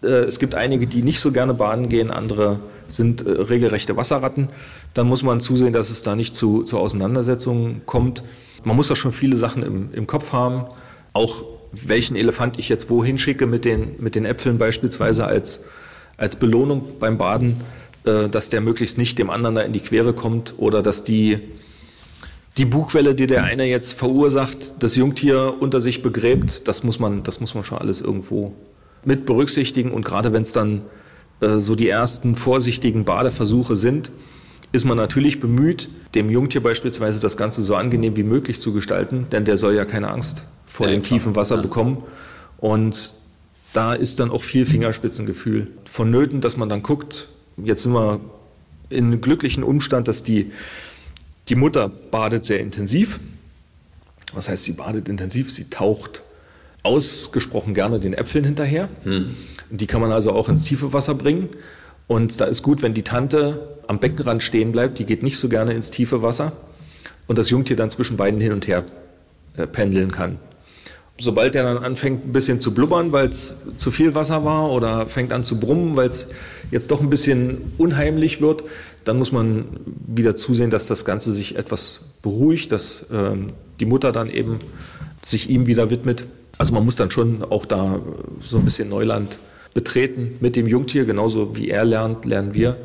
Äh, 0.03 0.25
es 0.25 0.39
gibt 0.39 0.55
einige, 0.55 0.87
die 0.87 1.03
nicht 1.03 1.19
so 1.19 1.31
gerne 1.31 1.53
baden 1.53 1.89
gehen, 1.89 2.11
andere 2.11 2.59
sind 2.87 3.25
äh, 3.25 3.31
regelrechte 3.31 3.97
Wasserratten. 3.97 4.49
Dann 4.93 5.07
muss 5.07 5.23
man 5.23 5.39
zusehen, 5.39 5.73
dass 5.73 5.89
es 5.89 6.03
da 6.03 6.15
nicht 6.15 6.35
zu, 6.35 6.63
zu 6.63 6.77
Auseinandersetzungen 6.77 7.81
kommt. 7.85 8.23
Man 8.63 8.75
muss 8.75 8.87
da 8.87 8.95
schon 8.95 9.13
viele 9.13 9.35
Sachen 9.35 9.63
im, 9.63 9.93
im 9.93 10.07
Kopf 10.07 10.33
haben. 10.33 10.65
Auch 11.13 11.43
welchen 11.71 12.15
Elefant 12.15 12.57
ich 12.57 12.69
jetzt 12.69 12.89
wohin 12.89 13.17
schicke 13.17 13.45
mit 13.45 13.65
den, 13.65 13.95
mit 13.99 14.15
den 14.15 14.25
Äpfeln 14.25 14.57
beispielsweise 14.57 15.25
als, 15.25 15.63
als 16.17 16.35
Belohnung 16.35 16.83
beim 16.99 17.17
Baden, 17.17 17.61
äh, 18.05 18.29
dass 18.29 18.49
der 18.49 18.61
möglichst 18.61 18.97
nicht 18.97 19.19
dem 19.19 19.29
anderen 19.29 19.55
da 19.55 19.61
in 19.61 19.73
die 19.73 19.79
Quere 19.79 20.13
kommt 20.13 20.55
oder 20.57 20.81
dass 20.81 21.03
die, 21.03 21.39
die 22.57 22.65
Bugwelle, 22.65 23.15
die 23.15 23.27
der 23.27 23.43
eine 23.43 23.65
jetzt 23.65 23.99
verursacht, 23.99 24.81
das 24.81 24.95
Jungtier 24.95 25.55
unter 25.59 25.79
sich 25.81 26.01
begräbt, 26.01 26.67
das 26.67 26.83
muss 26.83 26.99
man, 26.99 27.23
das 27.23 27.39
muss 27.39 27.53
man 27.53 27.63
schon 27.63 27.77
alles 27.77 28.01
irgendwo 28.01 28.53
mit 29.05 29.25
berücksichtigen. 29.25 29.91
Und 29.91 30.05
gerade 30.05 30.33
wenn 30.33 30.43
es 30.43 30.53
dann 30.53 30.81
äh, 31.41 31.59
so 31.59 31.75
die 31.75 31.89
ersten 31.89 32.35
vorsichtigen 32.35 33.05
Badeversuche 33.05 33.75
sind, 33.75 34.11
ist 34.71 34.85
man 34.85 34.97
natürlich 34.97 35.39
bemüht, 35.39 35.89
dem 36.15 36.29
Jungtier 36.29 36.61
beispielsweise 36.61 37.19
das 37.19 37.37
Ganze 37.37 37.61
so 37.61 37.75
angenehm 37.75 38.15
wie 38.15 38.23
möglich 38.23 38.59
zu 38.59 38.73
gestalten, 38.73 39.27
denn 39.31 39.45
der 39.45 39.57
soll 39.57 39.73
ja 39.73 39.85
keine 39.85 40.09
Angst 40.09 40.43
vor 40.65 40.87
ja, 40.87 40.93
dem 40.93 41.01
klar. 41.01 41.17
tiefen 41.17 41.35
Wasser 41.35 41.55
ja. 41.55 41.61
bekommen. 41.61 42.03
Und 42.57 43.13
da 43.73 43.93
ist 43.93 44.19
dann 44.19 44.31
auch 44.31 44.43
viel 44.43 44.65
Fingerspitzengefühl 44.65 45.67
vonnöten, 45.85 46.41
dass 46.41 46.57
man 46.57 46.69
dann 46.69 46.83
guckt, 46.83 47.27
jetzt 47.57 47.83
sind 47.83 47.93
wir 47.93 48.19
in 48.89 49.05
einem 49.05 49.21
glücklichen 49.21 49.63
Umstand, 49.63 50.07
dass 50.07 50.23
die, 50.23 50.51
die 51.47 51.55
Mutter 51.55 51.89
badet 51.89 52.45
sehr 52.45 52.59
intensiv. 52.59 53.19
Was 54.33 54.49
heißt, 54.49 54.63
sie 54.63 54.73
badet 54.73 55.09
intensiv? 55.09 55.51
Sie 55.51 55.69
taucht 55.69 56.23
ausgesprochen 56.83 57.73
gerne 57.73 57.99
den 57.99 58.13
Äpfeln 58.13 58.43
hinterher. 58.43 58.89
Hm. 59.03 59.35
Die 59.69 59.87
kann 59.87 60.01
man 60.01 60.11
also 60.11 60.31
auch 60.31 60.49
ins 60.49 60.63
tiefe 60.63 60.93
Wasser 60.93 61.15
bringen. 61.15 61.49
Und 62.07 62.41
da 62.41 62.45
ist 62.45 62.63
gut, 62.63 62.81
wenn 62.81 62.93
die 62.93 63.03
Tante 63.03 63.77
am 63.87 63.99
Beckenrand 63.99 64.41
stehen 64.41 64.71
bleibt, 64.71 64.99
die 64.99 65.05
geht 65.05 65.23
nicht 65.23 65.37
so 65.37 65.49
gerne 65.49 65.73
ins 65.73 65.91
tiefe 65.91 66.21
Wasser 66.21 66.53
und 67.27 67.37
das 67.37 67.49
Jungtier 67.49 67.75
dann 67.75 67.89
zwischen 67.89 68.17
beiden 68.17 68.41
hin 68.41 68.51
und 68.51 68.67
her 68.67 68.83
äh, 69.57 69.67
pendeln 69.67 70.11
kann. 70.11 70.39
Sobald 71.19 71.53
er 71.53 71.63
dann 71.63 71.83
anfängt, 71.83 72.25
ein 72.25 72.31
bisschen 72.31 72.61
zu 72.61 72.73
blubbern, 72.73 73.11
weil 73.11 73.27
es 73.27 73.55
zu 73.75 73.91
viel 73.91 74.15
Wasser 74.15 74.45
war 74.45 74.71
oder 74.71 75.07
fängt 75.07 75.33
an 75.33 75.43
zu 75.43 75.59
brummen, 75.59 75.97
weil 75.97 76.07
es 76.07 76.29
jetzt 76.71 76.91
doch 76.91 77.01
ein 77.01 77.09
bisschen 77.09 77.73
unheimlich 77.77 78.41
wird, 78.41 78.63
dann 79.03 79.17
muss 79.17 79.31
man 79.31 79.65
wieder 80.07 80.35
zusehen, 80.35 80.69
dass 80.69 80.87
das 80.87 81.03
Ganze 81.03 81.33
sich 81.33 81.57
etwas 81.57 82.15
beruhigt, 82.21 82.71
dass 82.71 83.05
ähm, 83.11 83.47
die 83.79 83.85
Mutter 83.85 84.11
dann 84.11 84.29
eben 84.29 84.59
sich 85.21 85.49
ihm 85.49 85.67
wieder 85.67 85.89
widmet. 85.89 86.25
Also 86.59 86.73
man 86.73 86.83
muss 86.83 86.97
dann 86.97 87.09
schon 87.09 87.43
auch 87.49 87.65
da 87.65 87.99
so 88.41 88.57
ein 88.57 88.65
bisschen 88.65 88.89
Neuland 88.89 89.39
betreten 89.73 90.35
mit 90.41 90.57
dem 90.57 90.67
Jungtier, 90.67 91.05
genauso 91.05 91.55
wie 91.55 91.69
er 91.69 91.85
lernt, 91.85 92.25
lernen 92.25 92.53
wir 92.53 92.75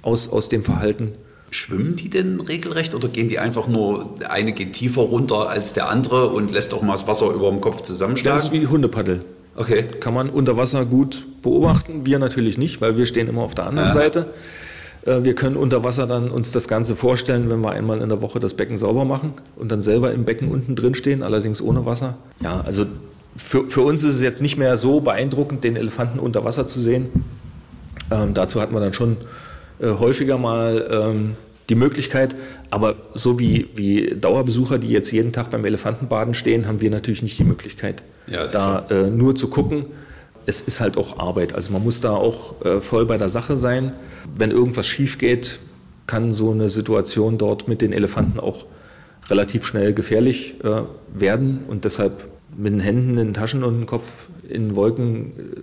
aus, 0.00 0.30
aus 0.30 0.48
dem 0.48 0.64
Verhalten. 0.64 1.12
Schwimmen 1.50 1.94
die 1.94 2.08
denn 2.08 2.40
regelrecht 2.40 2.94
oder 2.94 3.08
gehen 3.08 3.28
die 3.28 3.38
einfach 3.38 3.68
nur, 3.68 4.16
der 4.20 4.32
eine 4.32 4.52
geht 4.52 4.72
tiefer 4.72 5.02
runter 5.02 5.50
als 5.50 5.74
der 5.74 5.90
andere 5.90 6.28
und 6.28 6.50
lässt 6.52 6.72
auch 6.72 6.80
mal 6.80 6.92
das 6.92 7.06
Wasser 7.06 7.30
über 7.30 7.50
dem 7.50 7.60
Kopf 7.60 7.82
zusammenschlagen? 7.82 8.36
Das 8.36 8.46
ist 8.46 8.52
wie 8.52 8.66
Hundepaddel. 8.66 9.24
Okay. 9.56 9.84
Kann 10.00 10.14
man 10.14 10.30
unter 10.30 10.56
Wasser 10.56 10.86
gut 10.86 11.26
beobachten, 11.42 12.06
wir 12.06 12.18
natürlich 12.18 12.56
nicht, 12.56 12.80
weil 12.80 12.96
wir 12.96 13.04
stehen 13.04 13.28
immer 13.28 13.42
auf 13.42 13.54
der 13.54 13.66
anderen 13.66 13.88
ja. 13.88 13.92
Seite. 13.92 14.32
Äh, 15.04 15.24
wir 15.24 15.34
können 15.34 15.56
unter 15.56 15.84
Wasser 15.84 16.06
dann 16.06 16.30
uns 16.30 16.52
das 16.52 16.66
Ganze 16.66 16.96
vorstellen, 16.96 17.50
wenn 17.50 17.60
wir 17.60 17.72
einmal 17.72 18.00
in 18.00 18.08
der 18.08 18.22
Woche 18.22 18.40
das 18.40 18.54
Becken 18.54 18.78
sauber 18.78 19.04
machen 19.04 19.32
und 19.56 19.70
dann 19.70 19.82
selber 19.82 20.12
im 20.12 20.24
Becken 20.24 20.48
unten 20.48 20.76
drin 20.76 20.94
stehen, 20.94 21.22
allerdings 21.22 21.60
ohne 21.60 21.84
Wasser. 21.84 22.16
Ja, 22.40 22.62
also 22.64 22.86
für, 23.36 23.70
für 23.70 23.82
uns 23.82 24.04
ist 24.04 24.16
es 24.16 24.22
jetzt 24.22 24.42
nicht 24.42 24.56
mehr 24.56 24.76
so 24.76 25.00
beeindruckend, 25.00 25.64
den 25.64 25.76
Elefanten 25.76 26.18
unter 26.18 26.44
Wasser 26.44 26.66
zu 26.66 26.80
sehen. 26.80 27.08
Ähm, 28.10 28.34
dazu 28.34 28.60
hat 28.60 28.72
man 28.72 28.82
dann 28.82 28.92
schon 28.92 29.16
äh, 29.80 29.88
häufiger 29.88 30.38
mal 30.38 30.88
ähm, 30.90 31.36
die 31.68 31.74
Möglichkeit. 31.74 32.34
Aber 32.70 32.96
so 33.14 33.38
wie, 33.38 33.68
wie 33.74 34.16
Dauerbesucher, 34.16 34.78
die 34.78 34.88
jetzt 34.88 35.10
jeden 35.10 35.32
Tag 35.32 35.50
beim 35.50 35.64
Elefantenbaden 35.64 36.34
stehen, 36.34 36.66
haben 36.66 36.80
wir 36.80 36.90
natürlich 36.90 37.22
nicht 37.22 37.38
die 37.38 37.44
Möglichkeit, 37.44 38.02
ja, 38.26 38.46
da 38.46 38.86
äh, 38.90 39.10
nur 39.10 39.34
zu 39.34 39.48
gucken. 39.48 39.84
Es 40.46 40.60
ist 40.60 40.80
halt 40.80 40.96
auch 40.96 41.18
Arbeit. 41.18 41.54
Also 41.54 41.72
man 41.72 41.84
muss 41.84 42.00
da 42.00 42.12
auch 42.12 42.64
äh, 42.64 42.80
voll 42.80 43.06
bei 43.06 43.18
der 43.18 43.28
Sache 43.28 43.56
sein. 43.56 43.92
Wenn 44.36 44.50
irgendwas 44.50 44.86
schief 44.86 45.18
geht, 45.18 45.58
kann 46.06 46.32
so 46.32 46.52
eine 46.52 46.70
Situation 46.70 47.36
dort 47.36 47.68
mit 47.68 47.82
den 47.82 47.92
Elefanten 47.92 48.40
auch 48.40 48.64
relativ 49.28 49.66
schnell 49.66 49.92
gefährlich 49.92 50.54
äh, 50.64 50.82
werden. 51.12 51.60
Und 51.68 51.84
deshalb 51.84 52.24
mit 52.58 52.72
den 52.72 52.80
Händen 52.80 53.10
in 53.10 53.28
den 53.28 53.34
Taschen 53.34 53.62
und 53.64 53.80
dem 53.80 53.86
Kopf 53.86 54.26
in 54.48 54.74
Wolken 54.74 55.30
äh, 55.30 55.60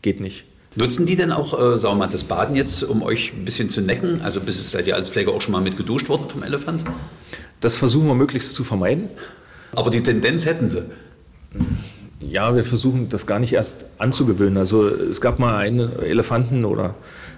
geht 0.00 0.20
nicht. 0.20 0.44
Nutzen 0.76 1.06
die 1.06 1.16
denn 1.16 1.32
auch, 1.32 1.58
äh, 1.58 2.06
das 2.10 2.24
Baden 2.24 2.54
jetzt, 2.54 2.82
um 2.84 3.02
euch 3.02 3.32
ein 3.34 3.44
bisschen 3.44 3.68
zu 3.68 3.80
necken? 3.80 4.20
Also 4.22 4.40
bis 4.40 4.58
es 4.58 4.70
seid 4.70 4.86
ihr 4.86 4.94
als 4.94 5.10
Pfleger 5.10 5.32
auch 5.32 5.40
schon 5.40 5.52
mal 5.52 5.60
mit 5.60 5.76
geduscht 5.76 6.08
worden 6.08 6.28
vom 6.28 6.42
Elefant? 6.42 6.84
Das 7.60 7.76
versuchen 7.76 8.06
wir 8.06 8.14
möglichst 8.14 8.54
zu 8.54 8.62
vermeiden. 8.62 9.08
Aber 9.74 9.90
die 9.90 10.02
Tendenz 10.02 10.46
hätten 10.46 10.68
sie. 10.68 10.84
Ja, 12.20 12.54
wir 12.54 12.64
versuchen 12.64 13.08
das 13.08 13.26
gar 13.26 13.38
nicht 13.38 13.52
erst 13.52 13.86
anzugewöhnen. 13.98 14.58
Also 14.58 14.86
es 14.86 15.20
gab 15.20 15.38
mal 15.38 15.56
einen 15.56 15.98
Elefanten 15.98 16.64
oder 16.64 16.94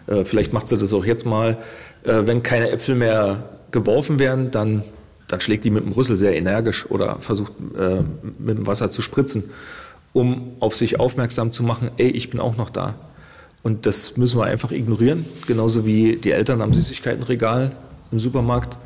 äh, 0.07 0.25
vielleicht 0.25 0.53
macht 0.53 0.69
sie 0.69 0.77
das 0.77 0.93
auch 0.93 1.05
jetzt 1.05 1.25
mal, 1.25 1.59
äh, 2.05 2.23
wenn 2.27 2.43
keine 2.43 2.71
Äpfel 2.71 2.95
mehr 2.95 3.49
geworfen 3.71 4.19
werden, 4.19 4.51
dann 4.51 4.83
dann 5.29 5.41
schlägt 5.41 5.65
die 5.65 5.71
mit 5.71 5.85
dem 5.85 5.93
Rüssel 5.93 6.17
sehr 6.17 6.35
energisch 6.35 6.91
oder 6.91 7.21
versucht 7.21 7.53
äh, 7.79 8.03
mit 8.39 8.59
dem 8.59 8.67
Wasser 8.67 8.91
zu 8.91 9.03
spritzen, 9.03 9.45
um 10.13 10.53
auf 10.59 10.75
sich 10.75 10.99
aufmerksam 10.99 11.53
zu 11.53 11.63
machen, 11.63 11.91
ey, 11.99 12.09
ich 12.09 12.31
bin 12.31 12.41
auch 12.41 12.57
noch 12.57 12.71
da. 12.71 12.95
Und 13.63 13.87
das 13.87 14.17
müssen 14.17 14.39
wir 14.39 14.45
einfach 14.45 14.73
ignorieren, 14.73 15.27
genauso 15.47 15.85
wie 15.85 16.17
die 16.17 16.33
Eltern 16.33 16.63
am 16.63 16.73
Süßigkeitenregal 16.73 17.77
im 18.11 18.19
Supermarkt 18.19 18.79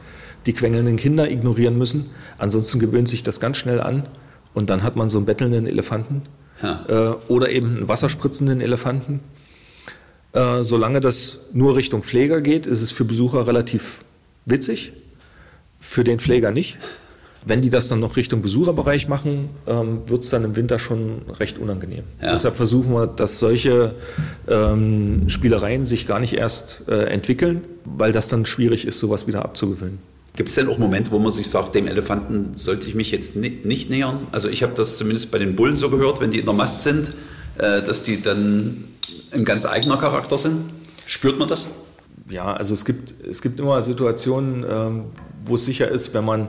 die 0.46 0.52
quengelnden 0.52 0.96
Kinder 0.96 1.30
ignorieren 1.30 1.78
müssen. 1.78 2.06
Ansonsten 2.38 2.80
gewöhnt 2.80 3.08
sich 3.08 3.22
das 3.22 3.38
ganz 3.38 3.58
schnell 3.58 3.80
an 3.80 4.08
und 4.54 4.70
dann 4.70 4.82
hat 4.82 4.96
man 4.96 5.08
so 5.08 5.18
einen 5.18 5.26
bettelnden 5.26 5.68
Elefanten 5.68 6.22
ja. 6.60 6.84
äh, 6.88 7.16
oder 7.28 7.50
eben 7.50 7.76
einen 7.76 7.88
wasserspritzenden 7.88 8.60
Elefanten. 8.60 9.20
Äh, 10.32 10.62
solange 10.62 10.98
das 10.98 11.46
nur 11.52 11.76
Richtung 11.76 12.02
Pfleger 12.02 12.40
geht, 12.40 12.66
ist 12.66 12.82
es 12.82 12.90
für 12.90 13.04
Besucher 13.04 13.46
relativ 13.46 14.04
witzig 14.44 14.92
für 15.82 16.04
den 16.04 16.18
Pfleger 16.18 16.52
nicht. 16.52 16.78
Wenn 17.44 17.60
die 17.60 17.70
das 17.70 17.88
dann 17.88 17.98
noch 17.98 18.16
Richtung 18.16 18.40
Besucherbereich 18.40 19.08
machen, 19.08 19.50
ähm, 19.66 20.02
wird 20.06 20.22
es 20.22 20.30
dann 20.30 20.44
im 20.44 20.54
Winter 20.54 20.78
schon 20.78 21.22
recht 21.40 21.58
unangenehm. 21.58 22.04
Ja. 22.22 22.30
Deshalb 22.30 22.56
versuchen 22.56 22.92
wir, 22.92 23.08
dass 23.08 23.40
solche 23.40 23.96
ähm, 24.48 25.28
Spielereien 25.28 25.84
sich 25.84 26.06
gar 26.06 26.20
nicht 26.20 26.34
erst 26.34 26.84
äh, 26.86 27.06
entwickeln, 27.06 27.64
weil 27.84 28.12
das 28.12 28.28
dann 28.28 28.46
schwierig 28.46 28.86
ist, 28.86 29.00
sowas 29.00 29.26
wieder 29.26 29.44
abzugewöhnen. 29.44 29.98
Gibt 30.36 30.48
es 30.48 30.54
denn 30.54 30.68
auch 30.68 30.78
Momente, 30.78 31.10
wo 31.10 31.18
man 31.18 31.32
sich 31.32 31.50
sagt, 31.50 31.74
dem 31.74 31.88
Elefanten 31.88 32.54
sollte 32.54 32.86
ich 32.86 32.94
mich 32.94 33.10
jetzt 33.10 33.34
nicht, 33.34 33.90
nähern? 33.90 34.28
Also 34.30 34.48
ich 34.48 34.62
habe 34.62 34.72
das 34.74 34.96
zumindest 34.96 35.32
bei 35.32 35.38
den 35.38 35.56
Bullen 35.56 35.76
so 35.76 35.90
gehört, 35.90 36.20
wenn 36.20 36.30
die 36.30 36.38
in 36.38 36.46
der 36.46 36.54
Mast 36.54 36.84
sind, 36.84 37.12
äh, 37.58 37.82
dass 37.82 38.04
die 38.04 38.22
dann 38.22 38.84
ein 39.32 39.44
ganz 39.44 39.66
eigener 39.66 39.98
Charakter 39.98 40.38
sind. 40.38 40.72
Spürt 41.06 41.38
man 41.38 41.48
das? 41.48 41.66
Ja, 42.28 42.52
also 42.52 42.74
es 42.74 42.84
gibt, 42.84 43.14
es 43.24 43.42
gibt 43.42 43.58
immer 43.58 43.82
Situationen, 43.82 44.64
ähm, 44.68 45.04
wo 45.44 45.56
es 45.56 45.64
sicher 45.64 45.88
ist, 45.88 46.14
wenn 46.14 46.24
man 46.24 46.48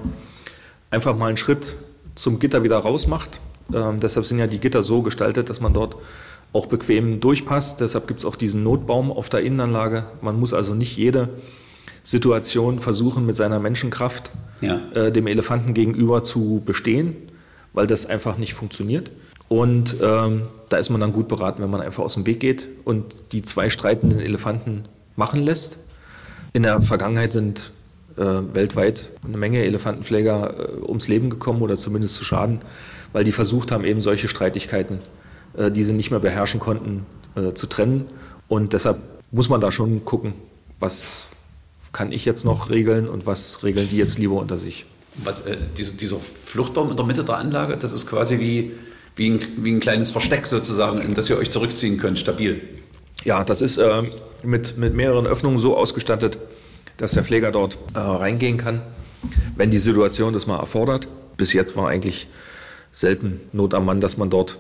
einfach 0.92 1.16
mal 1.18 1.28
einen 1.28 1.38
Schritt 1.38 1.76
zum 2.16 2.40
Gitter 2.40 2.64
wieder 2.64 2.78
rausmacht. 2.78 3.40
Ähm, 3.74 4.00
deshalb 4.00 4.26
sind 4.26 4.40
ja 4.40 4.48
die 4.48 4.60
Gitter 4.60 4.84
so 4.84 5.02
gestaltet, 5.02 5.50
dass 5.50 5.62
man 5.62 5.74
dort 5.74 5.96
auch 6.52 6.68
bequem 6.68 7.20
durchpasst. 7.20 7.82
Deshalb 7.82 8.08
gibt 8.08 8.20
es 8.20 8.26
auch 8.26 8.36
diesen 8.36 8.64
Notbaum 8.64 9.12
auf 9.12 9.30
der 9.30 9.42
Innenanlage. 9.42 10.06
Man 10.22 10.40
muss 10.40 10.54
also 10.54 10.76
nicht 10.76 10.96
jede 10.96 11.30
Situation 12.04 12.80
versuchen, 12.80 13.26
mit 13.26 13.36
seiner 13.36 13.60
Menschenkraft 13.60 14.32
ja. 14.62 14.80
äh, 14.94 15.12
dem 15.12 15.26
Elefanten 15.26 15.74
gegenüber 15.74 16.22
zu 16.22 16.62
bestehen, 16.66 17.16
weil 17.74 17.88
das 17.88 18.06
einfach 18.06 18.38
nicht 18.38 18.54
funktioniert. 18.54 19.12
Und 19.48 19.98
ähm, 20.02 20.44
da 20.70 20.78
ist 20.78 20.90
man 20.90 21.02
dann 21.02 21.14
gut 21.14 21.28
beraten, 21.28 21.62
wenn 21.62 21.70
man 21.70 21.82
einfach 21.82 22.04
aus 22.04 22.16
dem 22.16 22.26
Weg 22.26 22.40
geht 22.40 22.68
und 22.84 23.16
die 23.32 23.42
zwei 23.42 23.70
streitenden 23.70 24.20
Elefanten 24.20 24.84
machen 25.16 25.44
lässt. 25.44 25.78
In 26.54 26.64
der 26.64 26.82
Vergangenheit 26.82 27.34
sind 27.34 27.72
äh, 28.18 28.22
weltweit 28.22 29.10
eine 29.26 29.38
Menge 29.38 29.64
Elefantenpfleger 29.64 30.60
äh, 30.60 30.82
ums 30.84 31.08
Leben 31.08 31.30
gekommen 31.30 31.62
oder 31.62 31.78
zumindest 31.78 32.16
zu 32.16 32.24
Schaden, 32.24 32.62
weil 33.12 33.24
die 33.24 33.32
versucht 33.32 33.72
haben, 33.72 33.84
eben 33.84 34.02
solche 34.02 34.28
Streitigkeiten, 34.28 35.00
äh, 35.58 35.72
die 35.72 35.84
sie 35.84 35.94
nicht 35.94 36.12
mehr 36.12 36.20
beherrschen 36.20 36.60
konnten, 36.60 37.06
äh, 37.36 37.54
zu 37.54 37.68
trennen. 37.68 38.06
Und 38.48 38.74
deshalb 38.74 39.00
muss 39.32 39.50
man 39.50 39.62
da 39.62 39.72
schon 39.72 40.06
gucken, 40.06 40.34
was, 40.80 41.26
kann 41.94 42.12
ich 42.12 42.26
jetzt 42.26 42.44
noch 42.44 42.70
regeln 42.70 43.08
und 43.08 43.26
was 43.26 43.64
regeln 43.64 43.88
die 43.90 43.98
jetzt 43.98 44.18
lieber 44.18 44.36
unter 44.36 44.58
sich. 44.58 44.86
Was, 45.16 45.42
äh, 45.42 45.56
dieser, 45.78 45.96
dieser 45.96 46.20
Fluchtbaum 46.20 46.90
in 46.90 46.98
der 46.98 47.06
Mitte 47.06 47.24
der 47.24 47.38
Anlage, 47.38 47.78
das 47.78 47.94
ist 47.94 48.08
quasi 48.08 48.40
wie, 48.40 48.72
wie, 49.16 49.30
ein, 49.30 49.40
wie 49.58 49.72
ein 49.72 49.80
kleines 49.80 50.12
Versteck 50.12 50.46
sozusagen, 50.48 51.00
in 51.02 51.14
das 51.14 51.30
ihr 51.30 51.38
euch 51.38 51.52
zurückziehen 51.52 52.00
könnt, 52.00 52.20
stabil. 52.20 52.62
Ja, 53.24 53.44
das 53.44 53.62
ist 53.62 53.78
äh, 53.78 54.04
mit, 54.44 54.78
mit 54.78 54.94
mehreren 54.94 55.26
Öffnungen 55.26 55.58
so 55.58 55.78
ausgestattet, 55.78 56.38
dass 56.98 57.14
der 57.14 57.24
Pfleger 57.24 57.52
dort 57.52 57.78
äh, 57.94 58.00
reingehen 58.00 58.58
kann, 58.58 58.82
wenn 59.56 59.72
die 59.72 59.78
Situation 59.78 60.34
das 60.34 60.46
mal 60.46 60.60
erfordert. 60.60 61.08
Bis 61.38 61.54
jetzt 61.54 61.76
war 61.76 61.88
eigentlich 61.88 62.28
selten 62.92 63.40
Not 63.54 63.74
am 63.74 63.86
Mann, 63.86 64.02
dass 64.02 64.18
man 64.18 64.30
dort 64.30 64.60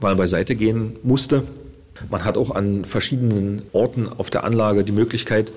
mal 0.00 0.16
beiseite 0.16 0.56
gehen 0.56 0.96
musste. 1.02 1.44
Man 2.10 2.24
hat 2.24 2.36
auch 2.36 2.50
an 2.50 2.84
verschiedenen 2.84 3.62
Orten 3.72 4.08
auf 4.08 4.30
der 4.30 4.44
Anlage 4.44 4.84
die 4.84 4.92
Möglichkeit, 4.92 5.52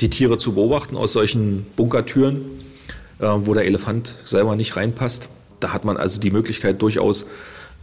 die 0.00 0.10
Tiere 0.10 0.38
zu 0.38 0.54
beobachten 0.54 0.96
aus 0.96 1.12
solchen 1.12 1.66
Bunkertüren, 1.74 2.42
äh, 3.18 3.26
wo 3.26 3.54
der 3.54 3.64
Elefant 3.64 4.14
selber 4.24 4.54
nicht 4.54 4.76
reinpasst. 4.76 5.28
Da 5.58 5.72
hat 5.72 5.84
man 5.84 5.96
also 5.96 6.20
die 6.20 6.30
Möglichkeit 6.30 6.80
durchaus 6.80 7.26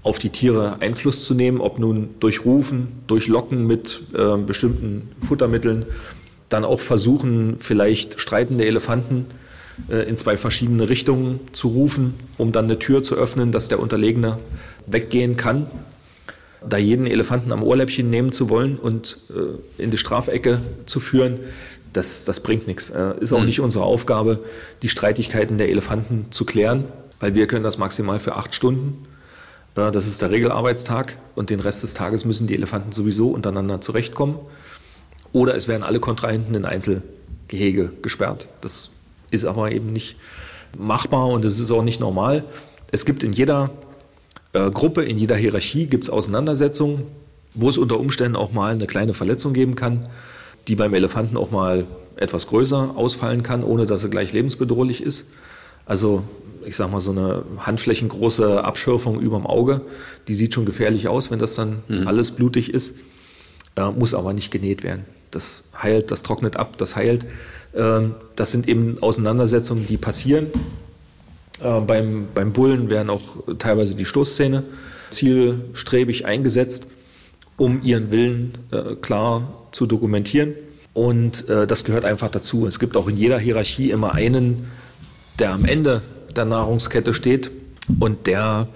auf 0.05 0.19
die 0.19 0.29
Tiere 0.29 0.77
Einfluss 0.81 1.25
zu 1.25 1.33
nehmen, 1.33 1.59
ob 1.59 1.79
nun 1.79 2.09
durch 2.19 2.45
Rufen, 2.45 2.89
durch 3.07 3.27
Locken 3.27 3.65
mit 3.65 4.03
äh, 4.13 4.37
bestimmten 4.37 5.09
Futtermitteln, 5.19 5.83
dann 6.47 6.63
auch 6.63 6.79
versuchen, 6.79 7.55
vielleicht 7.57 8.21
streitende 8.21 8.67
Elefanten 8.67 9.25
äh, 9.89 10.07
in 10.07 10.15
zwei 10.15 10.37
verschiedene 10.37 10.89
Richtungen 10.89 11.39
zu 11.53 11.69
rufen, 11.69 12.13
um 12.37 12.51
dann 12.51 12.65
eine 12.65 12.77
Tür 12.77 13.01
zu 13.01 13.15
öffnen, 13.15 13.51
dass 13.51 13.67
der 13.67 13.79
Unterlegene 13.79 14.37
weggehen 14.85 15.37
kann. 15.37 15.65
Da 16.69 16.77
jeden 16.77 17.07
Elefanten 17.07 17.51
am 17.51 17.63
Ohrläppchen 17.63 18.07
nehmen 18.07 18.31
zu 18.31 18.51
wollen 18.51 18.77
und 18.77 19.17
äh, 19.31 19.81
in 19.81 19.89
die 19.89 19.97
Strafecke 19.97 20.61
zu 20.85 20.99
führen, 20.99 21.39
das, 21.93 22.25
das 22.25 22.41
bringt 22.41 22.67
nichts. 22.67 22.91
Äh, 22.91 23.15
ist 23.21 23.33
auch 23.33 23.39
mhm. 23.39 23.47
nicht 23.47 23.59
unsere 23.59 23.85
Aufgabe, 23.85 24.37
die 24.83 24.89
Streitigkeiten 24.89 25.57
der 25.57 25.69
Elefanten 25.69 26.27
zu 26.29 26.45
klären, 26.45 26.83
weil 27.19 27.33
wir 27.33 27.47
können 27.47 27.63
das 27.63 27.79
maximal 27.79 28.19
für 28.19 28.35
acht 28.35 28.53
Stunden 28.53 29.07
das 29.75 30.07
ist 30.07 30.21
der 30.21 30.31
Regelarbeitstag 30.31 31.17
und 31.35 31.49
den 31.49 31.59
Rest 31.59 31.83
des 31.83 31.93
Tages 31.93 32.23
müssen 32.23 32.47
die 32.47 32.55
Elefanten 32.55 32.93
sowieso 32.93 33.27
untereinander 33.27 33.81
zurechtkommen. 33.81 34.39
Oder 35.33 35.53
es 35.55 35.67
werden 35.67 35.83
alle 35.83 35.99
Kontrahenten 35.99 36.55
in 36.55 36.63
Einzelgehege 36.63 37.91
gesperrt. 38.01 38.47
Das 38.61 38.89
ist 39.31 39.43
aber 39.43 39.73
eben 39.73 39.91
nicht 39.91 40.15
machbar 40.77 41.27
und 41.27 41.43
es 41.43 41.59
ist 41.59 41.71
auch 41.71 41.83
nicht 41.83 41.99
normal. 41.99 42.45
Es 42.91 43.05
gibt 43.05 43.21
in 43.21 43.33
jeder 43.33 43.71
äh, 44.53 44.71
Gruppe, 44.71 45.03
in 45.03 45.17
jeder 45.17 45.35
Hierarchie 45.35 45.87
gibt 45.87 46.05
es 46.05 46.09
Auseinandersetzungen, 46.09 47.07
wo 47.53 47.67
es 47.67 47.77
unter 47.77 47.99
Umständen 47.99 48.37
auch 48.37 48.53
mal 48.53 48.71
eine 48.71 48.87
kleine 48.87 49.13
Verletzung 49.13 49.53
geben 49.53 49.75
kann, 49.75 50.07
die 50.69 50.75
beim 50.75 50.93
Elefanten 50.93 51.35
auch 51.35 51.51
mal 51.51 51.85
etwas 52.15 52.47
größer 52.47 52.93
ausfallen 52.95 53.43
kann, 53.43 53.63
ohne 53.63 53.85
dass 53.85 54.01
sie 54.01 54.09
gleich 54.09 54.31
lebensbedrohlich 54.31 55.03
ist. 55.03 55.27
Also 55.85 56.23
ich 56.65 56.75
sag 56.75 56.91
mal, 56.91 56.99
so 56.99 57.11
eine 57.11 57.43
handflächengroße 57.59 58.63
Abschürfung 58.63 59.19
über 59.19 59.37
dem 59.37 59.45
Auge, 59.45 59.81
die 60.27 60.35
sieht 60.35 60.53
schon 60.53 60.65
gefährlich 60.65 61.07
aus, 61.07 61.31
wenn 61.31 61.39
das 61.39 61.55
dann 61.55 61.83
mhm. 61.87 62.07
alles 62.07 62.31
blutig 62.31 62.73
ist, 62.73 62.95
äh, 63.75 63.89
muss 63.91 64.13
aber 64.13 64.33
nicht 64.33 64.51
genäht 64.51 64.83
werden. 64.83 65.05
Das 65.31 65.65
heilt, 65.81 66.11
das 66.11 66.23
trocknet 66.23 66.55
ab, 66.55 66.77
das 66.77 66.95
heilt. 66.95 67.25
Ähm, 67.75 68.15
das 68.35 68.51
sind 68.51 68.67
eben 68.67 69.01
Auseinandersetzungen, 69.01 69.85
die 69.85 69.97
passieren. 69.97 70.47
Äh, 71.61 71.81
beim, 71.81 72.27
beim 72.33 72.53
Bullen 72.53 72.89
werden 72.89 73.09
auch 73.09 73.21
teilweise 73.59 73.95
die 73.95 74.05
Stoßzähne 74.05 74.63
zielstrebig 75.09 76.25
eingesetzt, 76.25 76.87
um 77.57 77.81
ihren 77.83 78.11
Willen 78.11 78.57
äh, 78.71 78.95
klar 78.95 79.67
zu 79.71 79.85
dokumentieren. 79.85 80.53
Und 80.93 81.47
äh, 81.49 81.67
das 81.67 81.83
gehört 81.83 82.05
einfach 82.05 82.29
dazu. 82.29 82.65
Es 82.65 82.79
gibt 82.79 82.95
auch 82.95 83.07
in 83.07 83.17
jeder 83.17 83.37
Hierarchie 83.37 83.91
immer 83.91 84.13
einen, 84.13 84.71
der 85.39 85.51
am 85.51 85.65
Ende 85.65 86.01
der 86.37 86.45
Nahrungskette 86.45 87.13
steht 87.13 87.51
und 87.99 88.27
der 88.27 88.67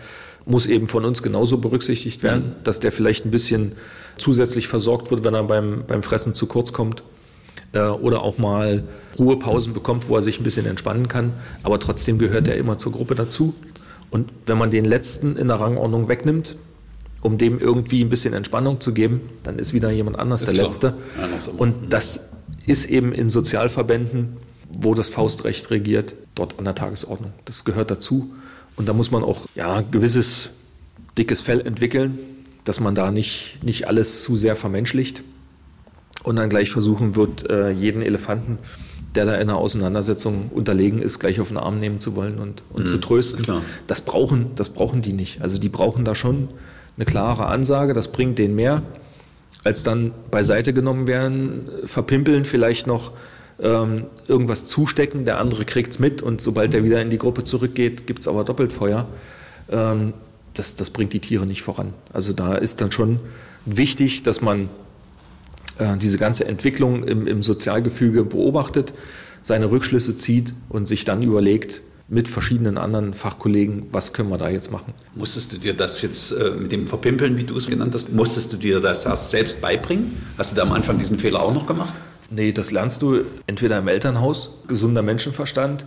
muss 0.46 0.66
eben 0.66 0.88
von 0.88 1.06
uns 1.06 1.22
genauso 1.22 1.58
berücksichtigt 1.58 2.24
werden, 2.24 2.50
mhm. 2.50 2.64
dass 2.64 2.80
der 2.80 2.92
vielleicht 2.92 3.26
ein 3.26 3.32
bisschen 3.32 3.74
zusätzlich 4.18 4.68
versorgt 4.68 5.12
wird, 5.12 5.24
wenn 5.24 5.34
er 5.34 5.44
beim, 5.44 5.84
beim 5.88 6.04
Fressen 6.04 6.34
zu 6.34 6.48
kurz 6.48 6.74
kommt 6.74 7.04
äh, 7.74 7.82
oder 7.82 8.22
auch 8.22 8.38
mal 8.38 8.84
Ruhepausen 9.18 9.74
bekommt, 9.74 10.10
wo 10.10 10.16
er 10.16 10.22
sich 10.22 10.40
ein 10.40 10.44
bisschen 10.44 10.66
entspannen 10.66 11.08
kann. 11.08 11.34
Aber 11.64 11.80
trotzdem 11.80 12.18
gehört 12.18 12.48
er 12.48 12.56
immer 12.58 12.78
zur 12.78 12.92
Gruppe 12.92 13.16
dazu. 13.16 13.54
Und 14.10 14.32
wenn 14.46 14.58
man 14.58 14.72
den 14.72 14.86
letzten 14.86 15.36
in 15.36 15.48
der 15.48 15.60
Rangordnung 15.60 16.08
wegnimmt, 16.08 16.56
um 17.22 17.38
dem 17.38 17.60
irgendwie 17.60 18.02
ein 18.04 18.10
bisschen 18.10 18.34
Entspannung 18.34 18.80
zu 18.80 18.94
geben, 18.94 19.22
dann 19.44 19.60
ist 19.60 19.74
wieder 19.74 19.92
jemand 19.92 20.18
anders 20.18 20.42
ist 20.42 20.48
der 20.48 20.54
klar. 20.56 20.66
Letzte. 20.66 20.94
Ja, 21.18 21.52
und 21.58 21.94
das 21.94 22.22
ist 22.66 22.86
eben 22.86 23.14
in 23.14 23.30
Sozialverbänden 23.30 24.38
wo 24.72 24.94
das 24.94 25.10
Faustrecht 25.10 25.70
regiert, 25.72 26.16
dort 26.36 26.58
an 26.60 26.66
der 26.66 26.76
Tagesordnung. 26.76 27.34
Das 27.46 27.66
gehört 27.66 27.92
dazu. 27.92 28.34
Und 28.76 28.88
da 28.88 28.94
muss 28.94 29.12
man 29.12 29.24
auch 29.24 29.46
ja, 29.56 29.82
gewisses 29.82 30.50
dickes 31.18 31.42
Fell 31.42 31.62
entwickeln, 31.62 32.18
dass 32.64 32.80
man 32.80 32.96
da 32.96 33.12
nicht, 33.12 33.60
nicht 33.64 33.88
alles 33.88 34.22
zu 34.22 34.36
sehr 34.36 34.56
vermenschlicht 34.56 35.24
und 36.24 36.36
dann 36.36 36.50
gleich 36.50 36.72
versuchen 36.72 37.16
wird, 37.16 37.50
äh, 37.50 37.72
jeden 37.72 38.02
Elefanten, 38.02 38.58
der 39.16 39.26
da 39.26 39.36
in 39.36 39.42
einer 39.42 39.58
Auseinandersetzung 39.58 40.50
unterlegen 40.54 41.02
ist, 41.02 41.20
gleich 41.20 41.40
auf 41.40 41.48
den 41.48 41.58
Arm 41.58 41.80
nehmen 41.80 42.00
zu 42.00 42.16
wollen 42.16 42.38
und, 42.40 42.64
und 42.70 42.84
mhm, 42.84 42.88
zu 42.88 42.98
trösten. 43.00 43.44
Klar. 43.44 43.64
Das 43.88 44.02
brauchen, 44.02 44.52
das 44.56 44.70
brauchen 44.70 45.02
die 45.02 45.14
nicht. 45.14 45.42
Also 45.42 45.58
die 45.58 45.70
brauchen 45.70 46.06
da 46.06 46.16
schon 46.16 46.50
eine 46.96 47.06
klare 47.06 47.48
Ansage, 47.48 47.94
das 47.94 48.12
bringt 48.12 48.38
denen 48.38 48.56
mehr, 48.56 48.84
als 49.64 49.84
dann 49.84 50.14
beiseite 50.32 50.74
genommen 50.74 51.08
werden, 51.08 51.70
verpimpeln 51.86 52.46
vielleicht 52.46 52.88
noch 52.88 53.12
ähm, 53.62 54.06
irgendwas 54.28 54.66
zustecken, 54.66 55.26
der 55.26 55.40
andere 55.40 55.66
kriegt 55.66 55.92
es 55.92 56.00
mit 56.00 56.22
und 56.22 56.42
sobald 56.42 56.74
er 56.74 56.84
wieder 56.84 57.02
in 57.02 57.10
die 57.10 57.18
Gruppe 57.18 57.44
zurückgeht, 57.44 58.08
gibt 58.08 58.20
es 58.20 58.28
aber 58.28 58.44
doppelt 58.44 58.72
Feuer. 58.72 59.08
Ähm, 59.70 60.14
das, 60.54 60.76
das 60.76 60.90
bringt 60.90 61.14
die 61.14 61.20
Tiere 61.20 61.46
nicht 61.46 61.62
voran. 61.62 61.94
Also 62.12 62.34
da 62.34 62.56
ist 62.56 62.82
dann 62.82 62.92
schon 62.92 63.20
wichtig, 63.66 64.24
dass 64.24 64.42
man 64.42 64.70
äh, 65.78 65.98
diese 65.98 66.18
ganze 66.18 66.46
Entwicklung 66.46 67.04
im, 67.04 67.28
im 67.28 67.44
Sozialgefüge 67.44 68.24
beobachtet, 68.24 68.94
seine 69.42 69.72
Rückschlüsse 69.72 70.16
zieht 70.16 70.54
und 70.70 70.88
sich 70.88 71.06
dann 71.06 71.22
überlegt, 71.22 71.82
mit 72.12 72.28
verschiedenen 72.28 72.80
anderen 72.80 73.14
Fachkollegen, 73.14 73.86
was 73.92 74.14
können 74.14 74.30
wir 74.30 74.40
da 74.40 74.50
jetzt 74.50 74.72
machen. 74.72 74.94
Musstest 75.14 75.52
du 75.52 75.58
dir 75.60 75.76
das 75.76 76.02
jetzt 76.02 76.32
äh, 76.32 76.52
mit 76.60 76.72
dem 76.72 76.88
Verpimpeln, 76.88 77.38
wie 77.38 77.44
du 77.44 77.56
es 77.56 77.68
genannt 77.68 77.94
hast, 77.94 78.12
musstest 78.12 78.52
du 78.52 78.58
dir 78.58 78.80
das 78.80 79.06
erst 79.06 79.30
selbst 79.30 79.62
beibringen? 79.62 80.18
Hast 80.38 80.52
du 80.52 80.56
da 80.56 80.64
am 80.64 80.72
Anfang 80.72 80.98
diesen 80.98 81.20
Fehler 81.20 81.42
auch 81.42 81.54
noch 81.54 81.68
gemacht? 81.68 81.94
Nee, 82.30 82.52
das 82.52 82.72
lernst 82.72 83.02
du 83.02 83.22
entweder 83.48 83.78
im 83.80 83.88
Elternhaus, 83.88 84.52
gesunder 84.68 85.02
Menschenverstand, 85.02 85.86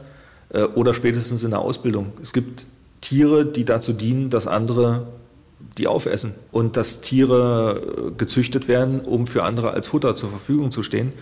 äh, 0.51 0.65
oder 0.65 0.95
spätestens 0.95 1.45
in 1.45 1.51
der 1.51 1.61
Ausbildung. 1.61 2.13
Es 2.21 2.33
gibt 2.33 2.67
Tiere, 3.01 3.47
die 3.47 3.65
dazu 3.65 3.93
dienen, 3.93 4.31
dass 4.31 4.47
andere 4.47 5.07
die 5.79 5.87
aufessen 5.87 6.35
und 6.51 6.77
dass 6.77 7.01
Tiere 7.01 7.81
äh, 8.09 8.11
gezüchtet 8.17 8.69
werden, 8.69 9.01
um 9.01 9.27
für 9.27 9.45
andere 9.45 9.71
als 9.71 9.89
Futter 9.89 10.15
zur 10.15 10.31
Verfügung 10.31 10.71
zu 10.71 10.83
stehen. 10.83 11.13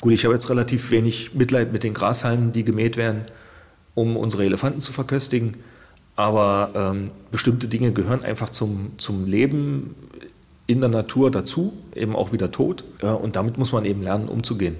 Gut, 0.00 0.12
ich 0.12 0.24
habe 0.24 0.34
jetzt 0.34 0.48
relativ 0.50 0.90
wenig 0.90 1.34
Mitleid 1.34 1.72
mit 1.72 1.82
den 1.84 1.94
Grashalmen, 1.94 2.52
die 2.52 2.64
gemäht 2.64 2.96
werden, 2.96 3.22
um 3.94 4.16
unsere 4.16 4.44
Elefanten 4.44 4.80
zu 4.80 4.92
verköstigen. 4.92 5.56
Aber 6.16 6.70
ähm, 6.74 7.10
bestimmte 7.30 7.68
Dinge 7.68 7.92
gehören 7.92 8.22
einfach 8.22 8.50
zum, 8.50 8.92
zum 8.98 9.26
Leben 9.26 9.94
in 10.70 10.80
der 10.80 10.88
Natur 10.88 11.32
dazu, 11.32 11.72
eben 11.96 12.14
auch 12.14 12.32
wieder 12.32 12.52
tot. 12.52 12.84
und 13.02 13.34
damit 13.34 13.58
muss 13.58 13.72
man 13.72 13.84
eben 13.84 14.02
lernen, 14.02 14.28
umzugehen. 14.28 14.76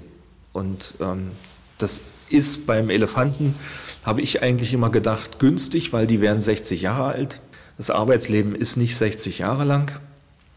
Und 0.53 0.93
ähm, 1.01 1.31
das 1.77 2.01
ist 2.29 2.65
beim 2.65 2.89
Elefanten, 2.89 3.55
habe 4.03 4.21
ich 4.21 4.41
eigentlich 4.41 4.73
immer 4.73 4.89
gedacht, 4.89 5.37
günstig, 5.37 5.91
weil 5.91 6.07
die 6.07 6.21
werden 6.21 6.41
60 6.41 6.81
Jahre 6.81 7.11
alt. 7.11 7.41
Das 7.77 7.89
Arbeitsleben 7.89 8.55
ist 8.55 8.77
nicht 8.77 8.95
60 8.95 9.39
Jahre 9.39 9.65
lang. 9.65 9.91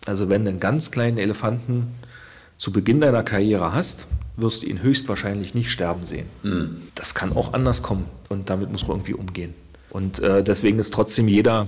Also 0.06 0.28
wenn 0.28 0.44
du 0.44 0.50
einen 0.50 0.60
ganz 0.60 0.92
kleinen 0.92 1.18
Elefanten 1.18 1.88
zu 2.56 2.70
Beginn 2.70 3.00
deiner 3.00 3.24
Karriere 3.24 3.72
hast, 3.72 4.06
wirst 4.36 4.62
du 4.62 4.66
ihn 4.66 4.82
höchstwahrscheinlich 4.82 5.54
nicht 5.54 5.70
sterben 5.70 6.06
sehen. 6.06 6.26
Mhm. 6.44 6.82
Das 6.94 7.14
kann 7.14 7.32
auch 7.32 7.54
anders 7.54 7.82
kommen 7.82 8.06
und 8.28 8.50
damit 8.50 8.70
muss 8.70 8.86
man 8.86 8.98
irgendwie 8.98 9.14
umgehen. 9.14 9.54
Und 9.90 10.20
äh, 10.20 10.44
deswegen 10.44 10.78
ist 10.78 10.94
trotzdem 10.94 11.26
jeder, 11.26 11.66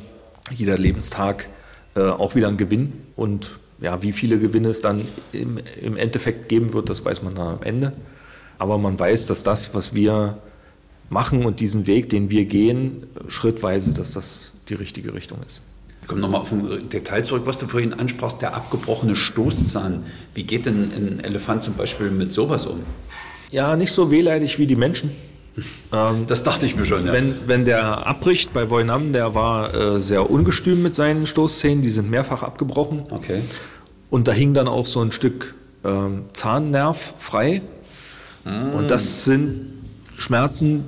jeder 0.54 0.78
Lebenstag 0.78 1.48
äh, 1.96 2.02
auch 2.02 2.34
wieder 2.34 2.48
ein 2.48 2.56
Gewinn. 2.56 2.92
Und 3.16 3.58
ja, 3.80 4.02
wie 4.02 4.12
viele 4.12 4.38
Gewinne 4.38 4.68
es 4.68 4.80
dann 4.80 5.02
im, 5.32 5.58
im 5.80 5.96
Endeffekt 5.96 6.48
geben 6.48 6.72
wird, 6.72 6.88
das 6.88 7.04
weiß 7.04 7.22
man 7.22 7.34
dann 7.34 7.48
am 7.48 7.62
Ende. 7.62 7.92
Aber 8.58 8.78
man 8.78 8.98
weiß, 8.98 9.26
dass 9.26 9.42
das, 9.42 9.74
was 9.74 9.94
wir 9.94 10.38
machen 11.10 11.44
und 11.44 11.60
diesen 11.60 11.86
Weg, 11.86 12.08
den 12.08 12.30
wir 12.30 12.44
gehen, 12.44 13.06
schrittweise, 13.28 13.94
dass 13.94 14.12
das 14.12 14.52
die 14.68 14.74
richtige 14.74 15.14
Richtung 15.14 15.38
ist. 15.46 15.62
Ich 16.02 16.08
komme 16.08 16.20
nochmal 16.20 16.42
auf 16.42 16.52
ein 16.52 16.88
Detail 16.88 17.22
zurück, 17.22 17.42
was 17.46 17.58
du 17.58 17.66
vorhin 17.66 17.92
ansprachst, 17.92 18.40
der 18.40 18.54
abgebrochene 18.54 19.16
Stoßzahn. 19.16 20.04
Wie 20.34 20.44
geht 20.44 20.66
denn 20.66 20.90
ein 20.96 21.20
Elefant 21.24 21.62
zum 21.62 21.74
Beispiel 21.74 22.10
mit 22.10 22.32
sowas 22.32 22.64
um? 22.66 22.80
Ja, 23.50 23.76
nicht 23.76 23.92
so 23.92 24.10
wehleidig 24.10 24.58
wie 24.58 24.66
die 24.66 24.76
Menschen. 24.76 25.10
Ähm, 25.92 26.26
das 26.26 26.42
dachte 26.42 26.66
ich 26.66 26.76
mir 26.76 26.84
schon, 26.84 27.06
ja. 27.06 27.12
Wenn, 27.12 27.34
wenn 27.46 27.64
der 27.64 28.06
abbricht 28.06 28.52
bei 28.52 28.68
Voinam, 28.68 29.12
der 29.12 29.34
war 29.34 29.74
äh, 29.74 30.00
sehr 30.00 30.30
ungestüm 30.30 30.82
mit 30.82 30.94
seinen 30.94 31.26
Stoßzähnen, 31.26 31.82
die 31.82 31.90
sind 31.90 32.10
mehrfach 32.10 32.42
abgebrochen. 32.42 33.04
Okay. 33.10 33.42
Und 34.10 34.28
da 34.28 34.32
hing 34.32 34.54
dann 34.54 34.68
auch 34.68 34.86
so 34.86 35.00
ein 35.00 35.12
Stück 35.12 35.54
ähm, 35.84 36.24
Zahnnerv 36.32 37.14
frei. 37.18 37.62
Mhm. 38.44 38.74
Und 38.74 38.90
das 38.90 39.24
sind 39.24 39.72
Schmerzen, 40.16 40.84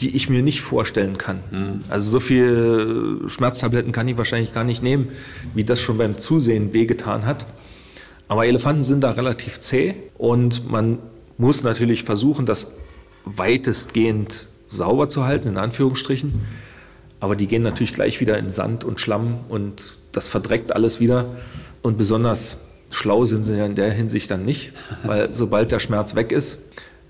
die 0.00 0.14
ich 0.14 0.28
mir 0.28 0.42
nicht 0.42 0.60
vorstellen 0.60 1.18
kann. 1.18 1.40
Mhm. 1.50 1.84
Also 1.88 2.10
so 2.10 2.20
viel 2.20 3.22
Schmerztabletten 3.26 3.92
kann 3.92 4.06
ich 4.08 4.16
wahrscheinlich 4.16 4.52
gar 4.52 4.64
nicht 4.64 4.82
nehmen, 4.82 5.08
wie 5.54 5.64
das 5.64 5.80
schon 5.80 5.98
beim 5.98 6.18
Zusehen 6.18 6.72
wehgetan 6.72 7.26
hat. 7.26 7.46
Aber 8.28 8.46
Elefanten 8.46 8.82
sind 8.82 9.02
da 9.02 9.12
relativ 9.12 9.60
zäh 9.60 9.94
und 10.18 10.70
man 10.70 10.98
muss 11.38 11.62
natürlich 11.62 12.02
versuchen, 12.02 12.46
das 12.46 12.70
weitestgehend 13.26 14.46
sauber 14.68 15.10
zu 15.10 15.24
halten, 15.24 15.48
in 15.48 15.58
Anführungsstrichen. 15.58 16.40
Aber 17.20 17.36
die 17.36 17.46
gehen 17.46 17.62
natürlich 17.62 17.92
gleich 17.92 18.20
wieder 18.20 18.38
in 18.38 18.48
Sand 18.48 18.84
und 18.84 19.00
Schlamm 19.00 19.40
und 19.48 19.94
das 20.12 20.28
verdreckt 20.28 20.74
alles 20.74 21.00
wieder. 21.00 21.26
Und 21.82 21.98
besonders 21.98 22.58
schlau 22.90 23.24
sind 23.24 23.42
sie 23.42 23.56
ja 23.56 23.66
in 23.66 23.74
der 23.74 23.90
Hinsicht 23.90 24.30
dann 24.30 24.44
nicht, 24.44 24.72
weil 25.04 25.32
sobald 25.34 25.72
der 25.72 25.80
Schmerz 25.80 26.14
weg 26.14 26.32
ist, 26.32 26.58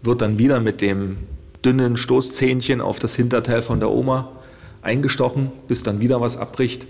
wird 0.02 0.22
dann 0.22 0.38
wieder 0.38 0.60
mit 0.60 0.80
dem 0.80 1.18
dünnen 1.64 1.96
Stoßzähnchen 1.96 2.80
auf 2.80 2.98
das 2.98 3.14
Hinterteil 3.14 3.62
von 3.62 3.80
der 3.80 3.90
Oma 3.90 4.30
eingestochen, 4.82 5.50
bis 5.68 5.82
dann 5.82 6.00
wieder 6.00 6.20
was 6.20 6.36
abbricht. 6.36 6.86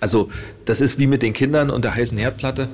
Also 0.00 0.30
das 0.64 0.80
ist 0.80 0.98
wie 0.98 1.06
mit 1.06 1.22
den 1.22 1.32
Kindern 1.32 1.70
und 1.70 1.84
der 1.84 1.94
heißen 1.94 2.18
Herdplatte. 2.18 2.68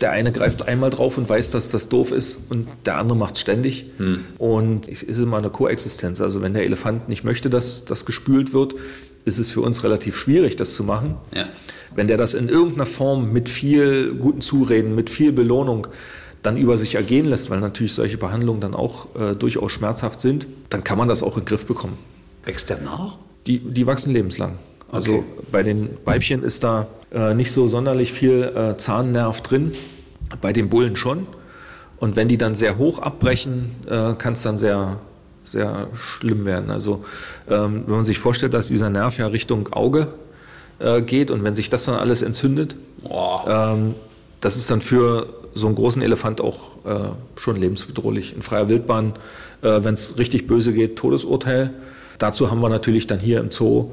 Der 0.00 0.12
eine 0.12 0.32
greift 0.32 0.66
einmal 0.66 0.90
drauf 0.90 1.18
und 1.18 1.28
weiß, 1.28 1.50
dass 1.50 1.70
das 1.70 1.88
doof 1.88 2.10
ist 2.10 2.38
und 2.48 2.68
der 2.86 2.96
andere 2.96 3.18
macht 3.18 3.34
es 3.34 3.40
ständig. 3.40 3.86
Hm. 3.98 4.20
Und 4.38 4.88
es 4.88 5.02
ist 5.02 5.18
immer 5.18 5.38
eine 5.38 5.50
Koexistenz. 5.50 6.20
Also 6.20 6.40
wenn 6.40 6.54
der 6.54 6.64
Elefant 6.64 7.08
nicht 7.08 7.22
möchte, 7.22 7.50
dass 7.50 7.84
das 7.84 8.06
gespült 8.06 8.52
wird, 8.52 8.74
ist 9.24 9.38
es 9.38 9.50
für 9.50 9.60
uns 9.60 9.84
relativ 9.84 10.16
schwierig, 10.16 10.56
das 10.56 10.72
zu 10.72 10.84
machen. 10.84 11.16
Ja. 11.34 11.46
Wenn 11.94 12.06
der 12.06 12.16
das 12.16 12.34
in 12.34 12.48
irgendeiner 12.48 12.86
Form 12.86 13.32
mit 13.32 13.48
viel 13.48 14.14
guten 14.14 14.40
Zureden, 14.40 14.94
mit 14.94 15.10
viel 15.10 15.32
Belohnung 15.32 15.88
dann 16.42 16.56
über 16.56 16.78
sich 16.78 16.94
ergehen 16.94 17.26
lässt, 17.26 17.50
weil 17.50 17.60
natürlich 17.60 17.92
solche 17.92 18.16
Behandlungen 18.16 18.60
dann 18.60 18.74
auch 18.74 19.14
äh, 19.14 19.34
durchaus 19.34 19.72
schmerzhaft 19.72 20.20
sind, 20.22 20.46
dann 20.70 20.84
kann 20.84 20.96
man 20.96 21.08
das 21.08 21.22
auch 21.22 21.36
in 21.36 21.42
den 21.42 21.46
Griff 21.48 21.66
bekommen. 21.66 21.98
Wächst 22.46 22.70
der 22.70 22.78
nach? 22.80 23.18
Die, 23.46 23.58
die 23.58 23.86
wachsen 23.86 24.12
lebenslang. 24.12 24.58
Also 24.90 25.16
okay. 25.16 25.24
bei 25.52 25.62
den 25.62 25.90
Weibchen 26.04 26.42
ist 26.42 26.64
da 26.64 26.88
äh, 27.12 27.34
nicht 27.34 27.52
so 27.52 27.68
sonderlich 27.68 28.12
viel 28.12 28.52
äh, 28.54 28.76
Zahnnerv 28.76 29.40
drin, 29.40 29.72
bei 30.40 30.52
den 30.52 30.68
Bullen 30.68 30.96
schon. 30.96 31.26
Und 31.98 32.16
wenn 32.16 32.28
die 32.28 32.38
dann 32.38 32.54
sehr 32.54 32.78
hoch 32.78 32.98
abbrechen, 32.98 33.74
äh, 33.86 34.14
kann 34.14 34.32
es 34.32 34.42
dann 34.42 34.56
sehr, 34.56 34.98
sehr 35.44 35.88
schlimm 35.94 36.46
werden. 36.46 36.70
Also 36.70 37.04
ähm, 37.48 37.84
wenn 37.86 37.96
man 37.96 38.04
sich 38.04 38.18
vorstellt, 38.18 38.54
dass 38.54 38.68
dieser 38.68 38.90
Nerv 38.90 39.18
ja 39.18 39.26
Richtung 39.26 39.72
Auge 39.72 40.08
äh, 40.78 41.02
geht 41.02 41.30
und 41.30 41.44
wenn 41.44 41.54
sich 41.54 41.68
das 41.68 41.84
dann 41.84 41.96
alles 41.96 42.22
entzündet, 42.22 42.76
ähm, 43.46 43.94
das 44.40 44.56
ist 44.56 44.70
dann 44.70 44.80
für 44.80 45.34
so 45.52 45.66
einen 45.66 45.76
großen 45.76 46.00
Elefant 46.00 46.40
auch 46.40 46.84
äh, 46.86 47.10
schon 47.38 47.56
lebensbedrohlich. 47.56 48.34
In 48.34 48.42
freier 48.42 48.70
Wildbahn, 48.70 49.14
wenn 49.62 49.92
es 49.92 50.16
richtig 50.16 50.46
böse 50.46 50.72
geht, 50.72 50.96
Todesurteil. 50.96 51.74
Dazu 52.16 52.50
haben 52.50 52.60
wir 52.62 52.70
natürlich 52.70 53.06
dann 53.06 53.18
hier 53.18 53.40
im 53.40 53.50
Zoo 53.50 53.90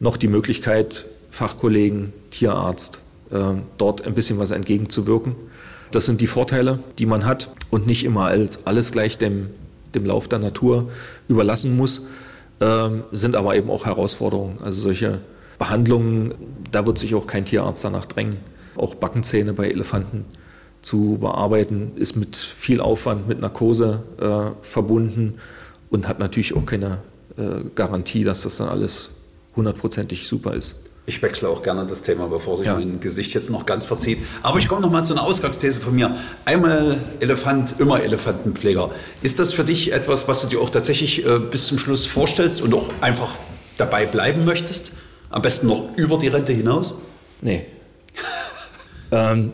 noch 0.00 0.18
die 0.18 0.28
Möglichkeit, 0.28 1.06
Fachkollegen, 1.38 2.12
Tierarzt, 2.30 2.98
äh, 3.30 3.54
dort 3.76 4.04
ein 4.04 4.14
bisschen 4.14 4.40
was 4.40 4.50
entgegenzuwirken. 4.50 5.36
Das 5.92 6.04
sind 6.04 6.20
die 6.20 6.26
Vorteile, 6.26 6.80
die 6.98 7.06
man 7.06 7.24
hat 7.24 7.52
und 7.70 7.86
nicht 7.86 8.04
immer 8.04 8.24
als 8.24 8.66
alles 8.66 8.90
gleich 8.90 9.18
dem, 9.18 9.50
dem 9.94 10.04
Lauf 10.04 10.26
der 10.26 10.40
Natur 10.40 10.90
überlassen 11.28 11.76
muss, 11.76 12.06
ähm, 12.60 13.04
sind 13.12 13.36
aber 13.36 13.54
eben 13.54 13.70
auch 13.70 13.86
Herausforderungen. 13.86 14.58
Also 14.64 14.80
solche 14.80 15.20
Behandlungen, 15.60 16.34
da 16.72 16.86
wird 16.86 16.98
sich 16.98 17.14
auch 17.14 17.28
kein 17.28 17.44
Tierarzt 17.44 17.84
danach 17.84 18.06
drängen. 18.06 18.38
Auch 18.76 18.96
Backenzähne 18.96 19.52
bei 19.52 19.70
Elefanten 19.70 20.24
zu 20.82 21.18
bearbeiten, 21.20 21.92
ist 21.94 22.16
mit 22.16 22.34
viel 22.34 22.80
Aufwand, 22.80 23.28
mit 23.28 23.40
Narkose 23.40 24.02
äh, 24.20 24.66
verbunden 24.66 25.34
und 25.88 26.08
hat 26.08 26.18
natürlich 26.18 26.56
auch 26.56 26.66
keine 26.66 26.98
äh, 27.36 27.60
Garantie, 27.76 28.24
dass 28.24 28.42
das 28.42 28.56
dann 28.56 28.68
alles 28.68 29.10
hundertprozentig 29.54 30.26
super 30.26 30.54
ist. 30.54 30.87
Ich 31.08 31.22
wechsle 31.22 31.48
auch 31.48 31.62
gerne 31.62 31.86
das 31.86 32.02
Thema, 32.02 32.26
bevor 32.26 32.58
sich 32.58 32.66
ja. 32.66 32.74
mein 32.74 33.00
Gesicht 33.00 33.32
jetzt 33.32 33.48
noch 33.48 33.64
ganz 33.64 33.86
verzieht. 33.86 34.18
Aber 34.42 34.58
ich 34.58 34.68
komme 34.68 34.82
noch 34.82 34.90
mal 34.90 35.04
zu 35.04 35.14
einer 35.14 35.22
Ausgangsthese 35.22 35.80
von 35.80 35.94
mir. 35.94 36.14
Einmal 36.44 36.98
Elefant, 37.20 37.76
immer 37.78 38.02
Elefantenpfleger. 38.02 38.90
Ist 39.22 39.38
das 39.38 39.54
für 39.54 39.64
dich 39.64 39.90
etwas, 39.90 40.28
was 40.28 40.42
du 40.42 40.48
dir 40.48 40.60
auch 40.60 40.68
tatsächlich 40.68 41.24
äh, 41.24 41.38
bis 41.38 41.66
zum 41.66 41.78
Schluss 41.78 42.04
vorstellst 42.04 42.60
und 42.60 42.74
auch 42.74 42.90
einfach 43.00 43.36
dabei 43.78 44.04
bleiben 44.04 44.44
möchtest? 44.44 44.92
Am 45.30 45.40
besten 45.40 45.68
noch 45.68 45.96
über 45.96 46.18
die 46.18 46.28
Rente 46.28 46.52
hinaus? 46.52 46.94
Nee. 47.40 47.64
ähm, 49.10 49.52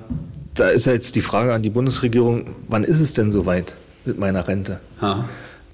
da 0.54 0.70
ist 0.70 0.86
ja 0.86 0.92
jetzt 0.92 1.14
die 1.14 1.22
Frage 1.22 1.54
an 1.54 1.62
die 1.62 1.70
Bundesregierung, 1.70 2.56
wann 2.66 2.82
ist 2.82 2.98
es 2.98 3.12
denn 3.12 3.30
soweit 3.30 3.74
mit 4.04 4.18
meiner 4.18 4.48
Rente? 4.48 4.80
Ha. 5.00 5.24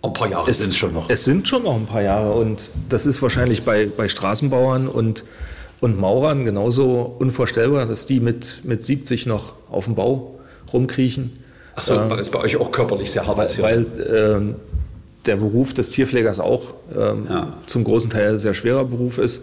Ein 0.03 0.13
paar 0.13 0.29
Jahre 0.29 0.53
sind 0.53 0.73
es 0.73 0.77
schon 0.77 0.93
noch. 0.93 1.09
Es 1.09 1.25
sind 1.25 1.49
schon 1.49 1.63
noch 1.63 1.77
ein 1.77 1.87
paar 1.87 2.03
Jahre 2.03 2.33
und 2.33 2.69
das 2.91 3.07
ist 3.07 3.23
wahrscheinlich 3.23 3.65
bei, 3.65 3.87
bei 3.87 4.11
Straßenbauern 4.11 4.87
und, 4.89 5.25
und 5.81 5.99
Maurern 5.99 6.45
genauso 6.45 7.17
unvorstellbar, 7.19 7.87
dass 7.87 8.07
die 8.07 8.21
mit, 8.21 8.61
mit 8.65 8.85
70 8.85 9.27
noch 9.27 9.55
auf 9.71 9.87
dem 9.87 9.95
Bau 9.95 10.39
rumkriechen. 10.73 11.39
Achso, 11.75 11.95
ähm, 11.95 12.19
ist 12.19 12.31
bei 12.31 12.41
euch 12.41 12.57
auch 12.57 12.71
körperlich 12.71 13.11
sehr 13.11 13.27
hart. 13.27 13.39
Weil, 13.39 13.63
weil 13.63 13.87
ähm, 14.15 14.55
der 15.27 15.37
Beruf 15.37 15.73
des 15.75 15.91
Tierpflegers 15.91 16.41
auch 16.41 16.75
ähm, 16.95 17.27
ja. 17.29 17.57
zum 17.67 17.85
großen 17.85 18.11
Teil 18.11 18.31
ein 18.31 18.39
sehr 18.39 18.55
schwerer 18.55 18.85
Beruf 18.85 19.19
ist 19.19 19.43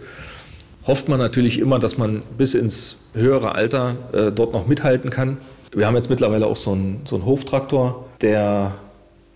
hofft 0.88 1.08
man 1.08 1.18
natürlich 1.18 1.60
immer, 1.60 1.78
dass 1.78 1.98
man 1.98 2.22
bis 2.36 2.54
ins 2.54 2.96
höhere 3.12 3.54
Alter 3.54 3.96
äh, 4.12 4.32
dort 4.32 4.54
noch 4.54 4.66
mithalten 4.66 5.10
kann. 5.10 5.36
Wir 5.70 5.86
haben 5.86 5.94
jetzt 5.94 6.08
mittlerweile 6.08 6.46
auch 6.46 6.56
so 6.56 6.72
einen, 6.72 7.02
so 7.04 7.14
einen 7.16 7.26
Hoftraktor, 7.26 8.06
der 8.22 8.74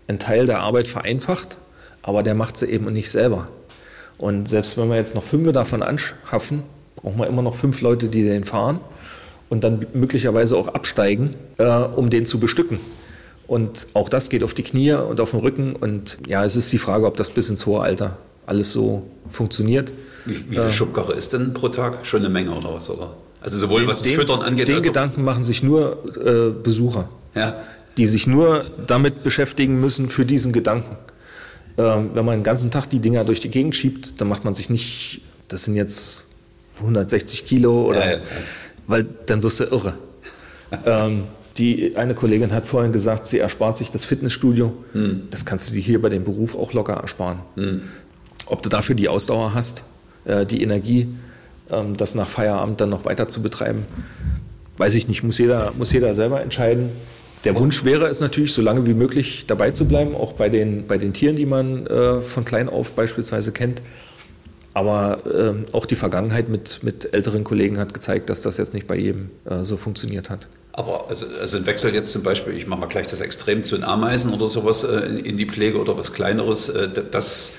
einen 0.08 0.18
Teil 0.18 0.46
der 0.46 0.60
Arbeit 0.60 0.88
vereinfacht, 0.88 1.58
aber 2.02 2.22
der 2.22 2.34
macht 2.34 2.56
sie 2.56 2.66
eben 2.66 2.90
nicht 2.90 3.10
selber. 3.10 3.48
Und 4.16 4.48
selbst 4.48 4.78
wenn 4.78 4.88
wir 4.88 4.96
jetzt 4.96 5.14
noch 5.14 5.22
fünf 5.22 5.52
davon 5.52 5.82
anschaffen, 5.82 6.62
brauchen 7.02 7.18
wir 7.18 7.26
immer 7.26 7.42
noch 7.42 7.54
fünf 7.54 7.80
Leute, 7.80 8.08
die 8.08 8.22
den 8.22 8.44
fahren 8.44 8.80
und 9.48 9.64
dann 9.64 9.86
möglicherweise 9.92 10.56
auch 10.56 10.68
absteigen, 10.68 11.34
äh, 11.58 11.66
um 11.66 12.08
den 12.08 12.24
zu 12.24 12.40
bestücken. 12.40 12.78
Und 13.46 13.86
auch 13.92 14.08
das 14.08 14.30
geht 14.30 14.42
auf 14.42 14.54
die 14.54 14.62
Knie 14.62 14.92
und 14.92 15.20
auf 15.20 15.32
den 15.32 15.40
Rücken. 15.40 15.76
Und 15.76 16.18
ja, 16.26 16.42
es 16.44 16.56
ist 16.56 16.72
die 16.72 16.78
Frage, 16.78 17.04
ob 17.04 17.16
das 17.18 17.30
bis 17.30 17.50
ins 17.50 17.66
hohe 17.66 17.82
Alter 17.82 18.16
alles 18.46 18.72
so 18.72 19.02
funktioniert. 19.28 19.92
Wie, 20.24 20.36
wie 20.50 20.56
viel 20.56 20.70
Schubkarre 20.70 21.12
ist 21.12 21.32
denn 21.32 21.52
pro 21.52 21.68
Tag? 21.68 22.06
Schon 22.06 22.20
eine 22.20 22.30
Menge 22.30 22.52
oder 22.52 22.72
was? 22.72 22.88
Oder? 22.88 23.14
Also 23.42 23.58
sowohl 23.58 23.80
den, 23.80 23.88
was 23.88 24.02
das 24.02 24.12
Füttern 24.12 24.40
angeht. 24.40 24.68
Den 24.68 24.82
Gedanken 24.82 25.24
machen 25.24 25.42
sich 25.42 25.62
nur 25.62 26.02
äh, 26.24 26.50
Besucher, 26.50 27.08
ja. 27.34 27.56
die 27.98 28.06
sich 28.06 28.26
nur 28.26 28.64
damit 28.86 29.22
beschäftigen 29.22 29.80
müssen 29.80 30.08
für 30.08 30.24
diesen 30.24 30.52
Gedanken. 30.52 30.96
Ähm, 31.76 32.10
wenn 32.14 32.24
man 32.24 32.38
den 32.38 32.44
ganzen 32.44 32.70
Tag 32.70 32.86
die 32.88 33.00
Dinger 33.00 33.24
durch 33.24 33.40
die 33.40 33.50
Gegend 33.50 33.74
schiebt, 33.74 34.20
dann 34.20 34.28
macht 34.28 34.44
man 34.44 34.54
sich 34.54 34.70
nicht, 34.70 35.22
das 35.48 35.64
sind 35.64 35.74
jetzt 35.74 36.22
160 36.78 37.44
Kilo 37.44 37.86
oder, 37.86 38.04
ja, 38.04 38.12
ja, 38.12 38.18
weil 38.86 39.06
dann 39.26 39.42
wirst 39.42 39.60
du 39.60 39.64
irre. 39.64 39.98
ähm, 40.86 41.24
die 41.58 41.96
eine 41.96 42.14
Kollegin 42.14 42.52
hat 42.52 42.66
vorhin 42.66 42.92
gesagt, 42.92 43.26
sie 43.26 43.38
erspart 43.38 43.76
sich 43.76 43.90
das 43.90 44.04
Fitnessstudio. 44.04 44.72
Hm. 44.92 45.24
Das 45.30 45.44
kannst 45.44 45.68
du 45.68 45.74
dir 45.74 45.80
hier 45.80 46.00
bei 46.00 46.08
dem 46.08 46.24
Beruf 46.24 46.56
auch 46.56 46.72
locker 46.72 46.94
ersparen. 46.94 47.40
Hm. 47.56 47.82
Ob 48.46 48.62
du 48.62 48.68
dafür 48.68 48.94
die 48.94 49.08
Ausdauer 49.08 49.54
hast, 49.54 49.82
äh, 50.24 50.46
die 50.46 50.62
Energie, 50.62 51.08
ähm, 51.70 51.96
das 51.96 52.14
nach 52.14 52.28
Feierabend 52.28 52.80
dann 52.80 52.90
noch 52.90 53.04
weiter 53.04 53.28
zu 53.28 53.42
betreiben. 53.42 53.84
Weiß 54.78 54.94
ich 54.94 55.08
nicht, 55.08 55.22
muss 55.22 55.38
jeder, 55.38 55.72
muss 55.76 55.92
jeder 55.92 56.14
selber 56.14 56.40
entscheiden. 56.40 56.90
Der 57.44 57.58
Wunsch 57.58 57.84
wäre 57.84 58.06
es 58.06 58.20
natürlich, 58.20 58.54
so 58.54 58.62
lange 58.62 58.86
wie 58.86 58.94
möglich 58.94 59.44
dabei 59.46 59.72
zu 59.72 59.86
bleiben, 59.86 60.14
auch 60.14 60.32
bei 60.32 60.48
den, 60.48 60.86
bei 60.86 60.96
den 60.96 61.12
Tieren, 61.12 61.36
die 61.36 61.46
man 61.46 61.86
äh, 61.86 62.20
von 62.22 62.44
klein 62.44 62.68
auf 62.68 62.92
beispielsweise 62.92 63.52
kennt. 63.52 63.82
Aber 64.74 65.26
äh, 65.26 65.74
auch 65.74 65.86
die 65.86 65.96
Vergangenheit 65.96 66.48
mit, 66.48 66.82
mit 66.82 67.12
älteren 67.12 67.44
Kollegen 67.44 67.78
hat 67.78 67.92
gezeigt, 67.92 68.30
dass 68.30 68.42
das 68.42 68.56
jetzt 68.56 68.72
nicht 68.72 68.86
bei 68.86 68.96
jedem 68.96 69.30
äh, 69.44 69.64
so 69.64 69.76
funktioniert 69.76 70.30
hat. 70.30 70.48
Aber 70.72 71.08
also, 71.08 71.26
also 71.38 71.58
ein 71.58 71.66
Wechsel 71.66 71.94
jetzt 71.94 72.12
zum 72.12 72.22
Beispiel, 72.22 72.54
ich 72.54 72.66
mache 72.66 72.80
mal 72.80 72.86
gleich 72.86 73.06
das 73.06 73.20
Extrem 73.20 73.62
zu 73.62 73.76
den 73.76 73.84
Ameisen 73.84 74.32
oder 74.32 74.48
sowas 74.48 74.84
äh, 74.84 74.96
in, 75.00 75.18
in, 75.18 75.36
die 75.36 75.46
Pflege 75.46 75.78
oder 75.78 75.98
was 75.98 76.14
Kleineres, 76.14 76.70
äh, 76.70 76.88
das 77.10 77.52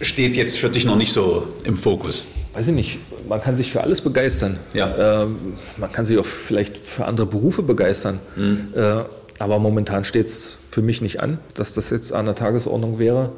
steht 0.00 0.36
jetzt 0.36 0.58
für 0.58 0.70
dich 0.70 0.84
noch 0.84 0.96
nicht 0.96 1.12
so 1.12 1.48
im 1.64 1.76
Fokus? 1.76 2.24
Weiß 2.52 2.68
ich 2.68 2.74
nicht. 2.74 2.98
Man 3.28 3.40
kann 3.40 3.56
sich 3.56 3.72
für 3.72 3.82
alles 3.82 4.00
begeistern. 4.00 4.58
Ja. 4.74 5.22
Ähm, 5.22 5.54
man 5.76 5.90
kann 5.90 6.04
sich 6.04 6.18
auch 6.18 6.24
vielleicht 6.24 6.78
für 6.78 7.04
andere 7.04 7.26
Berufe 7.26 7.62
begeistern. 7.62 8.20
Mhm. 8.36 8.68
Äh, 8.74 9.04
aber 9.40 9.58
momentan 9.58 10.04
steht 10.04 10.26
es 10.26 10.58
für 10.68 10.82
mich 10.82 11.00
nicht 11.00 11.20
an, 11.20 11.38
dass 11.54 11.74
das 11.74 11.90
jetzt 11.90 12.12
an 12.12 12.26
der 12.26 12.34
Tagesordnung 12.34 12.98
wäre. 12.98 13.32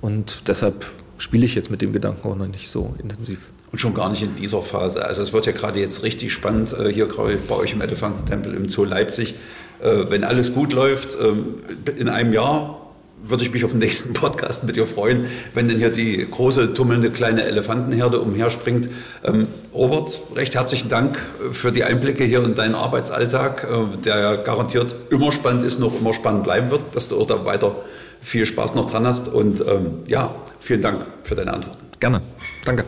Und 0.00 0.48
deshalb 0.48 0.86
spiele 1.18 1.46
ich 1.46 1.54
jetzt 1.54 1.70
mit 1.70 1.82
dem 1.82 1.92
Gedanken 1.92 2.28
auch 2.28 2.36
noch 2.36 2.46
nicht 2.46 2.68
so 2.68 2.94
intensiv. 2.98 3.50
Und 3.70 3.78
schon 3.78 3.94
gar 3.94 4.10
nicht 4.10 4.22
in 4.22 4.34
dieser 4.34 4.62
Phase. 4.62 5.04
Also 5.04 5.22
es 5.22 5.32
wird 5.32 5.46
ja 5.46 5.52
gerade 5.52 5.80
jetzt 5.80 6.02
richtig 6.02 6.32
spannend 6.32 6.74
äh, 6.78 6.92
hier 6.92 7.06
gerade 7.06 7.38
bei 7.48 7.54
euch 7.54 7.72
im 7.72 7.80
Elefantentempel 7.80 8.54
im 8.54 8.68
Zoo 8.68 8.84
Leipzig. 8.84 9.34
Äh, 9.82 10.10
wenn 10.10 10.24
alles 10.24 10.52
gut 10.52 10.72
läuft, 10.72 11.16
ähm, 11.20 11.54
in 11.96 12.08
einem 12.08 12.32
Jahr 12.32 12.78
würde 13.24 13.44
ich 13.44 13.52
mich 13.52 13.64
auf 13.64 13.70
den 13.70 13.80
nächsten 13.80 14.12
Podcast 14.14 14.64
mit 14.64 14.76
dir 14.76 14.86
freuen, 14.86 15.26
wenn 15.54 15.68
denn 15.68 15.78
hier 15.78 15.90
die 15.90 16.26
große, 16.28 16.74
tummelnde 16.74 17.10
kleine 17.10 17.44
Elefantenherde 17.44 18.20
umherspringt. 18.20 18.88
Ähm, 19.24 19.48
Robert, 19.72 20.22
recht 20.34 20.54
herzlichen 20.54 20.88
Dank 20.88 21.18
für 21.52 21.72
die 21.72 21.84
Einblicke 21.84 22.24
hier 22.24 22.44
in 22.44 22.54
deinen 22.54 22.74
Arbeitsalltag, 22.74 23.64
äh, 23.64 23.96
der 24.04 24.18
ja 24.18 24.36
garantiert 24.36 24.94
immer 25.10 25.32
spannend 25.32 25.64
ist, 25.64 25.78
noch 25.78 25.98
immer 25.98 26.12
spannend 26.12 26.44
bleiben 26.44 26.70
wird, 26.70 26.82
dass 26.94 27.08
du 27.08 27.20
auch 27.20 27.26
da 27.26 27.44
weiter 27.44 27.76
viel 28.22 28.46
Spaß 28.46 28.74
noch 28.74 28.86
dran 28.86 29.06
hast. 29.06 29.28
Und 29.28 29.60
ähm, 29.60 29.98
ja, 30.06 30.34
vielen 30.60 30.80
Dank 30.80 31.04
für 31.24 31.34
deine 31.34 31.52
Antworten. 31.52 31.86
Gerne. 32.00 32.22
Danke. 32.64 32.84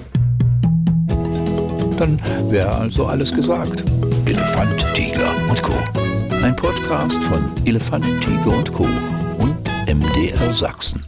Dann 1.99 2.21
wäre 2.51 2.73
also 2.73 3.07
alles 3.07 3.33
gesagt. 3.33 3.85
Elefant, 4.27 4.85
Tiger 4.95 5.31
und 5.49 5.63
Co. 5.63 5.73
Ein 6.43 6.57
Podcast 6.57 7.23
von 7.25 7.45
Elefant, 7.65 8.05
Tiger 8.21 8.57
und 8.57 8.73
Co. 8.73 8.89
und 9.39 9.57
MDR 9.87 10.53
Sachsen. 10.53 11.03